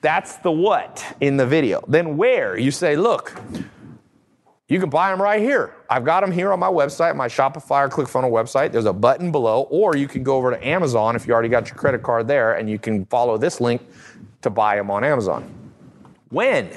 that's 0.00 0.36
the 0.36 0.50
what 0.50 1.04
in 1.20 1.36
the 1.36 1.46
video. 1.46 1.84
Then 1.88 2.16
where? 2.16 2.58
You 2.58 2.70
say, 2.70 2.96
look, 2.96 3.34
you 4.68 4.80
can 4.80 4.90
buy 4.90 5.10
them 5.10 5.22
right 5.22 5.40
here. 5.40 5.74
I've 5.88 6.04
got 6.04 6.20
them 6.20 6.32
here 6.32 6.52
on 6.52 6.58
my 6.58 6.68
website, 6.68 7.14
my 7.14 7.28
Shopify 7.28 7.86
or 7.86 7.88
ClickFunnels 7.88 8.32
website. 8.32 8.72
There's 8.72 8.84
a 8.84 8.92
button 8.92 9.30
below, 9.30 9.62
or 9.70 9.96
you 9.96 10.08
can 10.08 10.22
go 10.22 10.36
over 10.36 10.50
to 10.50 10.66
Amazon 10.66 11.14
if 11.14 11.26
you 11.26 11.32
already 11.32 11.48
got 11.48 11.68
your 11.68 11.76
credit 11.76 12.02
card 12.02 12.26
there, 12.26 12.54
and 12.54 12.68
you 12.68 12.78
can 12.78 13.06
follow 13.06 13.38
this 13.38 13.60
link 13.60 13.80
to 14.42 14.50
buy 14.50 14.76
them 14.76 14.90
on 14.90 15.04
Amazon. 15.04 15.52
When? 16.30 16.68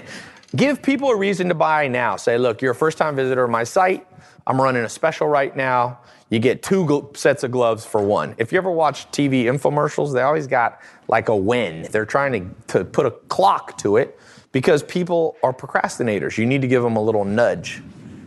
Give 0.55 0.81
people 0.81 1.09
a 1.09 1.17
reason 1.17 1.47
to 1.49 1.55
buy 1.55 1.87
now. 1.87 2.15
Say, 2.15 2.37
look, 2.37 2.61
you're 2.61 2.71
a 2.71 2.75
first 2.75 2.97
time 2.97 3.15
visitor 3.15 3.45
to 3.45 3.51
my 3.51 3.63
site. 3.63 4.07
I'm 4.45 4.61
running 4.61 4.83
a 4.83 4.89
special 4.89 5.27
right 5.27 5.55
now. 5.55 5.99
You 6.29 6.39
get 6.39 6.61
two 6.61 6.85
gl- 6.85 7.17
sets 7.17 7.43
of 7.43 7.51
gloves 7.51 7.85
for 7.85 8.01
one. 8.03 8.35
If 8.37 8.51
you 8.51 8.57
ever 8.59 8.71
watch 8.71 9.09
TV 9.11 9.45
infomercials, 9.45 10.13
they 10.13 10.21
always 10.21 10.47
got 10.47 10.79
like 11.09 11.27
a 11.27 11.35
when. 11.35 11.81
They're 11.91 12.05
trying 12.05 12.55
to, 12.67 12.77
to 12.79 12.85
put 12.85 13.05
a 13.05 13.11
clock 13.11 13.77
to 13.79 13.97
it 13.97 14.17
because 14.51 14.83
people 14.83 15.35
are 15.43 15.51
procrastinators. 15.51 16.37
You 16.37 16.45
need 16.45 16.61
to 16.61 16.67
give 16.67 16.81
them 16.81 16.95
a 16.95 17.01
little 17.01 17.25
nudge. 17.25 17.81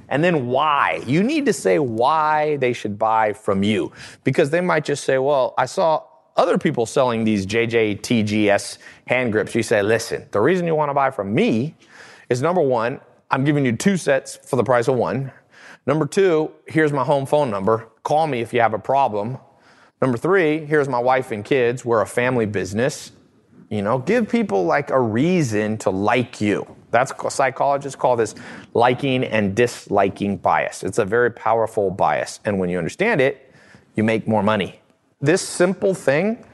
And 0.08 0.22
then 0.22 0.48
why? 0.48 1.02
You 1.06 1.22
need 1.22 1.46
to 1.46 1.52
say 1.54 1.78
why 1.78 2.56
they 2.56 2.74
should 2.74 2.98
buy 2.98 3.32
from 3.32 3.62
you 3.62 3.92
because 4.24 4.50
they 4.50 4.60
might 4.60 4.84
just 4.84 5.04
say, 5.04 5.16
well, 5.16 5.54
I 5.56 5.64
saw 5.64 6.02
other 6.36 6.58
people 6.58 6.84
selling 6.84 7.24
these 7.24 7.46
JJTGS 7.46 8.78
hand 9.06 9.32
grips. 9.32 9.54
You 9.54 9.62
say, 9.62 9.82
listen, 9.82 10.26
the 10.32 10.40
reason 10.40 10.66
you 10.66 10.74
want 10.74 10.90
to 10.90 10.94
buy 10.94 11.10
from 11.10 11.32
me 11.34 11.74
is 12.28 12.42
number 12.42 12.60
one, 12.60 13.00
I'm 13.30 13.44
giving 13.44 13.64
you 13.64 13.74
two 13.74 13.96
sets 13.96 14.36
for 14.36 14.56
the 14.56 14.64
price 14.64 14.88
of 14.88 14.96
one. 14.96 15.32
Number 15.86 16.06
two, 16.06 16.50
here's 16.66 16.92
my 16.92 17.04
home 17.04 17.24
phone 17.24 17.50
number. 17.50 17.88
Call 18.02 18.26
me 18.26 18.40
if 18.40 18.52
you 18.52 18.60
have 18.60 18.74
a 18.74 18.78
problem. 18.78 19.38
Number 20.02 20.18
three, 20.18 20.64
here's 20.64 20.88
my 20.88 20.98
wife 20.98 21.30
and 21.30 21.44
kids. 21.44 21.84
We're 21.84 22.02
a 22.02 22.06
family 22.06 22.44
business. 22.44 23.12
You 23.70 23.82
know, 23.82 23.98
give 23.98 24.28
people 24.28 24.64
like 24.64 24.90
a 24.90 25.00
reason 25.00 25.78
to 25.78 25.90
like 25.90 26.40
you. 26.40 26.66
That's 26.90 27.12
what 27.12 27.32
psychologists 27.32 27.94
call 27.94 28.16
this 28.16 28.34
liking 28.74 29.22
and 29.22 29.54
disliking 29.54 30.38
bias. 30.38 30.82
It's 30.82 30.98
a 30.98 31.04
very 31.04 31.30
powerful 31.30 31.88
bias. 31.88 32.40
And 32.44 32.58
when 32.58 32.68
you 32.68 32.78
understand 32.78 33.20
it, 33.20 33.54
you 33.94 34.02
make 34.02 34.26
more 34.26 34.42
money. 34.42 34.80
This 35.20 35.40
simple 35.40 35.94
thing, 35.94 36.44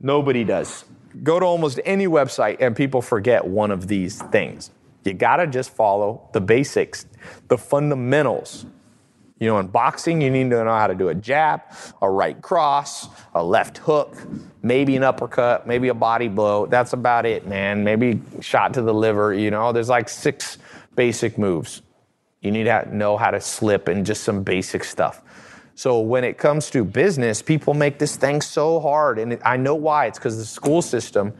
nobody 0.00 0.44
does. 0.44 0.84
Go 1.24 1.40
to 1.40 1.44
almost 1.44 1.80
any 1.84 2.06
website 2.06 2.58
and 2.60 2.76
people 2.76 3.02
forget 3.02 3.44
one 3.44 3.72
of 3.72 3.88
these 3.88 4.22
things. 4.22 4.70
You 5.04 5.14
gotta 5.14 5.48
just 5.48 5.70
follow 5.70 6.28
the 6.32 6.40
basics, 6.40 7.06
the 7.48 7.58
fundamentals. 7.58 8.66
You 9.40 9.46
know, 9.46 9.58
in 9.58 9.68
boxing, 9.68 10.20
you 10.20 10.30
need 10.30 10.50
to 10.50 10.64
know 10.64 10.76
how 10.76 10.88
to 10.88 10.94
do 10.94 11.10
a 11.10 11.14
jab, 11.14 11.62
a 12.02 12.10
right 12.10 12.40
cross, 12.42 13.08
a 13.34 13.42
left 13.42 13.78
hook, 13.78 14.16
maybe 14.62 14.96
an 14.96 15.04
uppercut, 15.04 15.66
maybe 15.66 15.88
a 15.88 15.94
body 15.94 16.26
blow. 16.26 16.66
That's 16.66 16.92
about 16.92 17.24
it, 17.24 17.46
man. 17.46 17.84
Maybe 17.84 18.20
shot 18.40 18.74
to 18.74 18.82
the 18.82 18.92
liver. 18.92 19.32
You 19.32 19.52
know, 19.52 19.70
there's 19.72 19.88
like 19.88 20.08
six 20.08 20.58
basic 20.96 21.38
moves. 21.38 21.82
You 22.40 22.50
need 22.50 22.64
to 22.64 22.94
know 22.94 23.16
how 23.16 23.30
to 23.30 23.40
slip 23.40 23.86
and 23.86 24.04
just 24.04 24.24
some 24.24 24.42
basic 24.42 24.82
stuff. 24.82 25.22
So 25.76 26.00
when 26.00 26.24
it 26.24 26.38
comes 26.38 26.70
to 26.70 26.84
business, 26.84 27.40
people 27.40 27.72
make 27.72 28.00
this 28.00 28.16
thing 28.16 28.40
so 28.40 28.80
hard, 28.80 29.20
and 29.20 29.38
I 29.44 29.56
know 29.56 29.76
why. 29.76 30.06
It's 30.06 30.18
because 30.18 30.36
the 30.36 30.44
school 30.44 30.82
system 30.82 31.32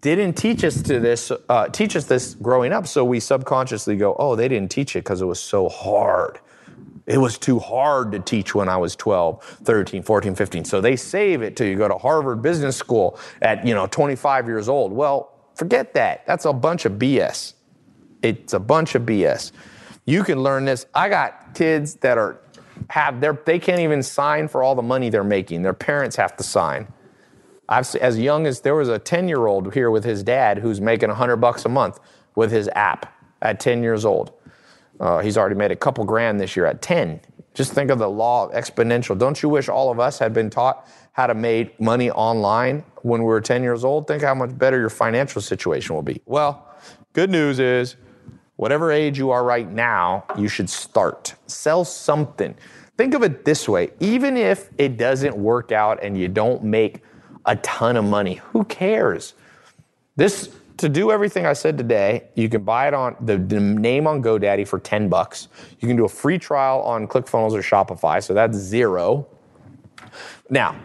didn't 0.00 0.34
teach 0.34 0.64
us 0.64 0.80
to 0.82 0.98
this, 0.98 1.30
uh, 1.50 1.68
teach 1.68 1.94
us 1.94 2.06
this 2.06 2.34
growing 2.34 2.72
up. 2.72 2.86
So 2.86 3.04
we 3.04 3.20
subconsciously 3.20 3.96
go, 3.96 4.16
"Oh, 4.18 4.34
they 4.34 4.48
didn't 4.48 4.70
teach 4.70 4.96
it 4.96 5.00
because 5.00 5.20
it 5.20 5.26
was 5.26 5.40
so 5.40 5.68
hard." 5.68 6.38
It 7.06 7.18
was 7.18 7.38
too 7.38 7.60
hard 7.60 8.10
to 8.12 8.18
teach 8.18 8.54
when 8.54 8.68
I 8.68 8.76
was 8.76 8.96
12, 8.96 9.42
13, 9.42 10.02
14, 10.02 10.34
15. 10.34 10.64
So 10.64 10.80
they 10.80 10.96
save 10.96 11.42
it 11.42 11.56
till 11.56 11.68
you 11.68 11.76
go 11.76 11.86
to 11.86 11.96
Harvard 11.96 12.42
Business 12.42 12.76
School 12.76 13.18
at, 13.40 13.64
you 13.64 13.74
know, 13.74 13.86
25 13.86 14.46
years 14.46 14.68
old. 14.68 14.92
Well, 14.92 15.32
forget 15.54 15.94
that. 15.94 16.26
That's 16.26 16.44
a 16.44 16.52
bunch 16.52 16.84
of 16.84 16.94
BS. 16.94 17.54
It's 18.22 18.54
a 18.54 18.58
bunch 18.58 18.96
of 18.96 19.02
BS. 19.02 19.52
You 20.04 20.24
can 20.24 20.42
learn 20.42 20.64
this. 20.64 20.86
I 20.94 21.08
got 21.08 21.54
kids 21.54 21.94
that 21.96 22.18
are 22.18 22.40
have 22.90 23.20
their 23.20 23.32
they 23.46 23.58
can't 23.58 23.80
even 23.80 24.02
sign 24.02 24.48
for 24.48 24.62
all 24.62 24.74
the 24.74 24.82
money 24.82 25.08
they're 25.08 25.24
making. 25.24 25.62
Their 25.62 25.72
parents 25.72 26.16
have 26.16 26.36
to 26.36 26.42
sign. 26.42 26.88
I've 27.68 27.92
as 27.96 28.18
young 28.18 28.46
as 28.46 28.60
there 28.60 28.74
was 28.74 28.88
a 28.88 28.98
10-year-old 28.98 29.74
here 29.74 29.90
with 29.90 30.04
his 30.04 30.22
dad 30.22 30.58
who's 30.58 30.80
making 30.80 31.08
100 31.08 31.36
bucks 31.36 31.64
a 31.64 31.68
month 31.68 31.98
with 32.34 32.50
his 32.50 32.68
app. 32.74 33.12
at 33.42 33.60
10 33.60 33.82
years 33.82 34.04
old. 34.04 34.32
Uh, 35.00 35.18
he's 35.18 35.36
already 35.36 35.54
made 35.54 35.70
a 35.70 35.76
couple 35.76 36.04
grand 36.04 36.40
this 36.40 36.56
year 36.56 36.66
at 36.66 36.82
10. 36.82 37.20
Just 37.54 37.72
think 37.72 37.90
of 37.90 37.98
the 37.98 38.08
law 38.08 38.46
of 38.46 38.52
exponential. 38.52 39.16
Don't 39.16 39.42
you 39.42 39.48
wish 39.48 39.68
all 39.68 39.90
of 39.90 39.98
us 39.98 40.18
had 40.18 40.32
been 40.34 40.50
taught 40.50 40.86
how 41.12 41.26
to 41.26 41.34
make 41.34 41.80
money 41.80 42.10
online 42.10 42.84
when 43.02 43.22
we 43.22 43.26
were 43.26 43.40
10 43.40 43.62
years 43.62 43.84
old? 43.84 44.06
Think 44.06 44.22
how 44.22 44.34
much 44.34 44.56
better 44.58 44.78
your 44.78 44.90
financial 44.90 45.40
situation 45.40 45.94
will 45.94 46.02
be. 46.02 46.20
Well, 46.26 46.68
good 47.14 47.30
news 47.30 47.58
is 47.58 47.96
whatever 48.56 48.92
age 48.92 49.16
you 49.16 49.30
are 49.30 49.42
right 49.42 49.70
now, 49.70 50.24
you 50.36 50.48
should 50.48 50.68
start. 50.68 51.34
Sell 51.46 51.84
something. 51.84 52.54
Think 52.98 53.14
of 53.14 53.22
it 53.22 53.44
this 53.44 53.68
way 53.68 53.90
even 54.00 54.36
if 54.36 54.70
it 54.78 54.96
doesn't 54.96 55.36
work 55.36 55.72
out 55.72 56.02
and 56.02 56.18
you 56.18 56.28
don't 56.28 56.62
make 56.62 57.02
a 57.46 57.56
ton 57.56 57.96
of 57.96 58.04
money, 58.04 58.34
who 58.52 58.64
cares? 58.64 59.34
This 60.16 60.50
to 60.78 60.88
do 60.88 61.10
everything 61.10 61.46
I 61.46 61.52
said 61.52 61.78
today, 61.78 62.28
you 62.34 62.48
can 62.48 62.62
buy 62.62 62.88
it 62.88 62.94
on 62.94 63.16
the, 63.20 63.38
the 63.38 63.60
name 63.60 64.06
on 64.06 64.22
GoDaddy 64.22 64.66
for 64.66 64.78
10 64.78 65.08
bucks. 65.08 65.48
You 65.80 65.88
can 65.88 65.96
do 65.96 66.04
a 66.04 66.08
free 66.08 66.38
trial 66.38 66.82
on 66.82 67.06
ClickFunnels 67.08 67.52
or 67.52 67.62
Shopify, 67.62 68.22
so 68.22 68.34
that's 68.34 68.56
zero. 68.56 69.26
Now, 70.50 70.76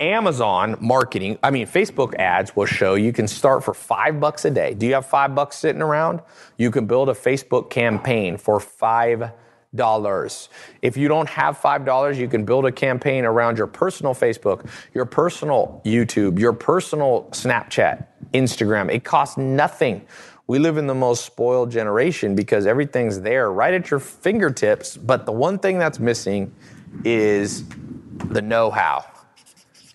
Amazon 0.00 0.76
marketing, 0.80 1.38
I 1.42 1.50
mean, 1.50 1.66
Facebook 1.66 2.14
ads 2.16 2.54
will 2.54 2.66
show 2.66 2.94
you 2.94 3.12
can 3.12 3.26
start 3.26 3.64
for 3.64 3.74
five 3.74 4.20
bucks 4.20 4.44
a 4.44 4.50
day. 4.50 4.74
Do 4.74 4.86
you 4.86 4.94
have 4.94 5.06
five 5.06 5.34
bucks 5.34 5.56
sitting 5.56 5.82
around? 5.82 6.20
You 6.56 6.70
can 6.70 6.86
build 6.86 7.08
a 7.08 7.14
Facebook 7.14 7.70
campaign 7.70 8.36
for 8.36 8.60
five 8.60 9.32
dollars. 9.74 10.48
If 10.82 10.96
you 10.96 11.08
don't 11.08 11.28
have 11.28 11.58
five 11.58 11.84
dollars, 11.84 12.18
you 12.18 12.28
can 12.28 12.44
build 12.44 12.64
a 12.64 12.72
campaign 12.72 13.24
around 13.24 13.58
your 13.58 13.66
personal 13.66 14.14
Facebook, 14.14 14.68
your 14.94 15.04
personal 15.04 15.82
YouTube, 15.84 16.38
your 16.38 16.52
personal 16.52 17.28
Snapchat, 17.32 18.06
Instagram. 18.32 18.92
It 18.92 19.04
costs 19.04 19.36
nothing. 19.36 20.06
We 20.46 20.58
live 20.58 20.78
in 20.78 20.86
the 20.86 20.94
most 20.94 21.26
spoiled 21.26 21.70
generation 21.70 22.34
because 22.34 22.66
everything's 22.66 23.20
there 23.20 23.52
right 23.52 23.74
at 23.74 23.90
your 23.90 24.00
fingertips, 24.00 24.96
but 24.96 25.26
the 25.26 25.32
one 25.32 25.58
thing 25.58 25.78
that's 25.78 25.98
missing 25.98 26.54
is 27.04 27.64
the 28.30 28.40
know 28.40 28.70
how. 28.70 29.04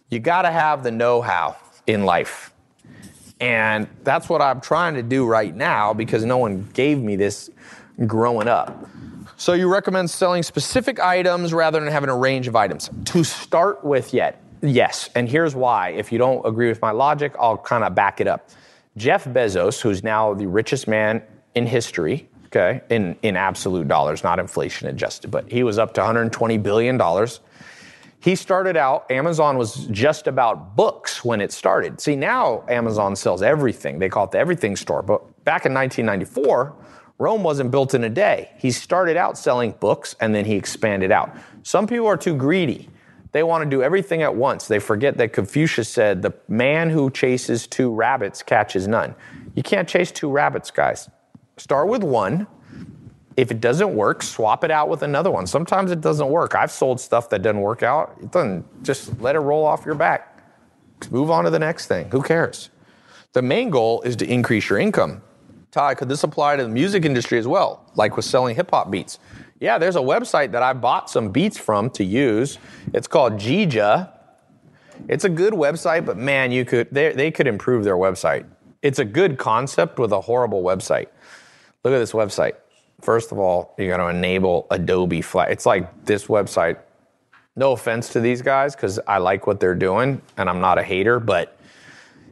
You 0.09 0.19
got 0.19 0.43
to 0.43 0.51
have 0.51 0.83
the 0.83 0.91
know 0.91 1.21
how 1.21 1.55
in 1.87 2.05
life. 2.05 2.53
And 3.39 3.87
that's 4.03 4.29
what 4.29 4.41
I'm 4.41 4.61
trying 4.61 4.93
to 4.93 5.03
do 5.03 5.25
right 5.25 5.55
now 5.55 5.93
because 5.93 6.23
no 6.23 6.37
one 6.37 6.69
gave 6.73 6.99
me 6.99 7.15
this 7.15 7.49
growing 8.05 8.47
up. 8.47 8.87
So 9.37 9.53
you 9.53 9.67
recommend 9.67 10.11
selling 10.11 10.43
specific 10.43 10.99
items 10.99 11.51
rather 11.51 11.79
than 11.79 11.91
having 11.91 12.09
a 12.09 12.15
range 12.15 12.47
of 12.47 12.55
items. 12.55 12.91
To 13.05 13.23
start 13.23 13.83
with, 13.83 14.13
yet, 14.13 14.42
yes. 14.63 15.09
And 15.15 15.29
here's 15.29 15.53
why. 15.53 15.89
If 15.89 16.11
you 16.11 16.17
don't 16.17 16.45
agree 16.45 16.69
with 16.69 16.81
my 16.81 16.91
logic, 16.91 17.35
I'll 17.39 17.57
kind 17.57 17.83
of 17.83 17.93
back 17.93 18.21
it 18.21 18.27
up. 18.27 18.49
Jeff 18.97 19.25
Bezos, 19.25 19.81
who's 19.81 20.03
now 20.03 20.33
the 20.33 20.47
richest 20.47 20.87
man 20.87 21.21
in 21.55 21.65
history, 21.65 22.27
okay, 22.47 22.81
in, 22.89 23.15
in 23.23 23.35
absolute 23.35 23.87
dollars, 23.87 24.23
not 24.23 24.39
inflation 24.39 24.87
adjusted, 24.87 25.31
but 25.31 25.51
he 25.51 25.63
was 25.63 25.77
up 25.77 25.93
to 25.95 26.01
$120 26.01 26.61
billion. 26.61 26.99
He 28.19 28.35
started 28.35 28.77
out, 28.77 29.11
Amazon 29.11 29.57
was 29.57 29.87
just 29.87 30.27
about 30.27 30.75
books 30.75 31.25
when 31.25 31.41
it 31.41 31.51
started. 31.51 31.99
See, 31.99 32.15
now 32.15 32.63
Amazon 32.69 33.15
sells 33.15 33.41
everything. 33.41 33.99
They 33.99 34.07
call 34.07 34.25
it 34.25 34.31
the 34.31 34.39
everything 34.39 34.75
store. 34.75 35.01
But 35.01 35.21
back 35.43 35.65
in 35.65 35.73
1994, 35.73 36.73
Rome 37.17 37.43
wasn't 37.43 37.71
built 37.71 37.93
in 37.93 38.03
a 38.03 38.09
day. 38.09 38.51
He 38.57 38.71
started 38.71 39.17
out 39.17 39.37
selling 39.37 39.71
books 39.79 40.15
and 40.21 40.33
then 40.33 40.45
he 40.45 40.55
expanded 40.55 41.11
out. 41.11 41.35
Some 41.63 41.85
people 41.85 42.07
are 42.07 42.17
too 42.17 42.35
greedy. 42.35 42.89
They 43.33 43.43
want 43.43 43.63
to 43.63 43.69
do 43.69 43.83
everything 43.83 44.21
at 44.21 44.35
once. 44.35 44.67
They 44.67 44.79
forget 44.79 45.17
that 45.17 45.33
Confucius 45.33 45.89
said, 45.89 46.21
the 46.21 46.33
man 46.47 46.89
who 46.89 47.09
chases 47.09 47.67
two 47.67 47.93
rabbits 47.93 48.43
catches 48.43 48.87
none. 48.87 49.15
You 49.55 49.63
can't 49.63 49.89
chase 49.89 50.11
two 50.11 50.29
rabbits, 50.29 50.71
guys. 50.71 51.09
Start 51.57 51.87
with 51.87 52.03
one. 52.03 52.47
If 53.35 53.49
it 53.49 53.59
doesn't 53.59 53.95
work, 53.95 54.21
swap 54.21 54.63
it 54.63 54.69
out 54.69 54.87
with 54.87 55.01
another 55.01 55.31
one. 55.31 55.47
Sometimes 55.47 55.91
it 55.91 55.99
doesn't 55.99 56.29
work. 56.29 56.53
I've 56.53 56.71
sold 56.71 57.01
stuff 57.01 57.29
that 57.31 57.41
doesn't 57.41 57.59
work 57.59 57.81
out. 57.81 58.15
It 58.21 58.31
doesn't, 58.31 58.83
just 58.83 59.19
let 59.19 59.35
it 59.35 59.39
roll 59.39 59.65
off 59.65 59.83
your 59.83 59.95
back. 59.95 60.29
Move 61.09 61.31
on 61.31 61.43
to 61.43 61.49
the 61.49 61.59
next 61.59 61.87
thing. 61.87 62.09
Who 62.11 62.21
cares? 62.21 62.69
The 63.33 63.41
main 63.41 63.71
goal 63.71 64.03
is 64.03 64.15
to 64.17 64.31
increase 64.31 64.69
your 64.69 64.77
income. 64.77 65.23
Tai, 65.71 65.95
could 65.95 66.07
this 66.07 66.23
apply 66.23 66.57
to 66.57 66.63
the 66.63 66.69
music 66.69 67.03
industry 67.03 67.39
as 67.39 67.47
well, 67.47 67.83
like 67.95 68.15
with 68.15 68.25
selling 68.25 68.55
hip 68.55 68.69
hop 68.69 68.91
beats? 68.91 69.17
Yeah, 69.63 69.77
there's 69.77 69.95
a 69.95 69.99
website 69.99 70.51
that 70.51 70.61
I 70.61 70.73
bought 70.73 71.09
some 71.09 71.29
beats 71.29 71.57
from 71.57 71.89
to 71.91 72.03
use. 72.03 72.57
It's 72.93 73.07
called 73.07 73.35
Jija. 73.35 74.11
It's 75.07 75.23
a 75.23 75.29
good 75.29 75.53
website, 75.53 76.05
but 76.05 76.17
man, 76.17 76.51
you 76.51 76.65
could 76.65 76.89
they, 76.91 77.13
they 77.13 77.31
could 77.31 77.47
improve 77.47 77.85
their 77.85 77.95
website. 77.95 78.43
It's 78.81 78.99
a 78.99 79.05
good 79.05 79.37
concept 79.37 79.99
with 79.99 80.11
a 80.11 80.19
horrible 80.19 80.63
website. 80.63 81.07
Look 81.85 81.93
at 81.93 81.99
this 81.99 82.11
website. 82.11 82.55
First 82.99 83.31
of 83.31 83.39
all, 83.39 83.73
you 83.77 83.87
got 83.87 83.97
to 84.03 84.09
enable 84.09 84.67
Adobe 84.69 85.21
Flash. 85.21 85.47
It's 85.51 85.65
like 85.65 86.03
this 86.03 86.25
website. 86.27 86.79
No 87.55 87.71
offense 87.71 88.09
to 88.09 88.19
these 88.19 88.41
guys, 88.41 88.75
because 88.75 88.99
I 89.07 89.19
like 89.19 89.47
what 89.47 89.61
they're 89.61 89.75
doing, 89.75 90.21
and 90.35 90.49
I'm 90.49 90.59
not 90.59 90.77
a 90.77 90.83
hater, 90.83 91.21
but 91.21 91.57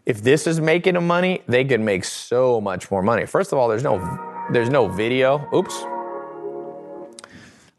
if 0.06 0.22
this 0.22 0.48
is 0.48 0.60
making 0.60 0.96
them 0.96 1.08
money, 1.08 1.44
they 1.48 1.64
can 1.64 1.86
make 1.86 2.04
so 2.04 2.60
much 2.60 2.92
more 2.92 3.02
money. 3.02 3.26
First 3.26 3.54
of 3.54 3.58
all, 3.58 3.70
there's 3.70 3.84
no 3.84 4.00
there's 4.52 4.70
no 4.70 4.90
video. 4.90 5.48
Oops. 5.56 5.91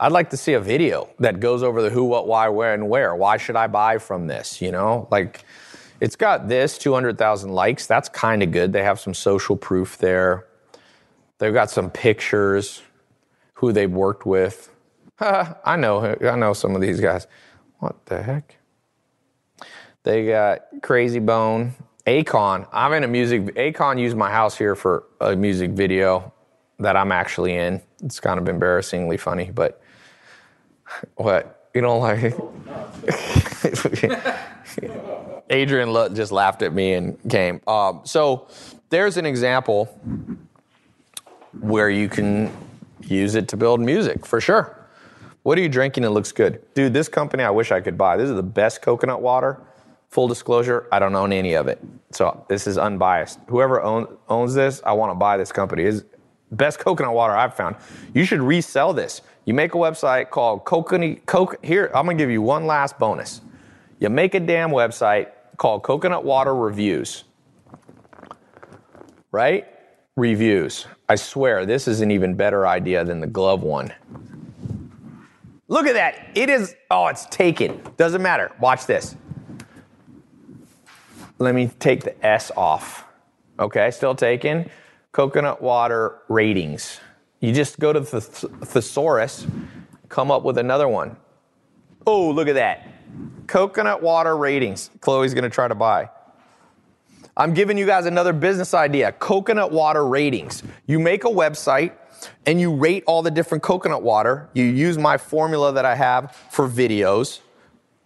I'd 0.03 0.11
like 0.11 0.31
to 0.31 0.37
see 0.37 0.55
a 0.55 0.61
video 0.61 1.09
that 1.21 1.39
goes 1.39 1.63
over 1.63 1.81
the 1.81 1.89
who, 1.89 2.03
what, 2.03 2.27
why, 2.27 2.49
where, 2.49 2.75
and 2.75 2.89
where. 2.89 3.15
Why 3.15 3.37
should 3.37 3.55
I 3.55 3.69
buy 3.69 3.99
from 3.99 4.27
this? 4.27 4.61
You 4.61 4.73
know, 4.73 5.07
like 5.13 5.45
it's 6.01 6.17
got 6.17 6.49
this 6.49 6.77
200,000 6.77 7.53
likes. 7.53 7.87
That's 7.87 8.09
kind 8.09 8.43
of 8.43 8.51
good. 8.51 8.73
They 8.73 8.83
have 8.83 8.99
some 8.99 9.15
social 9.15 9.57
proof 9.57 9.97
there. 9.99 10.49
They've 11.39 11.55
got 11.55 11.71
some 11.71 11.89
pictures, 11.89 12.83
who 13.55 13.71
they've 13.71 13.93
worked 13.93 14.27
with. 14.27 14.75
I 15.21 15.77
know, 15.77 16.17
I 16.21 16.35
know 16.35 16.53
some 16.53 16.75
of 16.75 16.81
these 16.81 17.01
guys. 17.01 17.29
What 17.79 18.05
the 18.07 18.21
heck? 18.21 18.57
They 20.03 20.27
got 20.27 20.63
Krayzie 20.81 21.25
Bone, 21.25 21.75
Akon. 22.09 22.67
I'm 22.73 22.93
in 22.95 23.05
a 23.05 23.09
music. 23.09 23.55
Akon 23.55 24.01
used 24.01 24.17
my 24.17 24.33
house 24.33 24.59
here 24.59 24.75
for 24.75 25.05
a 25.21 25.37
music 25.37 25.71
video 25.71 26.33
that 26.81 26.97
I'm 26.97 27.13
actually 27.13 27.55
in. 27.55 27.81
It's 28.03 28.19
kind 28.19 28.41
of 28.41 28.49
embarrassingly 28.49 29.17
funny, 29.17 29.53
but 29.55 29.81
what 31.17 31.71
you 31.75 31.81
know, 31.81 31.99
like 31.99 32.35
Adrian 35.51 36.15
just 36.15 36.33
laughed 36.33 36.63
at 36.63 36.73
me 36.73 36.95
and 36.95 37.19
came. 37.31 37.61
Um, 37.67 38.03
so 38.05 38.49
there's 38.91 39.17
an 39.17 39.27
example 39.27 39.87
where 41.61 41.91
you 41.91 42.09
can 42.09 42.55
use 43.03 43.35
it 43.35 43.49
to 43.49 43.57
build 43.57 43.81
music 43.81 44.27
for 44.27 44.41
sure. 44.41 44.79
What 45.43 45.59
are 45.59 45.61
you 45.61 45.69
drinking 45.69 46.03
that 46.05 46.11
looks 46.11 46.31
good? 46.31 46.63
Dude, 46.75 46.93
this 46.93 47.09
company 47.09 47.43
I 47.43 47.51
wish 47.51 47.73
I 47.73 47.81
could 47.81 47.99
buy. 47.99 48.17
This 48.17 48.31
is 48.31 48.37
the 48.37 48.43
best 48.43 48.81
coconut 48.81 49.21
water. 49.21 49.61
Full 50.11 50.29
disclosure, 50.29 50.87
I 50.93 50.99
don't 50.99 51.15
own 51.15 51.33
any 51.33 51.55
of 51.55 51.69
it. 51.69 51.83
So 52.11 52.45
this 52.49 52.67
is 52.67 52.77
unbiased. 52.77 53.41
Whoever 53.49 53.81
own, 53.83 54.19
owns 54.29 54.55
this, 54.55 54.83
I 54.85 54.93
want 54.93 55.11
to 55.11 55.15
buy 55.15 55.39
this 55.39 55.51
company. 55.51 55.85
Is 55.85 56.05
best 56.53 56.79
coconut 56.79 57.15
water 57.15 57.35
I've 57.35 57.55
found. 57.55 57.77
You 58.15 58.25
should 58.25 58.41
resell 58.41 58.93
this. 58.93 59.23
You 59.45 59.55
make 59.55 59.75
a 59.75 59.79
website 59.79 60.31
called 60.31 60.65
Coconut 60.65 61.27
Coke. 61.27 61.65
Here, 61.65 61.91
I'm 61.95 62.07
gonna 62.07 62.17
give 62.17 62.31
you 62.31 62.43
one 62.43 62.67
last 62.67 62.99
bonus. 62.99 63.41
You 63.99 64.09
make 64.09 64.35
a 64.35 64.41
damn 64.41 64.71
website 64.71 65.29
called 65.57 65.83
Coconut 65.83 66.25
Water 66.25 66.55
Reviews. 66.55 67.25
Right? 69.33 69.67
Reviews. 70.17 70.87
I 71.09 71.15
swear, 71.17 71.67
this 71.67 71.89
is 71.89 72.01
an 72.01 72.11
even 72.11 72.35
better 72.35 72.67
idea 72.67 73.05
than 73.05 73.21
the 73.21 73.27
glove 73.27 73.63
one. 73.63 73.93
Look 75.69 75.87
at 75.87 75.95
that. 75.95 76.29
It 76.35 76.51
is, 76.51 76.77
oh, 76.91 77.07
it's 77.07 77.27
taken. 77.27 77.81
Doesn't 77.97 78.23
matter. 78.23 78.53
Watch 78.61 78.87
this. 78.87 79.17
Let 81.39 81.55
me 81.55 81.71
take 81.79 82.05
the 82.05 82.25
S 82.25 82.53
off. 82.57 83.05
Okay, 83.59 83.91
still 83.91 84.15
taken. 84.15 84.71
Coconut 85.13 85.63
water 85.63 86.19
ratings. 86.29 87.01
You 87.43 87.53
just 87.53 87.81
go 87.81 87.93
to 87.93 87.99
the 87.99 88.21
thesaurus, 88.21 89.49
come 90.09 90.31
up 90.31 90.45
with 90.45 90.59
another 90.59 90.87
one. 90.87 91.17
Oh, 92.07 92.31
look 92.31 92.47
at 92.47 92.55
that. 92.55 92.87
Coconut 93.49 94.01
water 94.01 94.37
ratings. 94.37 94.91
Chloe's 95.01 95.35
gonna 95.35 95.51
try 95.51 95.67
to 95.67 95.75
buy. 95.75 96.09
I'm 97.37 97.53
giving 97.53 97.77
you 97.77 97.85
guys 97.85 98.07
another 98.07 98.33
business 98.33 98.75
idea 98.75 99.11
coconut 99.11 99.73
water 99.73 100.07
ratings. 100.07 100.63
You 100.87 101.01
make 101.01 101.25
a 101.25 101.29
website 101.29 101.93
and 102.47 102.61
you 102.61 102.73
rate 102.73 103.03
all 103.09 103.23
the 103.23 103.31
different 103.33 103.65
coconut 103.65 104.05
water. 104.05 104.49
You 104.53 104.63
use 104.63 104.97
my 104.97 105.19
formula 105.19 105.73
that 105.73 105.85
I 105.85 105.97
have 105.97 106.37
for 106.51 106.69
videos 106.69 107.41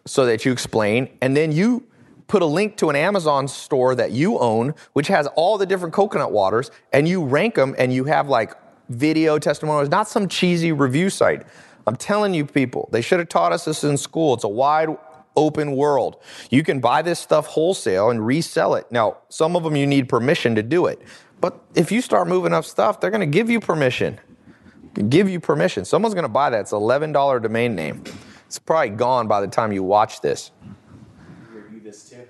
so 0.07 0.25
that 0.25 0.47
you 0.47 0.53
explain, 0.53 1.11
and 1.21 1.37
then 1.37 1.53
you 1.53 1.85
put 2.27 2.41
a 2.41 2.47
link 2.47 2.79
to 2.79 2.89
an 2.89 2.97
Amazon 2.97 3.49
store 3.49 3.95
that 3.97 4.13
you 4.13 4.39
own, 4.39 4.75
which 4.95 5.09
has 5.09 5.27
all 5.37 5.59
the 5.59 5.67
different 5.67 5.93
coconut 5.93 6.33
waters, 6.33 6.71
and 6.95 7.07
you 7.07 7.23
rank 7.23 7.57
them 7.57 7.75
and 7.77 7.93
you 7.93 8.05
have 8.05 8.31
like 8.31 8.55
video 8.89 9.39
testimonials, 9.39 9.89
not 9.89 10.09
some 10.09 10.29
cheesy 10.29 10.73
review 10.73 11.11
site. 11.11 11.47
I'm 11.87 11.97
telling 11.97 12.35
you, 12.35 12.45
people, 12.45 12.89
they 12.93 13.01
should 13.01 13.19
have 13.19 13.29
taught 13.29 13.53
us 13.53 13.65
this 13.65 13.85
in 13.85 13.97
school. 13.97 14.35
It's 14.35 14.45
a 14.45 14.49
wide 14.49 14.97
open 15.37 15.77
world. 15.77 16.23
You 16.51 16.63
can 16.63 16.81
buy 16.81 17.03
this 17.03 17.19
stuff 17.21 17.47
wholesale 17.47 18.11
and 18.11 18.27
resell 18.27 18.75
it. 18.75 18.91
Now, 18.91 19.19
some 19.29 19.55
of 19.55 19.63
them 19.63 19.77
you 19.77 19.87
need 19.87 20.09
permission 20.09 20.55
to 20.57 20.63
do 20.63 20.87
it, 20.87 21.01
But 21.39 21.61
if 21.75 21.93
you 21.93 22.01
start 22.01 22.29
moving 22.29 22.55
up 22.55 22.65
stuff, 22.65 22.99
they're 22.99 23.11
going 23.11 23.21
to 23.21 23.27
give 23.27 23.51
you 23.51 23.61
permission. 23.61 24.19
Give 25.11 25.29
you 25.29 25.39
permission. 25.39 25.85
Someone's 25.85 26.15
going 26.15 26.25
to 26.25 26.31
buy 26.31 26.49
that. 26.49 26.61
It's 26.63 26.73
an 26.73 26.81
$11 26.81 27.43
domain 27.43 27.75
name. 27.75 28.03
It's 28.47 28.59
probably 28.59 28.91
gone 28.91 29.29
by 29.29 29.43
the 29.43 29.47
time 29.47 29.71
you 29.71 29.83
watch 29.83 30.23
this. 30.23 30.51
Review 31.53 31.81
this 31.81 32.09
too. 32.09 32.27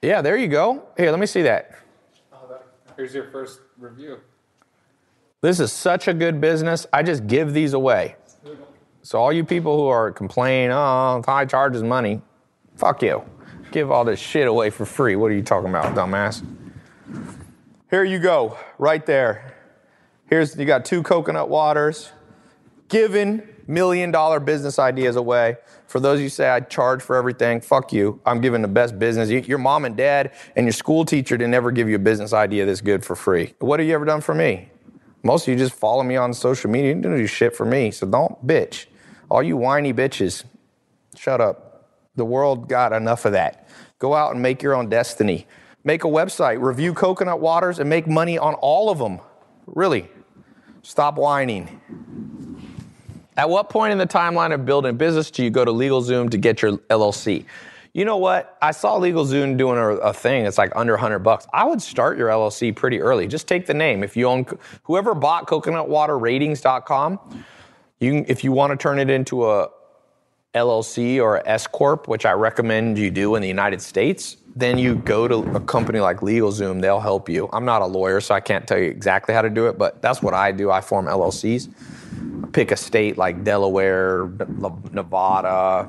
Yeah, 0.00 0.22
there 0.22 0.36
you 0.36 0.48
go. 0.48 0.84
Here, 0.96 1.10
let 1.10 1.20
me 1.20 1.26
see. 1.26 1.42
That, 1.42 1.78
here's 2.96 3.14
your 3.14 3.30
first 3.30 3.60
review. 3.78 4.20
This 5.44 5.60
is 5.60 5.70
such 5.72 6.08
a 6.08 6.14
good 6.14 6.40
business. 6.40 6.86
I 6.90 7.02
just 7.02 7.26
give 7.26 7.52
these 7.52 7.74
away. 7.74 8.16
So 9.02 9.18
all 9.18 9.30
you 9.30 9.44
people 9.44 9.76
who 9.76 9.88
are 9.88 10.10
complaining, 10.10 10.70
oh, 10.70 11.20
Tai 11.22 11.44
charges 11.44 11.82
money, 11.82 12.22
fuck 12.76 13.02
you. 13.02 13.22
Give 13.70 13.90
all 13.90 14.06
this 14.06 14.18
shit 14.18 14.48
away 14.48 14.70
for 14.70 14.86
free. 14.86 15.16
What 15.16 15.30
are 15.30 15.34
you 15.34 15.42
talking 15.42 15.68
about, 15.68 15.94
dumbass? 15.94 16.42
Here 17.90 18.04
you 18.04 18.20
go, 18.20 18.56
right 18.78 19.04
there. 19.04 19.54
Here's 20.30 20.56
you 20.56 20.64
got 20.64 20.86
two 20.86 21.02
coconut 21.02 21.50
waters, 21.50 22.10
giving 22.88 23.42
million 23.66 24.10
dollar 24.10 24.40
business 24.40 24.78
ideas 24.78 25.16
away. 25.16 25.58
For 25.88 26.00
those 26.00 26.22
you 26.22 26.30
say 26.30 26.48
I 26.48 26.60
charge 26.60 27.02
for 27.02 27.16
everything, 27.16 27.60
fuck 27.60 27.92
you. 27.92 28.18
I'm 28.24 28.40
giving 28.40 28.62
the 28.62 28.68
best 28.68 28.98
business. 28.98 29.28
Your 29.46 29.58
mom 29.58 29.84
and 29.84 29.94
dad 29.94 30.32
and 30.56 30.64
your 30.64 30.72
school 30.72 31.04
teacher 31.04 31.36
didn't 31.36 31.52
ever 31.52 31.70
give 31.70 31.86
you 31.86 31.96
a 31.96 31.98
business 31.98 32.32
idea 32.32 32.64
this 32.64 32.80
good 32.80 33.04
for 33.04 33.14
free. 33.14 33.52
What 33.58 33.78
have 33.78 33.86
you 33.86 33.94
ever 33.94 34.06
done 34.06 34.22
for 34.22 34.34
me? 34.34 34.70
Most 35.24 35.48
of 35.48 35.52
you 35.52 35.58
just 35.58 35.74
follow 35.74 36.02
me 36.02 36.16
on 36.16 36.34
social 36.34 36.70
media. 36.70 36.94
You 36.94 37.00
don't 37.00 37.16
do 37.16 37.26
shit 37.26 37.56
for 37.56 37.64
me, 37.64 37.90
so 37.90 38.06
don't 38.06 38.46
bitch. 38.46 38.86
All 39.30 39.42
you 39.42 39.56
whiny 39.56 39.92
bitches, 39.92 40.44
shut 41.16 41.40
up. 41.40 41.88
The 42.14 42.26
world 42.26 42.68
got 42.68 42.92
enough 42.92 43.24
of 43.24 43.32
that. 43.32 43.66
Go 43.98 44.14
out 44.14 44.32
and 44.32 44.42
make 44.42 44.62
your 44.62 44.74
own 44.74 44.90
destiny. 44.90 45.46
Make 45.82 46.04
a 46.04 46.08
website, 46.08 46.60
review 46.60 46.92
coconut 46.92 47.40
waters, 47.40 47.78
and 47.78 47.88
make 47.88 48.06
money 48.06 48.38
on 48.38 48.54
all 48.54 48.90
of 48.90 48.98
them. 48.98 49.18
Really. 49.66 50.08
Stop 50.82 51.16
whining. 51.16 51.80
At 53.36 53.48
what 53.48 53.70
point 53.70 53.92
in 53.92 53.98
the 53.98 54.06
timeline 54.06 54.52
of 54.52 54.66
building 54.66 54.90
a 54.90 54.94
business 54.94 55.30
do 55.30 55.42
you 55.42 55.50
go 55.50 55.64
to 55.64 55.72
LegalZoom 55.72 56.30
to 56.30 56.36
get 56.36 56.60
your 56.60 56.72
LLC? 56.72 57.46
You 57.94 58.04
know 58.04 58.16
what? 58.16 58.58
I 58.60 58.72
saw 58.72 58.98
LegalZoom 58.98 59.56
doing 59.56 59.78
a, 59.78 59.90
a 59.90 60.12
thing. 60.12 60.46
It's 60.46 60.58
like 60.58 60.72
under 60.74 60.94
100 60.94 61.20
bucks. 61.20 61.46
I 61.52 61.64
would 61.64 61.80
start 61.80 62.18
your 62.18 62.28
LLC 62.28 62.74
pretty 62.74 63.00
early. 63.00 63.28
Just 63.28 63.46
take 63.46 63.66
the 63.66 63.74
name. 63.74 64.02
If 64.02 64.16
you 64.16 64.26
own, 64.26 64.46
whoever 64.82 65.14
bought 65.14 65.46
coconutwaterratings.com, 65.46 67.44
you 68.00 68.10
can, 68.10 68.24
if 68.26 68.42
you 68.42 68.50
want 68.50 68.72
to 68.72 68.76
turn 68.76 68.98
it 68.98 69.10
into 69.10 69.48
a 69.48 69.68
LLC 70.54 71.22
or 71.22 71.46
S 71.48 71.68
corp, 71.68 72.08
which 72.08 72.26
I 72.26 72.32
recommend 72.32 72.98
you 72.98 73.12
do 73.12 73.36
in 73.36 73.42
the 73.42 73.48
United 73.48 73.80
States, 73.80 74.38
then 74.56 74.76
you 74.76 74.96
go 74.96 75.28
to 75.28 75.36
a 75.54 75.60
company 75.60 76.00
like 76.00 76.16
LegalZoom. 76.16 76.80
They'll 76.80 76.98
help 76.98 77.28
you. 77.28 77.48
I'm 77.52 77.64
not 77.64 77.80
a 77.80 77.86
lawyer, 77.86 78.20
so 78.20 78.34
I 78.34 78.40
can't 78.40 78.66
tell 78.66 78.78
you 78.78 78.86
exactly 78.90 79.36
how 79.36 79.42
to 79.42 79.50
do 79.50 79.68
it, 79.68 79.78
but 79.78 80.02
that's 80.02 80.20
what 80.20 80.34
I 80.34 80.50
do. 80.50 80.68
I 80.72 80.80
form 80.80 81.06
LLCs. 81.06 82.52
Pick 82.52 82.72
a 82.72 82.76
state 82.76 83.16
like 83.16 83.44
Delaware, 83.44 84.28
Nevada. 84.90 85.88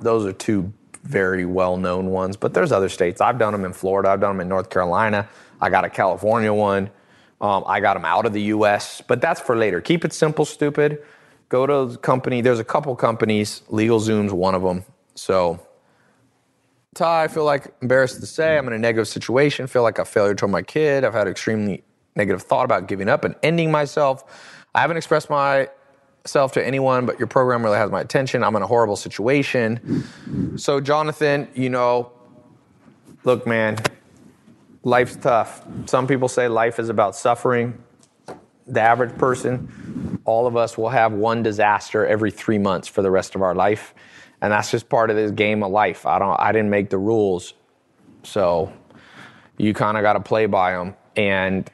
Those 0.00 0.26
are 0.26 0.32
two 0.32 0.72
very 1.02 1.44
well-known 1.44 2.06
ones, 2.06 2.36
but 2.36 2.54
there's 2.54 2.72
other 2.72 2.88
states. 2.88 3.20
I've 3.20 3.38
done 3.38 3.52
them 3.52 3.64
in 3.64 3.72
Florida. 3.72 4.10
I've 4.10 4.20
done 4.20 4.36
them 4.36 4.40
in 4.40 4.48
North 4.48 4.70
Carolina. 4.70 5.28
I 5.60 5.70
got 5.70 5.84
a 5.84 5.90
California 5.90 6.52
one. 6.52 6.90
Um, 7.40 7.64
I 7.66 7.80
got 7.80 7.94
them 7.94 8.04
out 8.04 8.26
of 8.26 8.32
the 8.32 8.42
U.S., 8.42 9.00
but 9.06 9.20
that's 9.20 9.40
for 9.40 9.56
later. 9.56 9.80
Keep 9.80 10.04
it 10.04 10.12
simple, 10.12 10.44
stupid. 10.44 11.02
Go 11.48 11.66
to 11.66 11.92
the 11.92 11.98
company. 11.98 12.42
There's 12.42 12.58
a 12.58 12.64
couple 12.64 12.94
companies. 12.96 13.62
LegalZoom's 13.70 14.32
one 14.32 14.54
of 14.54 14.62
them. 14.62 14.84
So, 15.14 15.58
Tai, 16.94 17.24
I 17.24 17.28
feel 17.28 17.44
like 17.44 17.72
embarrassed 17.80 18.20
to 18.20 18.26
say 18.26 18.58
I'm 18.58 18.66
in 18.66 18.74
a 18.74 18.78
negative 18.78 19.08
situation. 19.08 19.66
Feel 19.66 19.82
like 19.82 19.98
a 19.98 20.04
failure 20.04 20.34
to 20.34 20.48
my 20.48 20.62
kid. 20.62 21.02
I've 21.02 21.14
had 21.14 21.28
extremely 21.28 21.82
negative 22.14 22.42
thought 22.42 22.64
about 22.64 22.88
giving 22.88 23.08
up 23.08 23.24
and 23.24 23.34
ending 23.42 23.70
myself. 23.70 24.24
I 24.74 24.80
haven't 24.80 24.98
expressed 24.98 25.30
myself 26.30 26.52
to 26.52 26.64
anyone, 26.64 27.06
but 27.06 27.18
your 27.18 27.26
program 27.26 27.64
really 27.64 27.76
has 27.76 27.90
my 27.90 28.00
attention. 28.00 28.44
I'm 28.44 28.54
in 28.54 28.62
a 28.62 28.66
horrible 28.66 28.94
situation. 28.94 30.04
So, 30.56 30.80
Jonathan, 30.80 31.48
you 31.56 31.70
know, 31.70 32.12
look, 33.24 33.48
man, 33.48 33.78
life's 34.84 35.16
tough. 35.16 35.66
Some 35.86 36.06
people 36.06 36.28
say 36.28 36.46
life 36.46 36.78
is 36.78 36.88
about 36.88 37.16
suffering. 37.16 37.82
The 38.68 38.80
average 38.80 39.18
person, 39.18 40.20
all 40.24 40.46
of 40.46 40.56
us 40.56 40.78
will 40.78 40.90
have 40.90 41.12
one 41.12 41.42
disaster 41.42 42.06
every 42.06 42.30
three 42.30 42.58
months 42.58 42.86
for 42.86 43.02
the 43.02 43.10
rest 43.10 43.34
of 43.34 43.42
our 43.42 43.56
life. 43.56 43.92
And 44.40 44.52
that's 44.52 44.70
just 44.70 44.88
part 44.88 45.10
of 45.10 45.16
this 45.16 45.32
game 45.32 45.64
of 45.64 45.72
life. 45.72 46.06
I 46.06 46.20
don't 46.20 46.38
I 46.38 46.52
didn't 46.52 46.70
make 46.70 46.90
the 46.90 46.98
rules. 46.98 47.54
So 48.22 48.72
you 49.58 49.74
kind 49.74 49.96
of 49.96 50.04
got 50.04 50.12
to 50.12 50.20
play 50.20 50.46
by 50.46 50.74
them. 50.74 50.94
And 51.16 51.68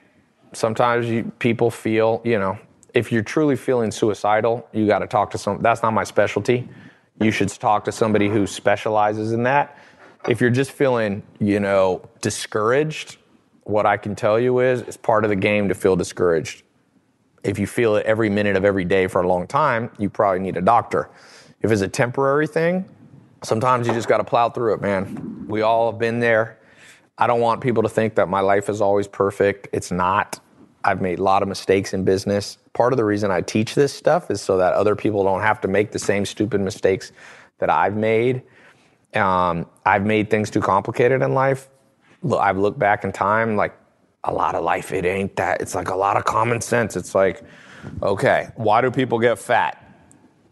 sometimes 0.54 1.06
you, 1.10 1.30
people 1.40 1.70
feel, 1.70 2.22
you 2.24 2.38
know, 2.38 2.58
if 2.96 3.12
you're 3.12 3.22
truly 3.22 3.56
feeling 3.56 3.90
suicidal, 3.90 4.66
you 4.72 4.86
got 4.86 5.00
to 5.00 5.06
talk 5.06 5.30
to 5.32 5.38
some. 5.38 5.60
That's 5.60 5.82
not 5.82 5.92
my 5.92 6.02
specialty. 6.02 6.66
You 7.20 7.30
should 7.30 7.50
talk 7.50 7.84
to 7.84 7.92
somebody 7.92 8.28
who 8.28 8.46
specializes 8.46 9.32
in 9.32 9.42
that. 9.42 9.78
If 10.26 10.40
you're 10.40 10.50
just 10.50 10.72
feeling, 10.72 11.22
you 11.38 11.60
know, 11.60 12.08
discouraged, 12.22 13.18
what 13.64 13.84
I 13.84 13.98
can 13.98 14.14
tell 14.14 14.40
you 14.40 14.60
is 14.60 14.80
it's 14.80 14.96
part 14.96 15.24
of 15.24 15.30
the 15.30 15.36
game 15.36 15.68
to 15.68 15.74
feel 15.74 15.94
discouraged. 15.94 16.62
If 17.44 17.58
you 17.58 17.66
feel 17.66 17.96
it 17.96 18.06
every 18.06 18.30
minute 18.30 18.56
of 18.56 18.64
every 18.64 18.86
day 18.86 19.08
for 19.08 19.20
a 19.20 19.28
long 19.28 19.46
time, 19.46 19.90
you 19.98 20.08
probably 20.08 20.40
need 20.40 20.56
a 20.56 20.62
doctor. 20.62 21.10
If 21.60 21.70
it's 21.70 21.82
a 21.82 21.88
temporary 21.88 22.46
thing, 22.46 22.88
sometimes 23.42 23.86
you 23.86 23.92
just 23.92 24.08
got 24.08 24.18
to 24.18 24.24
plow 24.24 24.48
through 24.48 24.72
it, 24.72 24.80
man. 24.80 25.44
We 25.46 25.60
all 25.60 25.90
have 25.90 25.98
been 25.98 26.18
there. 26.18 26.58
I 27.18 27.26
don't 27.26 27.40
want 27.40 27.60
people 27.60 27.82
to 27.82 27.90
think 27.90 28.14
that 28.14 28.30
my 28.30 28.40
life 28.40 28.70
is 28.70 28.80
always 28.80 29.06
perfect. 29.06 29.68
It's 29.72 29.90
not. 29.90 30.40
I've 30.86 31.02
made 31.02 31.18
a 31.18 31.22
lot 31.22 31.42
of 31.42 31.48
mistakes 31.48 31.92
in 31.92 32.04
business. 32.04 32.58
Part 32.72 32.92
of 32.92 32.96
the 32.96 33.04
reason 33.04 33.32
I 33.32 33.40
teach 33.40 33.74
this 33.74 33.92
stuff 33.92 34.30
is 34.30 34.40
so 34.40 34.56
that 34.58 34.72
other 34.74 34.94
people 34.94 35.24
don't 35.24 35.42
have 35.42 35.60
to 35.62 35.68
make 35.68 35.90
the 35.90 35.98
same 35.98 36.24
stupid 36.24 36.60
mistakes 36.60 37.10
that 37.58 37.68
I've 37.68 37.96
made. 37.96 38.42
Um, 39.12 39.66
I've 39.84 40.06
made 40.06 40.30
things 40.30 40.48
too 40.48 40.60
complicated 40.60 41.22
in 41.22 41.34
life. 41.34 41.68
I've 42.38 42.56
looked 42.56 42.78
back 42.78 43.02
in 43.02 43.10
time, 43.10 43.56
like 43.56 43.76
a 44.22 44.32
lot 44.32 44.54
of 44.54 44.62
life, 44.62 44.92
it 44.92 45.04
ain't 45.04 45.34
that. 45.36 45.60
It's 45.60 45.74
like 45.74 45.88
a 45.88 45.96
lot 45.96 46.16
of 46.16 46.24
common 46.24 46.60
sense. 46.60 46.96
It's 46.96 47.14
like, 47.14 47.42
okay, 48.02 48.50
why 48.54 48.80
do 48.80 48.90
people 48.92 49.18
get 49.18 49.40
fat? 49.40 49.82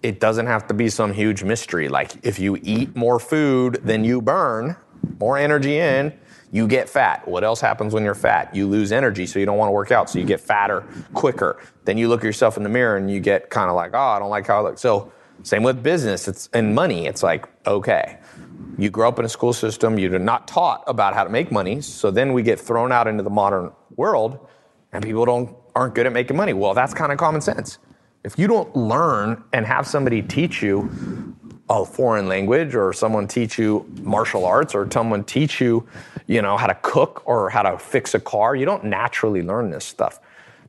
It 0.03 0.19
doesn't 0.19 0.47
have 0.47 0.67
to 0.67 0.75
be 0.75 0.89
some 0.89 1.13
huge 1.13 1.45
mystery. 1.45 1.89
Like 1.89 2.13
if 2.25 2.41
you 2.41 2.59
eat 2.63 2.97
more 2.97 3.21
food 3.21 3.81
than 3.85 4.03
you 4.03 4.21
burn, 4.21 4.77
more 5.21 5.39
energy 5.39 5.79
in, 5.79 6.13
you 6.55 6.69
get 6.69 6.89
fat. 6.89 7.27
What 7.27 7.43
else 7.43 7.61
happens 7.61 7.93
when 7.93 8.05
you're 8.05 8.15
fat? 8.15 8.55
You 8.55 8.69
lose 8.69 8.93
energy, 8.93 9.27
so 9.27 9.41
you 9.41 9.45
don't 9.45 9.59
want 9.59 9.71
to 9.71 9.73
work 9.73 9.91
out, 9.91 10.09
so 10.09 10.21
you 10.21 10.25
get 10.25 10.41
fatter 10.41 10.85
quicker. 11.13 11.61
Then 11.85 11.99
you 11.99 12.07
look 12.09 12.21
at 12.21 12.27
yourself 12.27 12.57
in 12.57 12.63
the 12.63 12.69
mirror 12.69 12.97
and 12.97 13.11
you 13.11 13.19
get 13.19 13.51
kind 13.51 13.69
of 13.69 13.75
like, 13.75 13.91
oh, 13.93 13.99
I 13.99 14.21
don't 14.21 14.31
like 14.31 14.47
how 14.47 14.61
I 14.61 14.63
look. 14.63 14.79
So 14.79 15.13
same 15.43 15.65
with 15.65 15.83
business. 15.83 16.29
It's 16.29 16.49
and 16.53 16.73
money. 16.73 17.07
It's 17.07 17.25
like, 17.25 17.49
okay, 17.67 18.19
you 18.79 18.89
grow 18.89 19.09
up 19.09 19.19
in 19.19 19.25
a 19.25 19.29
school 19.29 19.53
system, 19.53 19.99
you're 19.99 20.17
not 20.21 20.47
taught 20.47 20.85
about 20.87 21.13
how 21.13 21.25
to 21.25 21.31
make 21.31 21.51
money. 21.51 21.81
So 21.81 22.13
then 22.13 22.33
we 22.33 22.45
get 22.45 22.61
thrown 22.61 22.93
out 22.93 23.09
into 23.09 23.25
the 23.25 23.31
modern 23.31 23.73
world, 23.97 24.39
and 24.93 25.03
people 25.03 25.25
don't 25.25 25.57
aren't 25.75 25.97
good 25.97 26.07
at 26.07 26.13
making 26.13 26.37
money. 26.37 26.53
Well, 26.53 26.73
that's 26.73 26.95
kind 26.95 27.11
of 27.11 27.19
common 27.19 27.41
sense. 27.41 27.79
If 28.23 28.39
you 28.39 28.47
don't 28.47 28.75
learn 28.77 29.43
and 29.53 29.67
have 29.67 29.89
somebody 29.89 30.23
teach 30.23 30.63
you 30.63 31.35
a 31.69 31.85
foreign 31.85 32.29
language 32.29 32.75
or 32.75 32.93
someone 32.93 33.27
teach 33.27 33.59
you 33.59 33.87
martial 34.03 34.45
arts 34.45 34.75
or 34.75 34.91
someone 34.91 35.25
teach 35.25 35.61
you, 35.61 35.87
you 36.27 36.43
know, 36.43 36.57
how 36.57 36.67
to 36.67 36.75
cook 36.83 37.23
or 37.25 37.49
how 37.49 37.63
to 37.63 37.79
fix 37.79 38.15
a 38.15 38.21
car, 38.21 38.55
you 38.55 38.67
don't 38.67 38.85
naturally 38.85 39.43
learn 39.43 39.71
this 39.71 39.85
stuff. 39.85 40.21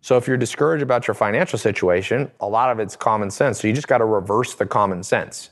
So 0.02 0.18
if 0.18 0.28
you're 0.28 0.38
discouraged 0.38 0.84
about 0.84 1.08
your 1.08 1.16
financial 1.16 1.60
situation, 1.60 2.32
a 2.40 2.48
lot 2.48 2.72
of 2.72 2.80
it's 2.80 2.96
common 2.96 3.32
sense. 3.32 3.60
So 3.60 3.68
you 3.68 3.74
just 3.74 3.88
got 3.88 3.98
to 3.98 4.06
reverse 4.06 4.54
the 4.56 4.66
common 4.66 5.04
sense. 5.04 5.50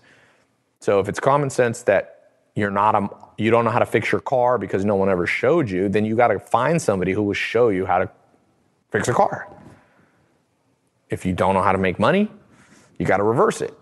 So 0.79 0.99
if 0.99 1.09
it's 1.09 1.19
common 1.19 1.49
sense 1.49 1.81
that 1.83 2.29
you're 2.55 2.71
not 2.71 2.95
a 2.95 3.09
you 3.37 3.49
don't 3.49 3.65
know 3.65 3.71
how 3.71 3.79
to 3.79 3.85
fix 3.85 4.11
your 4.11 4.21
car 4.21 4.59
because 4.59 4.85
no 4.85 4.95
one 4.95 5.09
ever 5.09 5.25
showed 5.25 5.69
you, 5.69 5.89
then 5.89 6.05
you 6.05 6.15
got 6.15 6.27
to 6.27 6.39
find 6.39 6.79
somebody 6.79 7.11
who 7.11 7.23
will 7.23 7.33
show 7.33 7.69
you 7.69 7.85
how 7.85 7.97
to 7.97 8.09
fix 8.91 9.07
a 9.07 9.13
car. 9.13 9.47
If 11.09 11.25
you 11.25 11.33
don't 11.33 11.55
know 11.55 11.63
how 11.63 11.71
to 11.71 11.79
make 11.79 11.99
money, 11.99 12.29
you 12.99 13.05
got 13.05 13.17
to 13.17 13.23
reverse 13.23 13.61
it. 13.61 13.73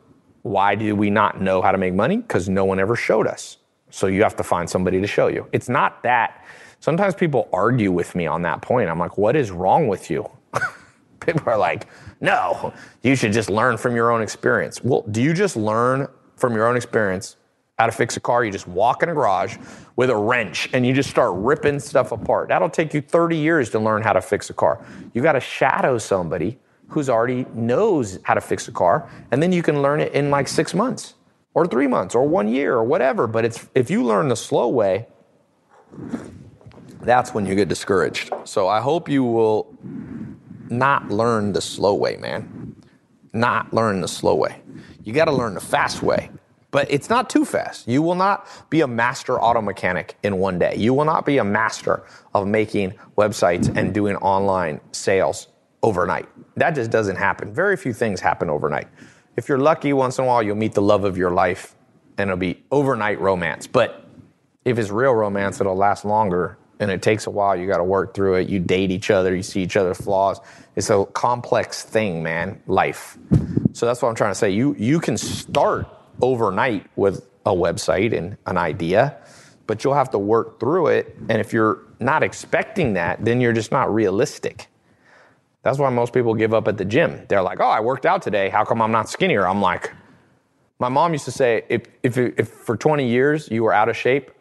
Why 0.43 0.75
do 0.75 0.95
we 0.95 1.09
not 1.09 1.41
know 1.41 1.61
how 1.61 1.71
to 1.71 1.77
make 1.77 1.93
money? 1.93 2.17
Because 2.17 2.49
no 2.49 2.65
one 2.65 2.79
ever 2.79 2.95
showed 2.95 3.27
us. 3.27 3.57
So 3.89 4.07
you 4.07 4.23
have 4.23 4.35
to 4.37 4.43
find 4.43 4.69
somebody 4.69 4.99
to 5.01 5.07
show 5.07 5.27
you. 5.27 5.47
It's 5.51 5.69
not 5.69 6.01
that. 6.03 6.45
Sometimes 6.79 7.13
people 7.13 7.47
argue 7.53 7.91
with 7.91 8.15
me 8.15 8.25
on 8.25 8.41
that 8.41 8.61
point. 8.61 8.89
I'm 8.89 8.97
like, 8.97 9.17
what 9.17 9.35
is 9.35 9.51
wrong 9.51 9.87
with 9.87 10.09
you? 10.09 10.29
people 11.19 11.43
are 11.45 11.57
like, 11.57 11.87
no, 12.21 12.73
you 13.03 13.15
should 13.15 13.33
just 13.33 13.49
learn 13.49 13.77
from 13.77 13.95
your 13.95 14.11
own 14.11 14.21
experience. 14.21 14.83
Well, 14.83 15.03
do 15.11 15.21
you 15.21 15.33
just 15.33 15.55
learn 15.55 16.07
from 16.37 16.55
your 16.55 16.67
own 16.67 16.75
experience 16.75 17.35
how 17.77 17.85
to 17.85 17.91
fix 17.91 18.17
a 18.17 18.19
car? 18.19 18.43
You 18.43 18.51
just 18.51 18.67
walk 18.67 19.03
in 19.03 19.09
a 19.09 19.13
garage 19.13 19.57
with 19.95 20.09
a 20.09 20.15
wrench 20.15 20.69
and 20.73 20.85
you 20.85 20.93
just 20.93 21.09
start 21.09 21.33
ripping 21.35 21.79
stuff 21.79 22.11
apart. 22.11 22.47
That'll 22.47 22.69
take 22.69 22.93
you 22.93 23.01
30 23.01 23.37
years 23.37 23.69
to 23.71 23.79
learn 23.79 24.01
how 24.01 24.13
to 24.13 24.21
fix 24.21 24.49
a 24.49 24.53
car. 24.53 24.83
You 25.13 25.21
got 25.21 25.33
to 25.33 25.39
shadow 25.39 25.97
somebody 25.97 26.57
who's 26.91 27.09
already 27.09 27.45
knows 27.53 28.19
how 28.23 28.33
to 28.33 28.41
fix 28.41 28.67
a 28.67 28.71
car, 28.71 29.09
and 29.31 29.41
then 29.41 29.51
you 29.51 29.63
can 29.63 29.81
learn 29.81 29.99
it 30.01 30.13
in 30.13 30.29
like 30.29 30.47
six 30.47 30.73
months 30.73 31.15
or 31.53 31.65
three 31.65 31.87
months 31.87 32.15
or 32.15 32.27
one 32.27 32.47
year 32.47 32.73
or 32.73 32.83
whatever. 32.83 33.27
But 33.27 33.45
it's 33.45 33.67
if 33.73 33.89
you 33.89 34.03
learn 34.03 34.27
the 34.27 34.35
slow 34.35 34.67
way, 34.67 35.07
that's 37.01 37.33
when 37.33 37.45
you 37.45 37.55
get 37.55 37.67
discouraged. 37.67 38.31
So 38.43 38.67
I 38.67 38.81
hope 38.81 39.09
you 39.09 39.23
will 39.23 39.75
not 40.69 41.09
learn 41.09 41.53
the 41.53 41.61
slow 41.61 41.95
way, 41.95 42.17
man. 42.17 42.75
Not 43.33 43.73
learn 43.73 44.01
the 44.01 44.07
slow 44.07 44.35
way. 44.35 44.61
You 45.03 45.13
got 45.13 45.25
to 45.25 45.31
learn 45.31 45.53
the 45.53 45.61
fast 45.61 46.03
way. 46.03 46.29
But 46.71 46.89
it's 46.89 47.09
not 47.09 47.29
too 47.29 47.43
fast. 47.43 47.87
You 47.87 48.01
will 48.01 48.15
not 48.15 48.47
be 48.69 48.79
a 48.79 48.87
master 48.87 49.39
auto 49.39 49.61
mechanic 49.61 50.15
in 50.23 50.37
one 50.37 50.57
day. 50.57 50.75
You 50.77 50.93
will 50.93 51.03
not 51.03 51.25
be 51.25 51.37
a 51.37 51.43
master 51.43 52.03
of 52.33 52.47
making 52.47 52.93
websites 53.17 53.75
and 53.75 53.93
doing 53.93 54.15
online 54.17 54.79
sales 54.93 55.47
overnight. 55.83 56.27
That 56.55 56.71
just 56.71 56.91
doesn't 56.91 57.15
happen. 57.15 57.53
Very 57.53 57.77
few 57.77 57.93
things 57.93 58.19
happen 58.19 58.49
overnight. 58.49 58.87
If 59.35 59.47
you're 59.49 59.59
lucky, 59.59 59.93
once 59.93 60.17
in 60.17 60.25
a 60.25 60.27
while, 60.27 60.43
you'll 60.43 60.55
meet 60.55 60.73
the 60.73 60.81
love 60.81 61.03
of 61.03 61.17
your 61.17 61.31
life 61.31 61.75
and 62.17 62.29
it'll 62.29 62.37
be 62.37 62.63
overnight 62.71 63.19
romance. 63.19 63.67
But 63.67 64.05
if 64.65 64.77
it's 64.77 64.89
real 64.89 65.13
romance, 65.13 65.59
it'll 65.59 65.75
last 65.75 66.05
longer 66.05 66.57
and 66.79 66.91
it 66.91 67.01
takes 67.01 67.27
a 67.27 67.29
while. 67.29 67.55
You 67.55 67.67
got 67.67 67.77
to 67.77 67.83
work 67.83 68.13
through 68.13 68.35
it. 68.35 68.49
You 68.49 68.59
date 68.59 68.91
each 68.91 69.09
other, 69.09 69.35
you 69.35 69.43
see 69.43 69.61
each 69.61 69.77
other's 69.77 69.97
flaws. 69.97 70.39
It's 70.75 70.89
a 70.89 71.05
complex 71.05 71.83
thing, 71.83 72.23
man, 72.23 72.61
life. 72.67 73.17
So 73.73 73.85
that's 73.85 74.01
what 74.01 74.09
I'm 74.09 74.15
trying 74.15 74.31
to 74.31 74.35
say. 74.35 74.49
You, 74.49 74.75
you 74.77 74.99
can 74.99 75.17
start 75.17 75.87
overnight 76.21 76.87
with 76.95 77.27
a 77.45 77.51
website 77.51 78.15
and 78.17 78.37
an 78.45 78.57
idea, 78.57 79.17
but 79.67 79.83
you'll 79.83 79.93
have 79.93 80.09
to 80.11 80.19
work 80.19 80.59
through 80.59 80.87
it. 80.87 81.15
And 81.29 81.39
if 81.39 81.53
you're 81.53 81.79
not 81.99 82.23
expecting 82.23 82.93
that, 82.93 83.23
then 83.23 83.41
you're 83.41 83.53
just 83.53 83.71
not 83.71 83.93
realistic. 83.93 84.67
That's 85.63 85.77
why 85.77 85.89
most 85.89 86.13
people 86.13 86.33
give 86.33 86.53
up 86.53 86.67
at 86.67 86.77
the 86.77 86.85
gym. 86.85 87.25
They're 87.27 87.41
like, 87.41 87.59
oh, 87.59 87.69
I 87.69 87.79
worked 87.79 88.05
out 88.05 88.21
today. 88.21 88.49
How 88.49 88.65
come 88.65 88.81
I'm 88.81 88.91
not 88.91 89.09
skinnier? 89.09 89.47
I'm 89.47 89.61
like, 89.61 89.91
my 90.79 90.89
mom 90.89 91.13
used 91.13 91.25
to 91.25 91.31
say, 91.31 91.63
if, 91.69 91.83
if, 92.01 92.17
if 92.17 92.49
for 92.49 92.75
20 92.75 93.07
years 93.07 93.49
you 93.51 93.63
were 93.63 93.73
out 93.73 93.87
of 93.87 93.95
shape, 93.95 94.31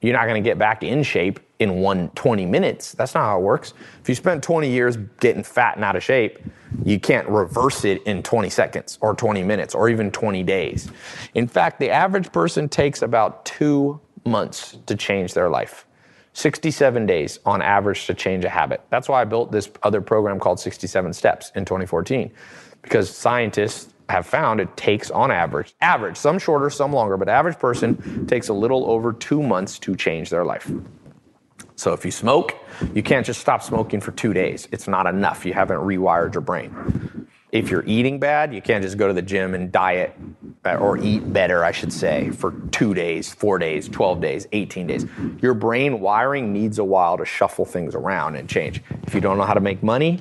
you're 0.00 0.12
not 0.12 0.26
going 0.26 0.42
to 0.42 0.48
get 0.48 0.58
back 0.58 0.82
in 0.82 1.02
shape 1.02 1.40
in 1.58 1.76
one 1.76 2.08
20 2.10 2.44
minutes. 2.46 2.92
That's 2.92 3.14
not 3.14 3.22
how 3.22 3.38
it 3.38 3.42
works. 3.42 3.72
If 4.00 4.08
you 4.08 4.14
spend 4.14 4.42
20 4.42 4.68
years 4.68 4.96
getting 5.20 5.44
fat 5.44 5.76
and 5.76 5.84
out 5.84 5.96
of 5.96 6.02
shape, 6.02 6.38
you 6.84 6.98
can't 6.98 7.28
reverse 7.28 7.84
it 7.84 8.02
in 8.02 8.22
20 8.22 8.50
seconds 8.50 8.98
or 9.00 9.14
20 9.14 9.44
minutes 9.44 9.74
or 9.74 9.88
even 9.88 10.10
20 10.10 10.42
days. 10.42 10.90
In 11.34 11.46
fact, 11.46 11.78
the 11.78 11.90
average 11.90 12.32
person 12.32 12.68
takes 12.68 13.02
about 13.02 13.44
two 13.44 14.00
months 14.24 14.76
to 14.86 14.96
change 14.96 15.34
their 15.34 15.48
life. 15.48 15.86
67 16.34 17.06
days 17.06 17.38
on 17.44 17.62
average 17.62 18.06
to 18.06 18.14
change 18.14 18.44
a 18.44 18.48
habit. 18.48 18.80
That's 18.90 19.08
why 19.08 19.20
I 19.20 19.24
built 19.24 19.52
this 19.52 19.70
other 19.82 20.00
program 20.00 20.38
called 20.38 20.60
67 20.60 21.12
Steps 21.12 21.52
in 21.54 21.64
2014, 21.64 22.30
because 22.82 23.14
scientists 23.14 23.92
have 24.08 24.26
found 24.26 24.60
it 24.60 24.76
takes 24.76 25.10
on 25.10 25.30
average, 25.30 25.74
average, 25.80 26.16
some 26.16 26.38
shorter, 26.38 26.70
some 26.70 26.92
longer, 26.92 27.16
but 27.16 27.28
average 27.28 27.58
person 27.58 28.26
takes 28.26 28.48
a 28.48 28.52
little 28.52 28.90
over 28.90 29.12
two 29.12 29.42
months 29.42 29.78
to 29.78 29.94
change 29.94 30.30
their 30.30 30.44
life. 30.44 30.70
So 31.76 31.92
if 31.92 32.04
you 32.04 32.10
smoke, 32.10 32.54
you 32.94 33.02
can't 33.02 33.26
just 33.26 33.40
stop 33.40 33.62
smoking 33.62 34.00
for 34.00 34.12
two 34.12 34.32
days. 34.32 34.68
It's 34.70 34.86
not 34.86 35.06
enough. 35.06 35.44
You 35.44 35.52
haven't 35.52 35.78
rewired 35.78 36.34
your 36.34 36.42
brain. 36.42 37.28
If 37.52 37.68
you're 37.68 37.84
eating 37.86 38.18
bad, 38.18 38.54
you 38.54 38.62
can't 38.62 38.82
just 38.82 38.96
go 38.96 39.06
to 39.06 39.12
the 39.12 39.20
gym 39.20 39.52
and 39.54 39.70
diet 39.70 40.16
or 40.64 40.96
eat 40.96 41.30
better, 41.34 41.64
I 41.64 41.70
should 41.70 41.92
say, 41.92 42.30
for 42.30 42.52
two 42.70 42.94
days, 42.94 43.30
four 43.30 43.58
days, 43.58 43.90
12 43.90 44.22
days, 44.22 44.46
18 44.52 44.86
days. 44.86 45.06
Your 45.42 45.52
brain 45.52 46.00
wiring 46.00 46.54
needs 46.54 46.78
a 46.78 46.84
while 46.84 47.18
to 47.18 47.26
shuffle 47.26 47.66
things 47.66 47.94
around 47.94 48.36
and 48.36 48.48
change. 48.48 48.82
If 49.06 49.14
you 49.14 49.20
don't 49.20 49.36
know 49.36 49.44
how 49.44 49.52
to 49.52 49.60
make 49.60 49.82
money, 49.82 50.20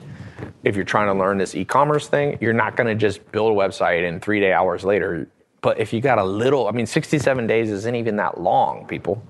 if 0.65 0.75
you're 0.75 0.84
trying 0.84 1.07
to 1.07 1.17
learn 1.17 1.38
this 1.38 1.55
e-commerce 1.55 2.09
thing, 2.09 2.38
you're 2.41 2.51
not 2.51 2.75
going 2.75 2.88
to 2.88 2.95
just 2.95 3.32
build 3.32 3.53
a 3.53 3.55
website 3.55 4.07
and 4.07 4.21
three 4.21 4.41
day 4.41 4.51
hours 4.51 4.84
later. 4.84 5.29
But 5.61 5.79
if 5.79 5.93
you 5.93 6.01
got 6.01 6.17
a 6.17 6.25
little, 6.25 6.67
I 6.67 6.71
mean, 6.71 6.86
67 6.86 7.47
days 7.47 7.69
isn't 7.69 7.95
even 7.95 8.17
that 8.17 8.41
long, 8.41 8.88
people. 8.88 9.23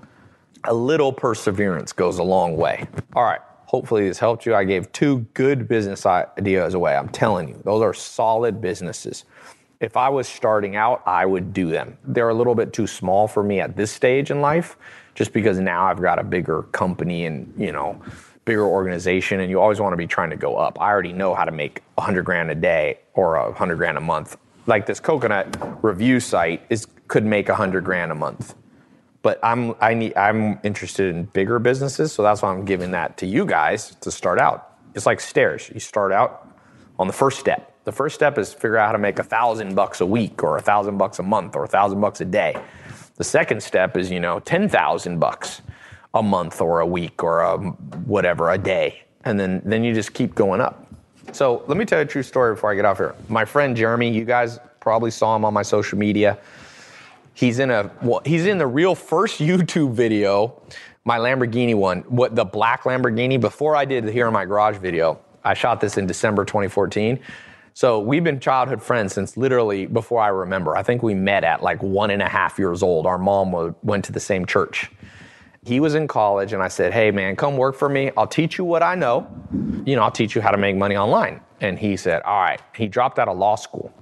A 0.64 0.74
little 0.74 1.12
perseverance 1.12 1.92
goes 1.92 2.18
a 2.18 2.22
long 2.24 2.56
way. 2.56 2.88
All 3.14 3.22
right. 3.22 3.40
Hopefully 3.72 4.06
this 4.06 4.18
helped 4.18 4.44
you. 4.44 4.54
I 4.54 4.64
gave 4.64 4.92
two 4.92 5.20
good 5.32 5.66
business 5.66 6.04
ideas 6.04 6.74
away. 6.74 6.94
I'm 6.94 7.08
telling 7.08 7.48
you, 7.48 7.58
those 7.64 7.80
are 7.80 7.94
solid 7.94 8.60
businesses. 8.60 9.24
If 9.80 9.96
I 9.96 10.10
was 10.10 10.28
starting 10.28 10.76
out, 10.76 11.02
I 11.06 11.24
would 11.24 11.54
do 11.54 11.70
them. 11.70 11.96
They're 12.04 12.28
a 12.28 12.34
little 12.34 12.54
bit 12.54 12.74
too 12.74 12.86
small 12.86 13.26
for 13.26 13.42
me 13.42 13.60
at 13.60 13.74
this 13.74 13.90
stage 13.90 14.30
in 14.30 14.42
life, 14.42 14.76
just 15.14 15.32
because 15.32 15.58
now 15.58 15.86
I've 15.86 16.02
got 16.02 16.18
a 16.18 16.22
bigger 16.22 16.64
company 16.64 17.24
and, 17.24 17.50
you 17.56 17.72
know, 17.72 17.98
bigger 18.44 18.66
organization 18.66 19.40
and 19.40 19.48
you 19.48 19.58
always 19.58 19.80
want 19.80 19.94
to 19.94 19.96
be 19.96 20.06
trying 20.06 20.30
to 20.30 20.36
go 20.36 20.56
up. 20.56 20.78
I 20.78 20.90
already 20.90 21.14
know 21.14 21.34
how 21.34 21.46
to 21.46 21.52
make 21.52 21.82
100 21.94 22.24
grand 22.24 22.50
a 22.50 22.54
day 22.54 22.98
or 23.14 23.40
100 23.42 23.76
grand 23.76 23.96
a 23.96 24.02
month. 24.02 24.36
Like 24.66 24.84
this 24.84 25.00
coconut 25.00 25.82
review 25.82 26.20
site 26.20 26.62
is 26.68 26.86
could 27.08 27.24
make 27.24 27.48
100 27.48 27.84
grand 27.84 28.12
a 28.12 28.14
month. 28.14 28.54
But 29.22 29.38
I'm 29.42 29.74
I 29.80 29.94
need 29.94 30.16
I'm 30.16 30.58
interested 30.62 31.14
in 31.14 31.24
bigger 31.24 31.58
businesses, 31.58 32.12
so 32.12 32.22
that's 32.22 32.42
why 32.42 32.50
I'm 32.50 32.64
giving 32.64 32.90
that 32.90 33.16
to 33.18 33.26
you 33.26 33.46
guys 33.46 33.94
to 34.00 34.10
start 34.10 34.38
out. 34.38 34.76
It's 34.94 35.06
like 35.06 35.20
stairs. 35.20 35.70
You 35.72 35.80
start 35.80 36.12
out 36.12 36.48
on 36.98 37.06
the 37.06 37.12
first 37.12 37.38
step. 37.38 37.74
The 37.84 37.92
first 37.92 38.14
step 38.14 38.36
is 38.38 38.52
figure 38.52 38.76
out 38.76 38.86
how 38.86 38.92
to 38.92 38.98
make 38.98 39.18
a 39.18 39.24
thousand 39.24 39.74
bucks 39.74 40.00
a 40.00 40.06
week 40.06 40.42
or 40.42 40.56
a 40.56 40.60
thousand 40.60 40.98
bucks 40.98 41.18
a 41.18 41.22
month 41.22 41.56
or 41.56 41.64
a 41.64 41.68
thousand 41.68 42.00
bucks 42.00 42.20
a 42.20 42.24
day. 42.24 42.60
The 43.16 43.24
second 43.24 43.62
step 43.62 43.96
is, 43.96 44.10
you 44.10 44.20
know, 44.20 44.40
10,000 44.40 45.18
bucks 45.18 45.62
a 46.14 46.22
month 46.22 46.60
or 46.60 46.80
a 46.80 46.86
week 46.86 47.22
or 47.22 47.40
a 47.40 47.58
whatever 47.58 48.50
a 48.50 48.58
day 48.58 49.02
and 49.24 49.38
then 49.38 49.62
then 49.64 49.84
you 49.84 49.94
just 49.94 50.12
keep 50.12 50.34
going 50.34 50.60
up 50.60 50.86
so 51.32 51.64
let 51.66 51.76
me 51.76 51.84
tell 51.84 51.98
you 51.98 52.04
a 52.04 52.08
true 52.08 52.22
story 52.22 52.54
before 52.54 52.70
i 52.70 52.74
get 52.74 52.84
off 52.84 52.98
here 52.98 53.14
my 53.28 53.44
friend 53.44 53.76
jeremy 53.76 54.10
you 54.10 54.24
guys 54.24 54.58
probably 54.80 55.10
saw 55.10 55.34
him 55.34 55.44
on 55.44 55.54
my 55.54 55.62
social 55.62 55.98
media 55.98 56.38
he's 57.34 57.58
in 57.58 57.70
a 57.70 57.90
well, 58.02 58.20
he's 58.24 58.46
in 58.46 58.58
the 58.58 58.66
real 58.66 58.94
first 58.94 59.40
youtube 59.40 59.92
video 59.92 60.60
my 61.04 61.18
lamborghini 61.18 61.74
one 61.74 62.00
what 62.02 62.34
the 62.34 62.44
black 62.44 62.82
lamborghini 62.84 63.40
before 63.40 63.76
i 63.76 63.84
did 63.84 64.04
the 64.04 64.12
here 64.12 64.26
in 64.26 64.32
my 64.32 64.44
garage 64.44 64.76
video 64.76 65.18
i 65.44 65.54
shot 65.54 65.80
this 65.80 65.96
in 65.96 66.06
december 66.06 66.44
2014 66.44 67.18
so 67.74 67.98
we've 67.98 68.24
been 68.24 68.38
childhood 68.38 68.82
friends 68.82 69.14
since 69.14 69.36
literally 69.36 69.86
before 69.86 70.20
i 70.20 70.28
remember 70.28 70.76
i 70.76 70.82
think 70.82 71.02
we 71.02 71.14
met 71.14 71.44
at 71.44 71.62
like 71.62 71.82
one 71.82 72.10
and 72.10 72.22
a 72.22 72.28
half 72.28 72.58
years 72.58 72.82
old 72.82 73.06
our 73.06 73.18
mom 73.18 73.74
went 73.82 74.04
to 74.04 74.12
the 74.12 74.20
same 74.20 74.44
church 74.44 74.90
he 75.64 75.78
was 75.78 75.94
in 75.94 76.08
college 76.08 76.52
and 76.52 76.62
I 76.62 76.68
said, 76.68 76.92
Hey 76.92 77.10
man, 77.10 77.36
come 77.36 77.56
work 77.56 77.76
for 77.76 77.88
me. 77.88 78.10
I'll 78.16 78.26
teach 78.26 78.58
you 78.58 78.64
what 78.64 78.82
I 78.82 78.94
know. 78.94 79.28
You 79.84 79.96
know, 79.96 80.02
I'll 80.02 80.10
teach 80.10 80.34
you 80.34 80.40
how 80.40 80.50
to 80.50 80.56
make 80.56 80.76
money 80.76 80.96
online. 80.96 81.40
And 81.60 81.78
he 81.78 81.96
said, 81.96 82.22
All 82.22 82.40
right. 82.40 82.60
He 82.74 82.88
dropped 82.88 83.18
out 83.18 83.28
of 83.28 83.38
law 83.38 83.54
school 83.54 83.92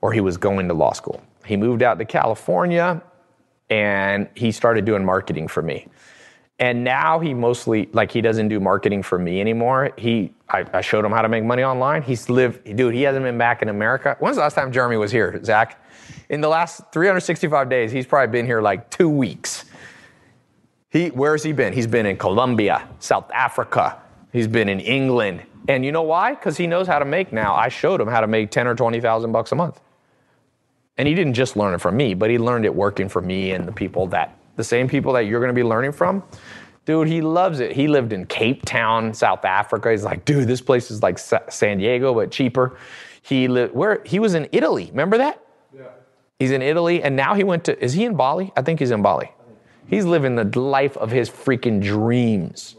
or 0.00 0.12
he 0.12 0.20
was 0.20 0.36
going 0.36 0.68
to 0.68 0.74
law 0.74 0.92
school. 0.92 1.22
He 1.44 1.56
moved 1.56 1.82
out 1.82 1.98
to 1.98 2.04
California 2.04 3.02
and 3.68 4.28
he 4.34 4.52
started 4.52 4.84
doing 4.84 5.04
marketing 5.04 5.48
for 5.48 5.62
me. 5.62 5.86
And 6.58 6.84
now 6.84 7.20
he 7.20 7.32
mostly 7.32 7.88
like 7.92 8.12
he 8.12 8.20
doesn't 8.20 8.48
do 8.48 8.60
marketing 8.60 9.02
for 9.02 9.18
me 9.18 9.40
anymore. 9.40 9.92
He 9.96 10.34
I, 10.48 10.66
I, 10.74 10.80
showed 10.82 11.04
him 11.04 11.12
how 11.12 11.22
to 11.22 11.28
make 11.28 11.42
money 11.42 11.62
online. 11.62 12.02
He's 12.02 12.28
lived, 12.28 12.64
dude. 12.76 12.92
He 12.92 13.02
hasn't 13.02 13.24
been 13.24 13.38
back 13.38 13.62
in 13.62 13.70
America. 13.70 14.16
When's 14.18 14.36
the 14.36 14.42
last 14.42 14.54
time 14.54 14.70
Jeremy 14.70 14.98
was 14.98 15.10
here, 15.10 15.42
Zach? 15.42 15.82
In 16.28 16.42
the 16.42 16.48
last 16.48 16.82
365 16.92 17.70
days, 17.70 17.92
he's 17.92 18.04
probably 18.04 18.30
been 18.30 18.44
here 18.44 18.60
like 18.60 18.90
two 18.90 19.08
weeks. 19.08 19.64
He, 20.90 21.08
where's 21.08 21.42
he 21.42 21.52
been? 21.52 21.72
He's 21.72 21.86
been 21.86 22.04
in 22.04 22.16
Colombia, 22.16 22.86
South 22.98 23.30
Africa. 23.32 23.98
He's 24.32 24.48
been 24.48 24.68
in 24.68 24.80
England. 24.80 25.42
And 25.68 25.84
you 25.84 25.92
know 25.92 26.02
why? 26.02 26.34
Because 26.34 26.56
he 26.56 26.66
knows 26.66 26.86
how 26.86 26.98
to 26.98 27.04
make 27.04 27.32
now. 27.32 27.54
I 27.54 27.68
showed 27.68 28.00
him 28.00 28.08
how 28.08 28.20
to 28.20 28.26
make 28.26 28.50
10 28.50 28.66
or 28.66 28.74
20,000 28.74 29.32
bucks 29.32 29.52
a 29.52 29.54
month. 29.54 29.80
And 31.00 31.08
he 31.08 31.14
didn't 31.14 31.32
just 31.32 31.56
learn 31.56 31.72
it 31.72 31.80
from 31.80 31.96
me, 31.96 32.12
but 32.12 32.28
he 32.28 32.36
learned 32.36 32.66
it 32.66 32.74
working 32.74 33.08
for 33.08 33.22
me 33.22 33.52
and 33.52 33.66
the 33.66 33.72
people 33.72 34.06
that, 34.08 34.36
the 34.56 34.62
same 34.62 34.86
people 34.86 35.14
that 35.14 35.20
you're 35.20 35.40
going 35.40 35.48
to 35.48 35.54
be 35.54 35.64
learning 35.64 35.92
from. 35.92 36.22
Dude, 36.84 37.08
he 37.08 37.22
loves 37.22 37.60
it. 37.60 37.72
He 37.72 37.88
lived 37.88 38.12
in 38.12 38.26
Cape 38.26 38.66
Town, 38.66 39.14
South 39.14 39.46
Africa. 39.46 39.90
He's 39.92 40.04
like, 40.04 40.26
dude, 40.26 40.46
this 40.46 40.60
place 40.60 40.90
is 40.90 41.02
like 41.02 41.18
San 41.18 41.78
Diego, 41.78 42.12
but 42.12 42.30
cheaper. 42.30 42.76
He 43.22 43.48
lived, 43.48 43.74
where, 43.74 44.02
he 44.04 44.18
was 44.18 44.34
in 44.34 44.46
Italy. 44.52 44.88
Remember 44.90 45.16
that? 45.16 45.42
Yeah. 45.74 45.84
He's 46.38 46.50
in 46.50 46.60
Italy. 46.60 47.02
And 47.02 47.16
now 47.16 47.32
he 47.32 47.44
went 47.44 47.64
to, 47.64 47.82
is 47.82 47.94
he 47.94 48.04
in 48.04 48.14
Bali? 48.14 48.52
I 48.54 48.60
think 48.60 48.78
he's 48.78 48.90
in 48.90 49.00
Bali. 49.00 49.32
He's 49.86 50.04
living 50.04 50.34
the 50.34 50.60
life 50.60 50.98
of 50.98 51.10
his 51.10 51.30
freaking 51.30 51.82
dreams. 51.82 52.76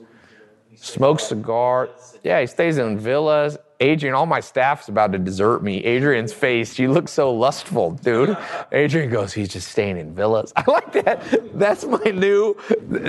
Smokes 0.76 1.24
cigar. 1.24 1.90
Yeah, 2.24 2.40
he 2.40 2.46
stays 2.46 2.78
in 2.78 3.00
villas. 3.00 3.58
Adrian, 3.82 4.14
all 4.14 4.28
my 4.28 4.40
staff's 4.40 4.90
about 4.90 5.12
to 5.12 5.18
desert 5.18 5.64
me. 5.64 5.84
Adrian's 5.84 6.32
face, 6.32 6.72
she 6.74 6.88
looks 6.88 7.12
so 7.12 7.34
lustful, 7.34 7.92
dude. 7.92 8.38
Adrian 8.72 9.10
goes, 9.10 9.34
he's 9.34 9.50
just 9.50 9.70
staying 9.70 9.98
in 9.98 10.14
villas. 10.14 10.54
I 10.56 10.64
like 10.68 10.94
that. 10.94 11.58
That's 11.58 11.84
my 11.84 12.04
new 12.14 12.56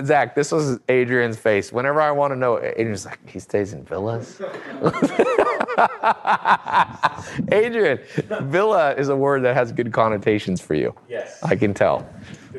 Zach. 0.04 0.34
This 0.34 0.50
was 0.50 0.80
Adrian's 0.88 1.36
face. 1.36 1.72
Whenever 1.72 2.00
I 2.00 2.10
want 2.10 2.32
to 2.32 2.36
know, 2.36 2.58
Adrian's 2.58 3.04
like, 3.04 3.28
he 3.28 3.38
stays 3.38 3.74
in 3.74 3.84
villas. 3.84 4.40
Adrian, 7.52 7.98
villa 8.42 8.94
is 8.94 9.10
a 9.10 9.16
word 9.16 9.42
that 9.42 9.54
has 9.54 9.72
good 9.72 9.92
connotations 9.92 10.60
for 10.60 10.74
you. 10.74 10.94
Yes. 11.08 11.38
I 11.42 11.54
can 11.54 11.74
tell. 11.74 12.00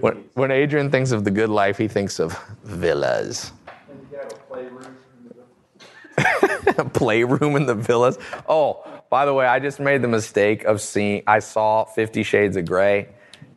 When, 0.01 0.23
when 0.35 0.51
Adrian 0.51 0.91
thinks 0.91 1.11
of 1.11 1.23
the 1.23 1.31
good 1.31 1.49
life, 1.49 1.77
he 1.79 1.87
thinks 1.87 2.19
of 2.19 2.37
villas. 2.63 3.51
And 3.89 3.99
you 4.11 4.17
have 4.17 4.31
a 4.31 4.35
playroom. 4.35 4.83
in 4.83 5.29
the- 5.29 5.35
Playroom 6.93 7.55
in 7.55 7.65
the 7.65 7.75
villas. 7.75 8.17
Oh, 8.47 8.85
by 9.09 9.25
the 9.25 9.33
way, 9.33 9.45
I 9.45 9.59
just 9.59 9.79
made 9.79 10.01
the 10.01 10.07
mistake 10.07 10.63
of 10.65 10.81
seeing, 10.81 11.23
I 11.27 11.39
saw 11.39 11.85
Fifty 11.85 12.23
Shades 12.23 12.57
of 12.57 12.65
Grey 12.65 13.09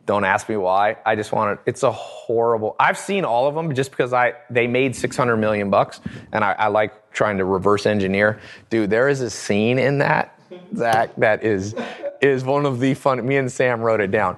Don't 0.05 0.23
ask 0.23 0.47
me 0.49 0.55
why. 0.57 0.97
I 1.05 1.15
just 1.15 1.31
wanted. 1.31 1.59
It's 1.65 1.83
a 1.83 1.91
horrible. 1.91 2.75
I've 2.79 2.97
seen 2.97 3.25
all 3.25 3.47
of 3.47 3.55
them 3.55 3.73
just 3.75 3.91
because 3.91 4.13
I 4.13 4.33
they 4.49 4.67
made 4.67 4.95
600 4.95 5.37
million 5.37 5.69
bucks, 5.69 5.99
and 6.31 6.43
I, 6.43 6.53
I 6.53 6.67
like 6.67 7.11
trying 7.11 7.37
to 7.39 7.45
reverse 7.45 7.85
engineer. 7.85 8.39
Dude, 8.69 8.89
there 8.89 9.09
is 9.09 9.21
a 9.21 9.29
scene 9.29 9.79
in 9.79 9.97
that, 9.99 10.39
Zach, 10.75 11.15
that 11.17 11.43
is 11.43 11.75
is 12.21 12.43
one 12.43 12.65
of 12.65 12.79
the 12.79 12.93
fun. 12.93 13.25
Me 13.27 13.37
and 13.37 13.51
Sam 13.51 13.81
wrote 13.81 13.99
it 14.01 14.11
down. 14.11 14.37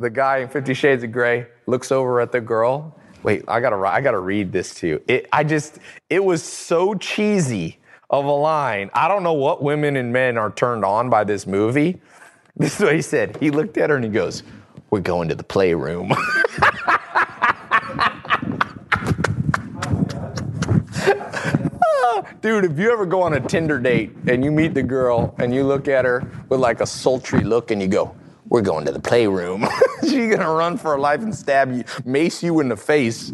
The 0.00 0.10
guy 0.10 0.38
in 0.38 0.48
Fifty 0.48 0.74
Shades 0.74 1.02
of 1.02 1.12
Grey 1.12 1.46
looks 1.66 1.90
over 1.92 2.20
at 2.20 2.32
the 2.32 2.40
girl. 2.40 2.94
Wait, 3.26 3.42
I 3.48 3.58
gotta 3.58 3.76
I 3.76 4.00
gotta 4.02 4.20
read 4.20 4.52
this 4.52 4.72
to 4.76 4.86
you. 4.86 5.02
It, 5.08 5.26
I 5.32 5.42
just 5.42 5.80
it 6.08 6.24
was 6.24 6.44
so 6.44 6.94
cheesy 6.94 7.78
of 8.08 8.24
a 8.24 8.30
line. 8.30 8.88
I 8.94 9.08
don't 9.08 9.24
know 9.24 9.32
what 9.32 9.60
women 9.60 9.96
and 9.96 10.12
men 10.12 10.38
are 10.38 10.52
turned 10.52 10.84
on 10.84 11.10
by 11.10 11.24
this 11.24 11.46
movie. 11.46 12.00
This 12.58 12.76
is 12.76 12.86
what 12.86 12.94
he 12.94 13.02
said. 13.02 13.36
He 13.36 13.50
looked 13.50 13.76
at 13.76 13.90
her 13.90 13.96
and 13.96 14.04
he 14.04 14.10
goes, 14.10 14.42
"We're 14.88 15.00
going 15.00 15.28
to 15.28 15.34
the 15.34 15.44
playroom." 15.44 16.10
Dude, 22.40 22.64
if 22.64 22.78
you 22.78 22.90
ever 22.92 23.04
go 23.04 23.20
on 23.22 23.34
a 23.34 23.40
Tinder 23.40 23.78
date 23.78 24.12
and 24.26 24.42
you 24.42 24.50
meet 24.50 24.72
the 24.72 24.82
girl 24.82 25.34
and 25.38 25.54
you 25.54 25.64
look 25.64 25.88
at 25.88 26.06
her 26.06 26.26
with 26.48 26.60
like 26.60 26.80
a 26.80 26.86
sultry 26.86 27.44
look 27.44 27.70
and 27.70 27.82
you 27.82 27.88
go, 27.88 28.14
"We're 28.48 28.62
going 28.62 28.84
to 28.86 28.92
the 28.92 29.00
playroom," 29.00 29.66
she's 30.02 30.34
gonna 30.34 30.52
run 30.52 30.76
for 30.76 30.92
her 30.92 30.98
life 30.98 31.20
and 31.20 31.34
stab 31.34 31.72
you, 31.72 31.84
mace 32.04 32.42
you 32.42 32.60
in 32.60 32.68
the 32.68 32.76
face. 32.76 33.32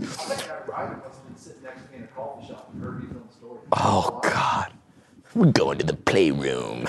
Oh 3.73 4.21
God. 4.23 4.73
We're 5.35 5.51
going 5.51 5.79
to 5.79 5.87
the 5.87 5.97
playroom. 5.97 6.87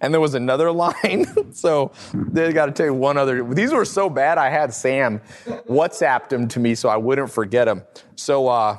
And 0.00 0.14
there 0.14 0.20
was 0.20 0.34
another 0.34 0.72
line. 0.84 1.26
so 1.52 1.92
they 2.14 2.52
got 2.52 2.66
to 2.66 2.72
tell 2.72 2.86
you 2.86 2.94
one 2.94 3.18
other. 3.18 3.44
These 3.52 3.72
were 3.72 3.84
so 3.84 4.08
bad. 4.08 4.38
I 4.38 4.48
had 4.48 4.72
Sam 4.72 5.20
WhatsApped 5.68 6.30
them 6.30 6.48
to 6.48 6.60
me 6.60 6.74
so 6.74 6.88
I 6.88 6.96
wouldn't 6.96 7.30
forget 7.30 7.66
them. 7.66 7.82
So 8.16 8.48
uh, 8.48 8.78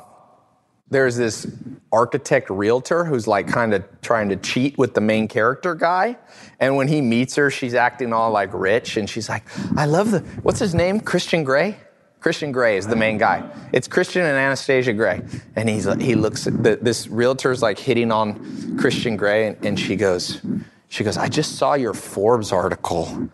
there's 0.93 1.15
this 1.15 1.47
architect 1.91 2.49
realtor 2.49 3.05
who's 3.05 3.27
like 3.27 3.47
kind 3.47 3.73
of 3.73 3.83
trying 4.01 4.29
to 4.29 4.35
cheat 4.35 4.77
with 4.77 4.93
the 4.93 5.01
main 5.01 5.27
character 5.27 5.75
guy. 5.75 6.17
And 6.59 6.75
when 6.75 6.87
he 6.87 7.01
meets 7.01 7.35
her, 7.35 7.51
she's 7.51 7.75
acting 7.75 8.13
all 8.13 8.31
like 8.31 8.49
rich. 8.53 8.97
And 8.97 9.09
she's 9.09 9.29
like, 9.29 9.43
I 9.77 9.85
love 9.85 10.11
the, 10.11 10.19
what's 10.41 10.59
his 10.59 10.73
name? 10.73 10.99
Christian 10.99 11.43
Grey? 11.43 11.77
Christian 12.23 12.53
Grey 12.53 12.77
is 12.77 12.87
the 12.87 12.95
main 12.95 13.17
guy. 13.17 13.43
It's 13.73 13.87
Christian 13.87 14.21
and 14.21 14.37
Anastasia 14.37 14.93
Grey, 14.93 15.21
and 15.57 15.67
he's 15.67 15.83
he 15.95 16.15
looks 16.15 16.45
the, 16.45 16.79
this 16.81 17.09
realtor's 17.09 17.61
like 17.61 17.77
hitting 17.77 18.13
on 18.13 18.77
Christian 18.77 19.17
Grey, 19.17 19.47
and, 19.47 19.65
and 19.65 19.77
she 19.77 19.97
goes, 19.97 20.41
she 20.87 21.03
goes, 21.03 21.17
I 21.17 21.27
just 21.27 21.57
saw 21.57 21.73
your 21.73 21.93
Forbes 21.93 22.53
article. 22.53 23.29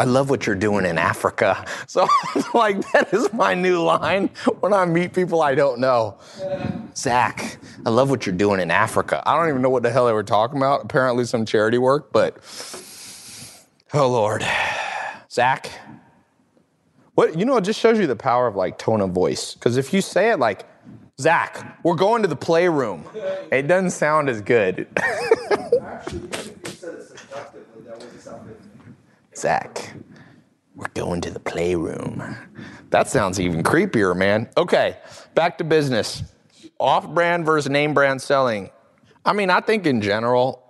I 0.00 0.04
love 0.04 0.30
what 0.30 0.46
you're 0.46 0.56
doing 0.56 0.86
in 0.86 0.96
Africa. 0.96 1.64
So 1.86 2.06
like 2.54 2.80
that 2.92 3.12
is 3.12 3.32
my 3.32 3.52
new 3.52 3.82
line 3.82 4.30
when 4.60 4.72
I 4.72 4.84
meet 4.84 5.12
people 5.12 5.42
I 5.42 5.56
don't 5.56 5.80
know. 5.80 6.18
Zach, 6.94 7.58
I 7.84 7.90
love 7.90 8.10
what 8.10 8.26
you're 8.26 8.34
doing 8.34 8.60
in 8.60 8.70
Africa. 8.70 9.20
I 9.26 9.36
don't 9.36 9.48
even 9.48 9.60
know 9.60 9.70
what 9.70 9.82
the 9.82 9.90
hell 9.90 10.06
they 10.06 10.12
were 10.12 10.22
talking 10.22 10.56
about. 10.56 10.84
Apparently 10.84 11.24
some 11.24 11.44
charity 11.44 11.78
work, 11.78 12.12
but 12.12 12.36
oh 13.92 14.08
Lord, 14.08 14.46
Zach. 15.32 15.70
What 17.14 17.36
you 17.36 17.44
know, 17.44 17.56
it 17.56 17.64
just 17.64 17.80
shows 17.80 17.98
you 17.98 18.06
the 18.06 18.14
power 18.14 18.46
of 18.46 18.54
like 18.54 18.78
tone 18.78 19.00
of 19.00 19.10
voice. 19.10 19.54
Because 19.54 19.76
if 19.76 19.92
you 19.92 20.00
say 20.00 20.30
it 20.30 20.38
like, 20.38 20.64
Zach, 21.20 21.78
we're 21.82 21.96
going 21.96 22.22
to 22.22 22.28
the 22.28 22.36
playroom, 22.36 23.04
it 23.50 23.66
doesn't 23.66 23.90
sound 23.90 24.28
as 24.30 24.40
good. 24.40 24.86
Actually, 24.96 26.18
even 26.18 26.30
if 26.30 26.46
you 26.46 26.70
said 26.70 26.94
it 26.94 27.02
seductively, 27.02 27.82
that 27.84 27.98
wouldn't 27.98 28.20
sound 28.20 28.46
good 28.46 28.56
to 28.58 28.64
me. 28.64 28.94
Zach, 29.40 29.94
we're 30.74 30.88
going 30.92 31.22
to 31.22 31.30
the 31.30 31.40
playroom. 31.40 32.36
That 32.90 33.08
sounds 33.08 33.40
even 33.40 33.62
creepier, 33.62 34.14
man. 34.14 34.50
Okay, 34.56 34.98
back 35.34 35.56
to 35.58 35.64
business. 35.64 36.22
Off 36.78 37.08
brand 37.08 37.46
versus 37.46 37.70
name 37.70 37.94
brand 37.94 38.20
selling. 38.20 38.70
I 39.24 39.32
mean, 39.32 39.48
I 39.48 39.60
think 39.60 39.86
in 39.86 40.02
general, 40.02 40.62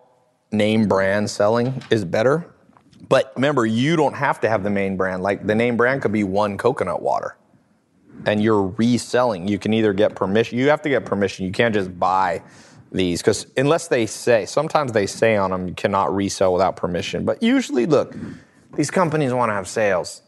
name 0.53 0.87
brand 0.87 1.31
selling 1.31 1.83
is 1.91 2.05
better. 2.05 2.47
But 3.09 3.33
remember, 3.35 3.67
you 3.67 3.97
don't 3.97 4.15
have 4.15 4.41
to 4.41 4.49
have 4.49 4.63
the 4.63 4.71
main 4.71 4.97
brand. 4.97 5.23
Like 5.23 5.47
the 5.47 5.55
name 5.55 5.77
brand 5.77 6.03
could 6.03 6.13
be 6.13 6.23
one 6.23 6.57
coconut 6.57 7.03
water. 7.03 7.37
And 8.27 8.43
you're 8.43 8.69
reselling. 8.69 9.49
You 9.49 9.59
can 9.59 9.73
either 9.73 9.93
get 9.93 10.15
permission, 10.15 10.59
you 10.59 10.69
have 10.69 10.83
to 10.83 10.89
get 10.89 11.05
permission. 11.05 11.47
You 11.47 11.53
can't 11.53 11.75
just 11.75 11.99
buy 11.99 12.43
these 12.93 13.21
because 13.21 13.47
unless 13.57 13.89
they 13.89 14.07
say, 14.07 14.47
sometimes 14.47 14.93
they 14.93 15.07
say 15.07 15.37
on 15.37 15.51
them 15.51 15.69
you 15.69 15.75
cannot 15.75 16.15
resell 16.15 16.53
without 16.53 16.77
permission. 16.77 17.25
But 17.25 17.43
usually, 17.43 17.87
look, 17.87 18.15
these 18.75 18.91
companies 18.91 19.33
want 19.33 19.51
to 19.51 19.55
have 19.55 19.69
sales. 19.69 20.23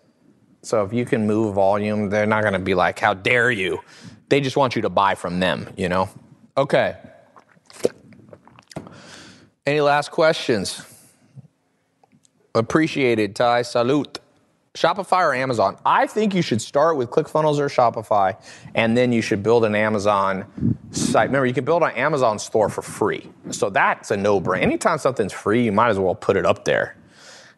So 0.63 0.85
if 0.85 0.93
you 0.93 1.05
can 1.05 1.27
move 1.27 1.55
volume, 1.55 2.09
they're 2.09 2.27
not 2.27 2.43
going 2.43 2.53
to 2.55 2.59
be 2.59 2.75
like, 2.75 2.99
how 2.99 3.15
dare 3.15 3.51
you? 3.51 3.81
They 4.29 4.41
just 4.41 4.57
want 4.57 4.77
you 4.77 4.83
to 4.83 4.89
buy 4.89 5.15
from 5.15 5.41
them, 5.41 5.69
you 5.77 5.89
know? 5.89 6.09
Okay. 6.57 6.97
Any 9.67 9.81
last 9.81 10.11
questions? 10.11 10.85
Appreciated, 12.55 13.35
Tai. 13.35 13.63
Salute. 13.63 14.19
Shopify 14.75 15.21
or 15.21 15.35
Amazon? 15.35 15.77
I 15.85 16.07
think 16.07 16.35
you 16.35 16.41
should 16.41 16.63
start 16.63 16.97
with 16.97 17.11
ClickFunnels 17.11 17.59
or 17.59 17.69
Shopify, 17.69 18.37
and 18.75 18.97
then 18.97 19.13
you 19.13 19.21
should 19.21 19.43
build 19.43 19.65
an 19.67 19.75
Amazon 19.75 20.47
site. 20.93 21.29
Remember, 21.29 21.45
you 21.45 21.53
can 21.53 21.65
build 21.65 21.83
an 21.83 21.91
Amazon 21.91 22.39
store 22.39 22.71
for 22.71 22.81
free. 22.81 23.31
So 23.51 23.69
that's 23.69 24.11
a 24.11 24.17
no 24.17 24.41
brainer. 24.41 24.63
Anytime 24.63 24.97
something's 24.97 25.33
free, 25.33 25.65
you 25.65 25.73
might 25.73 25.91
as 25.91 25.99
well 25.99 26.15
put 26.15 26.37
it 26.37 26.47
up 26.47 26.65
there. 26.65 26.97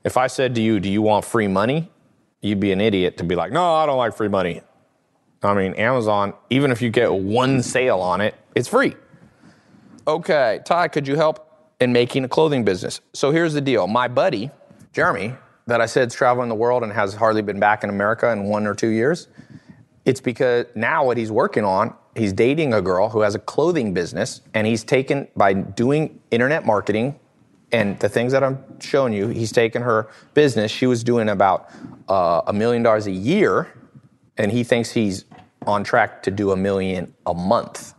If 0.05 0.17
I 0.17 0.27
said 0.27 0.55
to 0.57 0.61
you, 0.61 0.81
Do 0.81 0.89
you 0.89 1.03
want 1.03 1.25
free 1.25 1.49
money? 1.49 1.91
You'd 2.41 2.61
be 2.61 2.73
an 2.73 2.81
idiot 2.81 3.17
to 3.19 3.25
be 3.25 3.35
like, 3.35 3.53
No, 3.53 3.75
I 3.75 3.87
don't 3.87 3.99
like 3.99 4.15
free 4.15 4.29
money. 4.29 4.61
I 5.43 5.55
mean, 5.55 5.75
Amazon, 5.75 6.33
even 6.49 6.71
if 6.71 6.81
you 6.81 6.91
get 6.91 7.13
one 7.13 7.63
sale 7.63 8.01
on 8.01 8.21
it, 8.21 8.35
it's 8.55 8.69
free. 8.69 8.97
Okay, 10.07 10.61
Tai, 10.65 10.89
could 10.89 11.07
you 11.07 11.17
help 11.17 11.75
in 11.81 11.93
making 11.93 12.25
a 12.25 12.29
clothing 12.29 12.65
business? 12.65 13.01
So 13.13 13.31
here's 13.31 13.53
the 13.53 13.61
deal. 13.61 13.87
My 13.87 14.09
buddy, 14.09 14.51
Jeremy, 14.93 15.35
that 15.67 15.81
I 15.81 15.87
said 15.87 16.09
is 16.09 16.15
traveling 16.15 16.49
the 16.49 16.55
world 16.55 16.83
and 16.83 16.93
has 16.93 17.15
hardly 17.15 17.43
been 17.43 17.59
back 17.59 17.85
in 17.85 17.91
America 17.91 18.31
in 18.31 18.45
one 18.45 18.67
or 18.67 18.75
two 18.75 18.89
years, 18.89 19.29
it's 20.05 20.21
because 20.21 20.67
now 20.75 21.05
what 21.05 21.17
he's 21.17 21.31
working 21.31 21.65
on, 21.65 21.95
he's 22.15 22.33
dating 22.33 22.75
a 22.75 22.83
girl 22.83 23.09
who 23.09 23.21
has 23.21 23.35
a 23.35 23.39
clothing 23.39 23.95
business, 23.95 24.43
and 24.53 24.67
he's 24.67 24.85
taken 24.85 25.29
by 25.37 25.55
doing 25.55 26.21
internet 26.31 26.67
marketing 26.67 27.19
and 27.73 27.99
the 28.01 28.09
things 28.09 28.33
that 28.33 28.45
I'm 28.45 28.59
showing 28.81 29.13
you, 29.13 29.29
he's 29.29 29.53
taken 29.53 29.83
her 29.83 30.09
business. 30.35 30.71
She 30.71 30.87
was 30.87 31.03
doing 31.03 31.29
about 31.29 31.71
uh, 32.09 32.43
a 32.47 32.53
million 32.53 32.83
dollars 32.83 33.07
a 33.07 33.13
year, 33.13 33.73
and 34.37 34.53
he 34.53 34.65
thinks 34.65 34.91
he's 34.93 35.25
on 35.67 35.85
track 35.85 36.23
to 36.25 36.31
do 36.31 36.53
a 36.53 36.57
million 36.57 37.15
a 37.27 37.35
month. 37.35 37.95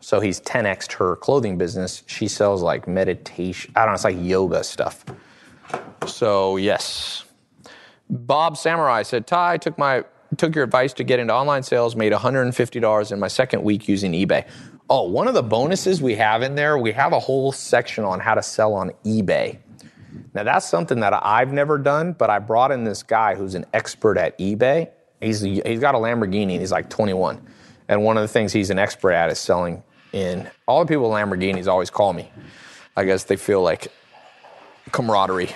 So 0.00 0.20
he's 0.20 0.40
10xed 0.42 0.92
her 0.92 1.16
clothing 1.16 1.56
business. 1.56 2.02
She 2.06 2.28
sells 2.28 2.62
like 2.62 2.86
meditation, 2.86 3.72
I 3.74 3.80
don't 3.80 3.88
know, 3.88 3.94
it's 3.94 4.04
like 4.04 4.16
yoga 4.20 4.62
stuff. 4.62 5.04
So 6.06 6.56
yes. 6.56 7.24
Bob 8.10 8.56
Samurai 8.58 9.02
said, 9.02 9.26
Tai, 9.26 9.56
took 9.56 9.78
my 9.78 10.04
took 10.36 10.54
your 10.54 10.64
advice 10.64 10.92
to 10.94 11.04
get 11.04 11.20
into 11.20 11.32
online 11.32 11.62
sales, 11.62 11.96
made 11.96 12.12
$150 12.12 13.12
in 13.12 13.20
my 13.20 13.28
second 13.28 13.62
week 13.62 13.88
using 13.88 14.12
eBay. 14.12 14.46
Oh, 14.90 15.08
one 15.08 15.28
of 15.28 15.34
the 15.34 15.42
bonuses 15.42 16.02
we 16.02 16.14
have 16.16 16.42
in 16.42 16.56
there, 16.56 16.76
we 16.76 16.92
have 16.92 17.12
a 17.12 17.18
whole 17.18 17.52
section 17.52 18.04
on 18.04 18.20
how 18.20 18.34
to 18.34 18.42
sell 18.42 18.74
on 18.74 18.92
eBay. 19.04 19.58
Now 20.34 20.42
that's 20.42 20.68
something 20.68 21.00
that 21.00 21.14
I've 21.24 21.52
never 21.52 21.78
done, 21.78 22.12
but 22.12 22.28
I 22.28 22.38
brought 22.38 22.70
in 22.70 22.84
this 22.84 23.02
guy 23.02 23.34
who's 23.34 23.54
an 23.54 23.64
expert 23.72 24.18
at 24.18 24.38
eBay. 24.38 24.90
He's 25.20 25.40
he's 25.40 25.80
got 25.80 25.94
a 25.94 25.98
Lamborghini. 25.98 26.58
He's 26.58 26.72
like 26.72 26.90
21, 26.90 27.40
and 27.88 28.04
one 28.04 28.16
of 28.16 28.22
the 28.22 28.28
things 28.28 28.52
he's 28.52 28.70
an 28.70 28.78
expert 28.78 29.12
at 29.12 29.30
is 29.30 29.38
selling 29.38 29.82
in. 30.12 30.50
All 30.66 30.84
the 30.84 30.88
people 30.88 31.08
with 31.08 31.18
Lamborghinis 31.18 31.66
always 31.66 31.90
call 31.90 32.12
me. 32.12 32.30
I 32.96 33.04
guess 33.04 33.24
they 33.24 33.36
feel 33.36 33.62
like 33.62 33.88
camaraderie. 34.92 35.50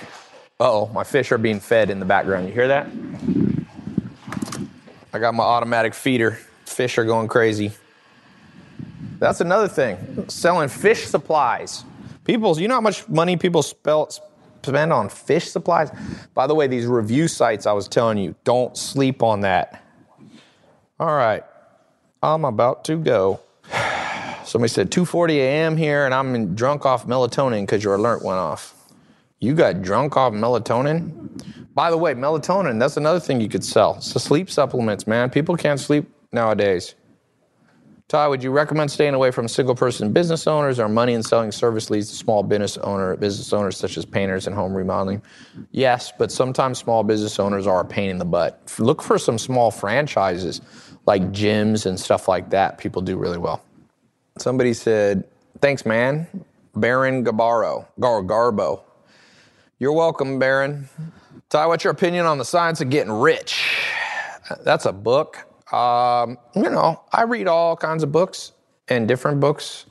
Oh, 0.59 0.87
my 0.87 1.03
fish 1.03 1.31
are 1.31 1.37
being 1.37 1.59
fed 1.59 1.89
in 1.89 1.99
the 1.99 2.05
background. 2.05 2.47
You 2.47 2.53
hear 2.53 2.67
that? 2.67 2.87
I 5.13 5.19
got 5.19 5.33
my 5.33 5.43
automatic 5.43 5.93
feeder. 5.93 6.39
Fish 6.65 6.97
are 6.97 7.05
going 7.05 7.27
crazy. 7.27 7.71
That's 9.19 9.41
another 9.41 9.67
thing. 9.67 10.25
Selling 10.29 10.69
fish 10.69 11.05
supplies. 11.05 11.83
People, 12.23 12.59
you 12.59 12.67
know 12.67 12.75
how 12.75 12.81
much 12.81 13.07
money 13.09 13.35
people 13.37 13.61
spell, 13.61 14.09
spend 14.63 14.93
on 14.93 15.09
fish 15.09 15.49
supplies? 15.49 15.91
By 16.33 16.47
the 16.47 16.55
way, 16.55 16.67
these 16.67 16.85
review 16.85 17.27
sites 17.27 17.65
I 17.65 17.73
was 17.73 17.87
telling 17.87 18.17
you, 18.17 18.35
don't 18.43 18.77
sleep 18.77 19.21
on 19.21 19.41
that. 19.41 19.83
All 20.99 21.15
right, 21.15 21.43
I'm 22.23 22.45
about 22.45 22.85
to 22.85 22.97
go. 22.97 23.41
Somebody 24.45 24.69
said 24.69 24.91
2:40 24.91 25.35
a.m. 25.35 25.77
here, 25.77 26.05
and 26.05 26.13
I'm 26.13 26.55
drunk 26.55 26.85
off 26.85 27.05
melatonin 27.05 27.61
because 27.61 27.83
your 27.83 27.95
alert 27.95 28.23
went 28.23 28.39
off. 28.39 28.73
You 29.39 29.53
got 29.53 29.81
drunk 29.81 30.17
off 30.17 30.33
melatonin? 30.33 31.29
By 31.73 31.91
the 31.91 31.97
way, 31.97 32.13
melatonin, 32.13 32.79
that's 32.79 32.97
another 32.97 33.19
thing 33.19 33.39
you 33.39 33.47
could 33.47 33.63
sell. 33.63 34.01
So 34.01 34.19
sleep 34.19 34.49
supplements, 34.49 35.07
man. 35.07 35.29
People 35.29 35.55
can't 35.55 35.79
sleep 35.79 36.09
nowadays. 36.31 36.95
Tai, 38.09 38.27
would 38.27 38.41
you 38.41 38.49
recommend 38.49 38.89
staying 38.89 39.13
away 39.13 39.29
from 39.29 39.47
single 39.47 39.75
person 39.75 40.11
business 40.11 40.47
owners 40.47 40.79
or 40.79 40.89
money 40.89 41.13
and 41.13 41.23
selling 41.23 41.51
service 41.51 41.91
leads 41.91 42.09
to 42.09 42.15
small 42.15 42.41
business 42.41 42.75
owner 42.79 43.15
business 43.15 43.53
owners 43.53 43.77
such 43.77 43.97
as 43.97 44.05
painters 44.05 44.47
and 44.47 44.55
home 44.55 44.73
remodeling? 44.73 45.21
Yes, 45.71 46.11
but 46.17 46.31
sometimes 46.31 46.79
small 46.79 47.03
business 47.03 47.39
owners 47.39 47.67
are 47.67 47.81
a 47.81 47.85
pain 47.85 48.09
in 48.09 48.17
the 48.17 48.25
butt. 48.25 48.73
Look 48.79 49.03
for 49.03 49.19
some 49.19 49.37
small 49.37 49.69
franchises 49.69 50.59
like 51.05 51.21
gyms 51.31 51.85
and 51.85 51.99
stuff 51.99 52.27
like 52.27 52.49
that. 52.49 52.79
People 52.79 53.03
do 53.03 53.15
really 53.15 53.37
well. 53.37 53.61
Somebody 54.39 54.73
said, 54.73 55.23
"Thanks, 55.61 55.85
man." 55.85 56.27
Baron 56.75 57.23
Gabaro, 57.23 57.85
Gar 57.99 58.23
Garbo. 58.23 58.81
You're 59.77 59.93
welcome, 59.93 60.39
Baron. 60.39 60.89
Ty, 61.49 61.67
what's 61.67 61.83
your 61.83 61.93
opinion 61.93 62.25
on 62.25 62.39
the 62.39 62.45
science 62.45 62.81
of 62.81 62.89
getting 62.89 63.13
rich? 63.13 63.77
That's 64.63 64.87
a 64.87 64.93
book. 64.93 65.45
Um, 65.71 66.37
you 66.55 66.69
know, 66.69 67.03
I 67.11 67.23
read 67.23 67.47
all 67.47 67.75
kinds 67.75 68.03
of 68.03 68.11
books 68.11 68.53
and 68.87 69.07
different 69.07 69.39
books. 69.39 69.85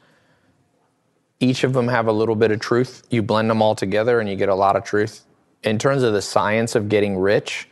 Each 1.40 1.62
of 1.62 1.72
them 1.72 1.88
have 1.88 2.08
a 2.08 2.12
little 2.12 2.34
bit 2.34 2.50
of 2.50 2.58
truth. 2.60 3.06
You 3.10 3.22
blend 3.22 3.48
them 3.48 3.62
all 3.62 3.74
together 3.74 4.18
and 4.18 4.28
you 4.28 4.34
get 4.36 4.48
a 4.48 4.54
lot 4.54 4.74
of 4.74 4.84
truth. 4.84 5.24
In 5.62 5.78
terms 5.78 6.02
of 6.02 6.12
the 6.12 6.22
science 6.22 6.74
of 6.74 6.88
getting 6.88 7.16
rich, 7.16 7.68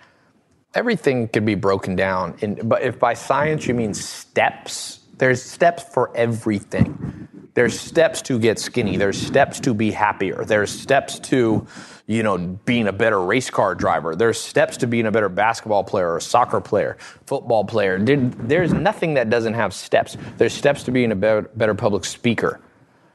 everything 0.74 1.28
could 1.28 1.44
be 1.44 1.54
broken 1.54 1.96
down. 1.96 2.36
In, 2.40 2.68
but 2.68 2.82
if 2.82 2.98
by 2.98 3.14
science 3.14 3.66
you 3.66 3.74
mean 3.74 3.94
steps, 3.94 5.00
there's 5.18 5.42
steps 5.42 5.82
for 5.82 6.16
everything. 6.16 7.28
There's 7.54 7.78
steps 7.78 8.20
to 8.22 8.38
get 8.38 8.59
skinny. 8.59 8.98
There's 8.98 9.20
steps 9.20 9.61
to 9.61 9.72
be 9.72 9.90
happier. 9.90 10.44
There's 10.44 10.70
steps 10.70 11.18
to, 11.20 11.66
you 12.07 12.22
know, 12.22 12.38
being 12.38 12.86
a 12.86 12.92
better 12.92 13.20
race 13.20 13.50
car 13.50 13.74
driver. 13.74 14.14
There's 14.14 14.40
steps 14.40 14.76
to 14.78 14.86
being 14.86 15.07
a 15.07 15.11
better 15.11 15.28
basketball 15.28 15.82
player 15.82 16.14
or 16.14 16.20
soccer 16.20 16.61
player, 16.61 16.96
football 17.26 17.64
player. 17.64 17.98
There's 17.98 18.72
nothing 18.72 19.14
that 19.14 19.28
doesn't 19.28 19.54
have 19.54 19.74
steps. 19.74 20.16
There's 20.36 20.54
steps 20.54 20.84
to 20.84 20.92
being 20.92 21.11
a 21.11 21.16
better, 21.16 21.74
public 21.74 22.04
speaker. 22.04 22.61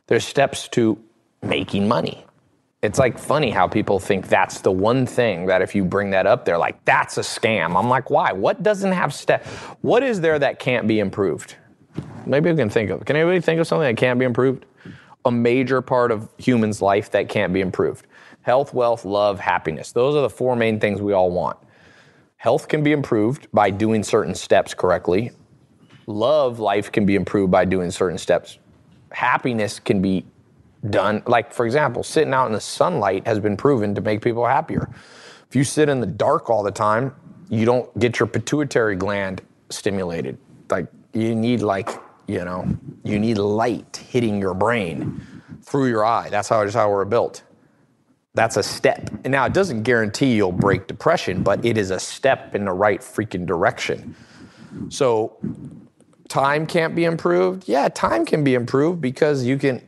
There's 0.07 0.25
steps 0.25 0.67
to 0.69 1.01
making 1.41 1.87
money. 1.87 2.25
It's 2.81 2.99
like 2.99 3.17
funny 3.17 3.51
how 3.51 3.67
people 3.67 3.99
think 3.99 4.27
that's 4.27 4.61
the 4.61 4.71
one 4.71 5.05
thing 5.05 5.45
that 5.45 5.61
if 5.61 5.73
you 5.75 5.85
bring 5.85 6.09
that 6.09 6.25
up, 6.25 6.45
they're 6.45 6.57
like, 6.57 6.83
that's 6.83 7.17
a 7.17 7.21
scam. 7.21 7.77
I'm 7.77 7.87
like, 7.87 8.09
why? 8.09 8.33
What 8.33 8.63
doesn't 8.63 8.91
have 8.91 9.13
steps? 9.13 9.47
What 9.81 10.03
is 10.03 10.19
there 10.19 10.37
that 10.39 10.59
can't 10.59 10.87
be 10.87 10.99
improved? 10.99 11.55
Maybe 12.25 12.51
we 12.51 12.57
can 12.57 12.69
think 12.69 12.89
of. 12.89 13.05
Can 13.05 13.15
anybody 13.15 13.39
think 13.39 13.61
of 13.61 13.67
something 13.67 13.87
that 13.87 13.97
can't 13.97 14.19
be 14.19 14.25
improved? 14.25 14.65
A 15.25 15.31
major 15.31 15.81
part 15.81 16.11
of 16.11 16.27
humans' 16.39 16.81
life 16.81 17.11
that 17.11 17.29
can't 17.29 17.53
be 17.53 17.61
improved. 17.61 18.07
Health, 18.43 18.73
wealth, 18.73 19.05
love, 19.05 19.39
happiness. 19.39 19.91
Those 19.91 20.15
are 20.15 20.21
the 20.21 20.29
four 20.29 20.55
main 20.55 20.79
things 20.79 21.01
we 21.01 21.13
all 21.13 21.31
want. 21.31 21.57
Health 22.37 22.67
can 22.67 22.81
be 22.83 22.91
improved 22.91 23.47
by 23.53 23.69
doing 23.69 24.01
certain 24.01 24.33
steps 24.33 24.73
correctly. 24.73 25.31
Love 26.07 26.59
life 26.59 26.91
can 26.91 27.05
be 27.05 27.15
improved 27.15 27.51
by 27.51 27.65
doing 27.65 27.91
certain 27.91 28.17
steps. 28.17 28.57
Happiness 29.11 29.79
can 29.79 30.01
be 30.01 30.25
done. 30.89 31.21
Like, 31.27 31.53
for 31.53 31.67
example, 31.67 32.01
sitting 32.01 32.33
out 32.33 32.47
in 32.47 32.53
the 32.53 32.59
sunlight 32.59 33.27
has 33.27 33.39
been 33.39 33.55
proven 33.55 33.93
to 33.93 34.01
make 34.01 34.21
people 34.21 34.45
happier. 34.45 34.89
If 35.47 35.55
you 35.55 35.63
sit 35.63 35.87
in 35.87 35.99
the 35.99 36.07
dark 36.07 36.49
all 36.49 36.63
the 36.63 36.71
time, 36.71 37.13
you 37.49 37.65
don't 37.65 37.97
get 37.99 38.19
your 38.19 38.25
pituitary 38.27 38.95
gland 38.95 39.43
stimulated. 39.69 40.39
Like, 40.69 40.87
you 41.13 41.35
need, 41.35 41.61
like, 41.61 41.89
you 42.27 42.43
know, 42.43 42.65
you 43.03 43.19
need 43.19 43.37
light 43.37 43.97
hitting 44.09 44.39
your 44.39 44.55
brain 44.55 45.21
through 45.61 45.89
your 45.89 46.03
eye. 46.03 46.29
That's 46.29 46.49
how, 46.49 46.63
just 46.63 46.75
how 46.75 46.89
we're 46.89 47.05
built. 47.05 47.43
That's 48.33 48.55
a 48.55 48.63
step. 48.63 49.09
And 49.23 49.31
now 49.31 49.45
it 49.45 49.53
doesn't 49.53 49.83
guarantee 49.83 50.35
you'll 50.35 50.53
break 50.53 50.87
depression, 50.87 51.43
but 51.43 51.65
it 51.65 51.77
is 51.77 51.91
a 51.91 51.99
step 51.99 52.55
in 52.55 52.65
the 52.65 52.71
right 52.71 53.01
freaking 53.01 53.45
direction. 53.45 54.15
So, 54.89 55.37
time 56.29 56.65
can't 56.65 56.95
be 56.95 57.03
improved. 57.03 57.67
Yeah, 57.67 57.89
time 57.89 58.25
can 58.25 58.43
be 58.43 58.53
improved 58.53 59.01
because 59.01 59.43
you 59.43 59.57
can 59.57 59.81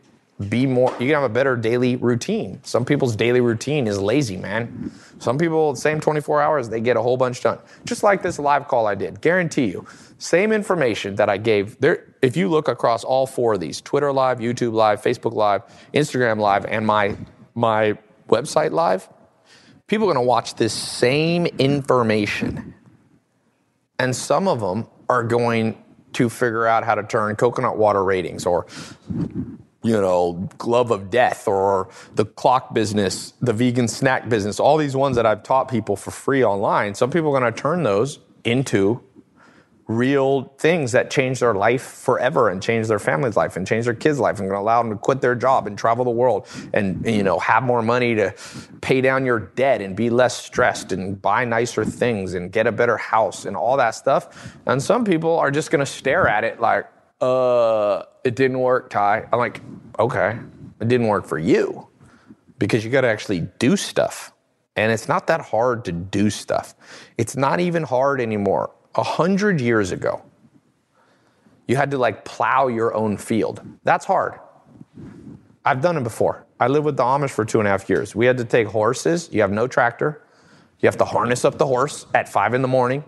be 0.49 0.65
more, 0.65 0.91
you 0.93 1.07
can 1.07 1.11
have 1.11 1.23
a 1.23 1.29
better 1.29 1.55
daily 1.55 1.95
routine. 1.95 2.59
Some 2.63 2.83
people's 2.83 3.15
daily 3.15 3.39
routine 3.39 3.87
is 3.87 3.97
lazy, 3.97 4.35
man. 4.35 4.91
Some 5.19 5.37
people, 5.37 5.73
same 5.75 6.01
24 6.01 6.41
hours, 6.41 6.67
they 6.67 6.81
get 6.81 6.97
a 6.97 7.01
whole 7.01 7.15
bunch 7.15 7.41
done. 7.41 7.59
Just 7.85 8.03
like 8.03 8.21
this 8.21 8.39
live 8.39 8.67
call 8.67 8.87
I 8.87 8.95
did. 8.95 9.21
Guarantee 9.21 9.67
you, 9.67 9.85
same 10.17 10.51
information 10.51 11.15
that 11.15 11.29
I 11.29 11.37
gave 11.37 11.79
there. 11.79 12.13
If 12.21 12.35
you 12.35 12.49
look 12.49 12.67
across 12.67 13.05
all 13.05 13.25
four 13.25 13.53
of 13.53 13.61
these 13.61 13.79
Twitter 13.79 14.11
Live, 14.11 14.39
YouTube 14.39 14.73
Live, 14.73 15.01
Facebook 15.01 15.33
Live, 15.33 15.61
Instagram 15.93 16.39
Live, 16.39 16.65
and 16.65 16.85
my, 16.85 17.15
my 17.55 17.97
website 18.27 18.71
live, 18.71 19.09
people 19.87 20.09
are 20.09 20.13
going 20.13 20.23
to 20.23 20.27
watch 20.27 20.55
this 20.55 20.73
same 20.73 21.45
information. 21.45 22.73
And 23.99 24.15
some 24.15 24.47
of 24.47 24.59
them 24.59 24.87
are 25.09 25.23
going 25.23 25.77
to 26.13 26.29
figure 26.29 26.65
out 26.65 26.83
how 26.83 26.95
to 26.95 27.03
turn 27.03 27.35
coconut 27.35 27.77
water 27.77 28.03
ratings 28.03 28.45
or 28.45 28.65
you 29.83 29.99
know 29.99 30.49
glove 30.57 30.91
of 30.91 31.09
death 31.09 31.47
or 31.47 31.89
the 32.15 32.23
clock 32.23 32.73
business 32.73 33.33
the 33.41 33.51
vegan 33.51 33.87
snack 33.87 34.29
business 34.29 34.59
all 34.59 34.77
these 34.77 34.95
ones 34.95 35.15
that 35.15 35.25
i've 35.25 35.43
taught 35.43 35.69
people 35.69 35.95
for 35.95 36.11
free 36.11 36.43
online. 36.43 36.95
Some 36.95 37.09
people 37.09 37.35
are 37.35 37.39
going 37.39 37.51
to 37.51 37.59
turn 37.59 37.83
those 37.83 38.19
into 38.43 39.01
real 39.87 40.43
things 40.57 40.93
that 40.93 41.11
change 41.11 41.39
their 41.39 41.53
life 41.53 41.83
forever 41.83 42.49
and 42.49 42.61
change 42.61 42.87
their 42.87 42.99
family's 42.99 43.35
life 43.35 43.57
and 43.57 43.67
change 43.67 43.85
their 43.85 43.93
kids' 43.93 44.19
life 44.19 44.39
and 44.39 44.49
to 44.49 44.57
allow 44.57 44.81
them 44.81 44.91
to 44.91 44.97
quit 44.97 45.19
their 45.19 45.35
job 45.35 45.67
and 45.67 45.77
travel 45.77 46.05
the 46.05 46.11
world 46.11 46.47
and 46.73 47.05
you 47.05 47.21
know 47.21 47.37
have 47.39 47.63
more 47.63 47.81
money 47.81 48.15
to 48.15 48.33
pay 48.81 49.01
down 49.01 49.25
your 49.25 49.39
debt 49.39 49.81
and 49.81 49.95
be 49.95 50.09
less 50.09 50.37
stressed 50.37 50.91
and 50.91 51.21
buy 51.21 51.43
nicer 51.43 51.83
things 51.83 52.33
and 52.33 52.51
get 52.51 52.65
a 52.65 52.71
better 52.71 52.97
house 52.97 53.45
and 53.45 53.57
all 53.57 53.77
that 53.77 53.91
stuff. 53.91 54.55
And 54.65 54.81
some 54.81 55.03
people 55.03 55.37
are 55.37 55.51
just 55.51 55.71
to 55.81 55.85
stare 55.85 56.27
at 56.27 56.43
it 56.43 56.59
like, 56.61 56.85
uh, 57.19 58.03
it 58.23 58.35
didn't 58.35 58.59
work, 58.59 58.89
Tai. 58.89 59.27
I'm 59.31 59.39
like, 59.39 59.61
okay, 59.99 60.37
it 60.79 60.87
didn't 60.87 61.07
work 61.07 61.25
for 61.25 61.37
you 61.37 61.87
because 62.57 62.85
you 62.85 62.91
got 62.91 63.01
to 63.01 63.07
actually 63.07 63.47
do 63.59 63.75
stuff. 63.75 64.33
And 64.75 64.91
it's 64.91 65.07
not 65.07 65.27
that 65.27 65.41
hard 65.41 65.85
to 65.85 65.91
do 65.91 66.29
stuff. 66.29 66.73
It's 67.17 67.35
not 67.35 67.59
even 67.59 67.83
hard 67.83 68.19
anymore. 68.19 68.71
A 68.95 69.03
hundred 69.03 69.59
years 69.59 69.91
ago, 69.91 70.23
you 71.67 71.75
had 71.75 71.91
to 71.91 71.97
like 71.97 72.25
plow 72.25 72.67
your 72.67 72.93
own 72.93 73.17
field. 73.17 73.61
That's 73.83 74.05
hard. 74.05 74.39
I've 75.65 75.81
done 75.81 75.97
it 75.97 76.03
before. 76.03 76.45
I 76.59 76.67
lived 76.67 76.85
with 76.85 76.97
the 76.97 77.03
Amish 77.03 77.31
for 77.31 77.45
two 77.45 77.59
and 77.59 77.67
a 77.67 77.71
half 77.71 77.89
years. 77.89 78.15
We 78.15 78.25
had 78.25 78.37
to 78.37 78.45
take 78.45 78.67
horses. 78.67 79.29
You 79.31 79.41
have 79.41 79.51
no 79.51 79.67
tractor. 79.67 80.21
You 80.79 80.87
have 80.87 80.97
to 80.97 81.05
harness 81.05 81.45
up 81.45 81.57
the 81.57 81.65
horse 81.65 82.05
at 82.13 82.27
five 82.27 82.53
in 82.53 82.61
the 82.61 82.67
morning. 82.67 83.03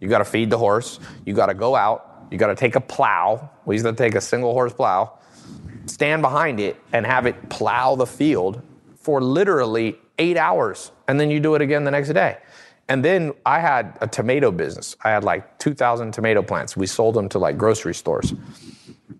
You 0.00 0.08
got 0.08 0.18
to 0.18 0.24
feed 0.24 0.50
the 0.50 0.58
horse. 0.58 0.98
You 1.26 1.34
got 1.34 1.46
to 1.46 1.54
go 1.54 1.76
out. 1.76 2.26
You 2.30 2.38
got 2.38 2.46
to 2.46 2.56
take 2.56 2.74
a 2.76 2.80
plow. 2.80 3.50
We 3.66 3.74
used 3.74 3.84
to 3.84 3.92
take 3.92 4.14
a 4.14 4.20
single 4.20 4.54
horse 4.54 4.72
plow, 4.72 5.18
stand 5.84 6.22
behind 6.22 6.60
it, 6.60 6.80
and 6.92 7.04
have 7.04 7.26
it 7.26 7.50
plow 7.50 7.94
the 7.94 8.06
field 8.06 8.62
for 8.96 9.20
literally 9.20 9.98
eight 10.18 10.38
hours. 10.38 10.92
And 11.08 11.20
then 11.20 11.30
you 11.30 11.40
do 11.40 11.54
it 11.54 11.62
again 11.62 11.84
the 11.84 11.90
next 11.90 12.08
day. 12.08 12.38
And 12.92 13.02
then 13.02 13.32
I 13.46 13.58
had 13.58 13.96
a 14.02 14.06
tomato 14.06 14.50
business. 14.50 14.96
I 15.02 15.08
had 15.08 15.24
like 15.24 15.58
2,000 15.58 16.12
tomato 16.12 16.42
plants. 16.42 16.76
We 16.76 16.86
sold 16.86 17.14
them 17.14 17.26
to 17.30 17.38
like 17.38 17.56
grocery 17.56 17.94
stores. 17.94 18.34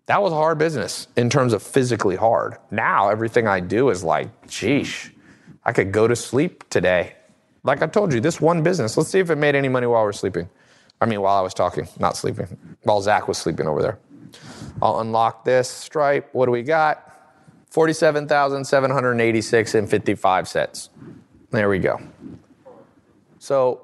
That 0.05 0.21
was 0.21 0.31
a 0.31 0.37
hard 0.37 0.59
business 0.59 1.09
in 1.17 1.31
terms 1.31 1.55
of 1.55 1.63
physically 1.63 2.17
hard. 2.17 2.59
Now 2.71 3.09
everything 3.09 3.47
I 3.47 3.61
do 3.61 3.89
is 3.89 4.05
like, 4.05 4.29
sheesh, 4.47 5.11
I 5.65 5.73
could 5.73 5.91
go 5.91 6.07
to 6.07 6.15
sleep 6.15 6.69
today. 6.69 7.15
Like 7.63 7.81
I 7.81 7.87
told 7.87 8.13
you, 8.13 8.21
this 8.21 8.43
one 8.43 8.63
business, 8.63 8.99
let's 8.99 9.09
see 9.09 9.21
if 9.21 9.31
it 9.31 9.37
made 9.37 9.55
any 9.55 9.71
money 9.71 9.87
while 9.87 10.05
we're 10.05 10.13
sleeping. 10.13 10.51
I 11.01 11.07
mean, 11.07 11.23
while 11.23 11.39
I 11.39 11.41
was 11.41 11.55
talking, 11.55 11.89
not 11.99 12.19
sleeping, 12.19 12.55
while 12.83 13.01
Zach 13.01 13.27
was 13.27 13.39
sleeping 13.39 13.67
over 13.67 13.81
there. 13.81 13.99
I'll 14.83 15.01
unlock 15.01 15.47
this 15.47 15.71
stripe. 15.71 16.29
What 16.33 16.45
do 16.45 16.53
we 16.53 16.63
got? 16.63 17.11
47,786 17.71 19.75
and 19.75 19.89
55 19.89 20.47
cents. 20.47 20.91
There 21.53 21.71
we 21.71 21.79
go. 21.79 21.99
So 23.43 23.81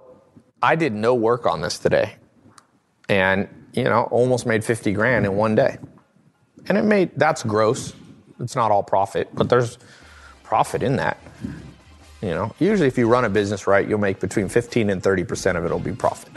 I 0.62 0.76
did 0.76 0.92
no 0.92 1.16
work 1.16 1.44
on 1.44 1.60
this 1.62 1.80
today 1.80 2.14
and, 3.08 3.48
you 3.72 3.82
know, 3.82 4.04
almost 4.12 4.46
made 4.46 4.64
50 4.64 4.92
grand 4.92 5.26
in 5.26 5.34
one 5.34 5.56
day. 5.56 5.78
And 6.68 6.78
it 6.78 6.84
made, 6.84 7.10
that's 7.16 7.42
gross. 7.42 7.92
It's 8.38 8.54
not 8.54 8.70
all 8.70 8.84
profit, 8.84 9.34
but 9.34 9.48
there's 9.48 9.78
profit 10.44 10.84
in 10.84 10.94
that. 10.98 11.18
You 12.22 12.28
know, 12.28 12.54
usually 12.60 12.86
if 12.86 12.96
you 12.96 13.08
run 13.08 13.24
a 13.24 13.28
business 13.28 13.66
right, 13.66 13.88
you'll 13.88 13.98
make 13.98 14.20
between 14.20 14.48
15 14.48 14.90
and 14.90 15.02
30% 15.02 15.56
of 15.56 15.64
it 15.64 15.72
will 15.72 15.80
be 15.80 15.90
profit. 15.90 16.30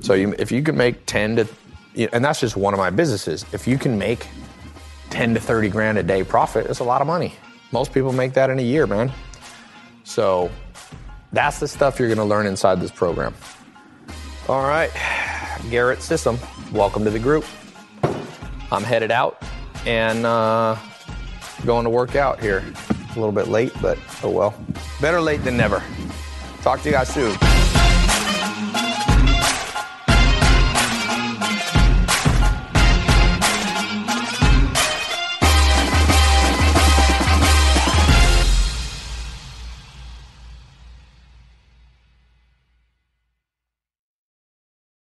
So 0.00 0.14
you, 0.14 0.34
if 0.38 0.50
you 0.50 0.62
can 0.62 0.74
make 0.74 1.04
10 1.04 1.36
to, 1.36 1.48
you- 1.94 2.08
and 2.14 2.24
that's 2.24 2.40
just 2.40 2.56
one 2.56 2.72
of 2.72 2.78
my 2.78 2.88
businesses. 2.88 3.44
If 3.52 3.68
you 3.68 3.76
can 3.76 3.98
make 3.98 4.26
10 5.10 5.34
to 5.34 5.40
30 5.40 5.68
grand 5.68 5.98
a 5.98 6.02
day 6.02 6.24
profit, 6.24 6.64
it's 6.70 6.80
a 6.80 6.84
lot 6.84 7.02
of 7.02 7.06
money. 7.06 7.34
Most 7.72 7.92
people 7.92 8.10
make 8.10 8.32
that 8.32 8.48
in 8.48 8.58
a 8.58 8.62
year, 8.62 8.86
man. 8.86 9.12
So 10.04 10.50
that's 11.32 11.60
the 11.60 11.68
stuff 11.68 11.98
you're 11.98 12.08
going 12.08 12.18
to 12.18 12.24
learn 12.24 12.46
inside 12.46 12.80
this 12.80 12.90
program. 12.90 13.34
All 14.48 14.62
right, 14.62 14.90
Garrett 15.70 16.00
Sissom, 16.00 16.38
welcome 16.72 17.04
to 17.04 17.10
the 17.10 17.18
group. 17.18 17.44
I'm 18.70 18.82
headed 18.82 19.10
out 19.10 19.42
and 19.86 20.24
uh, 20.24 20.76
going 21.64 21.84
to 21.84 21.90
work 21.90 22.16
out 22.16 22.40
here. 22.40 22.64
A 22.90 23.14
little 23.14 23.32
bit 23.32 23.48
late, 23.48 23.72
but 23.82 23.98
oh 24.22 24.30
well. 24.30 24.54
Better 25.00 25.20
late 25.20 25.44
than 25.44 25.56
never. 25.56 25.82
Talk 26.62 26.80
to 26.82 26.88
you 26.88 26.94
guys 26.94 27.08
soon. 27.12 27.36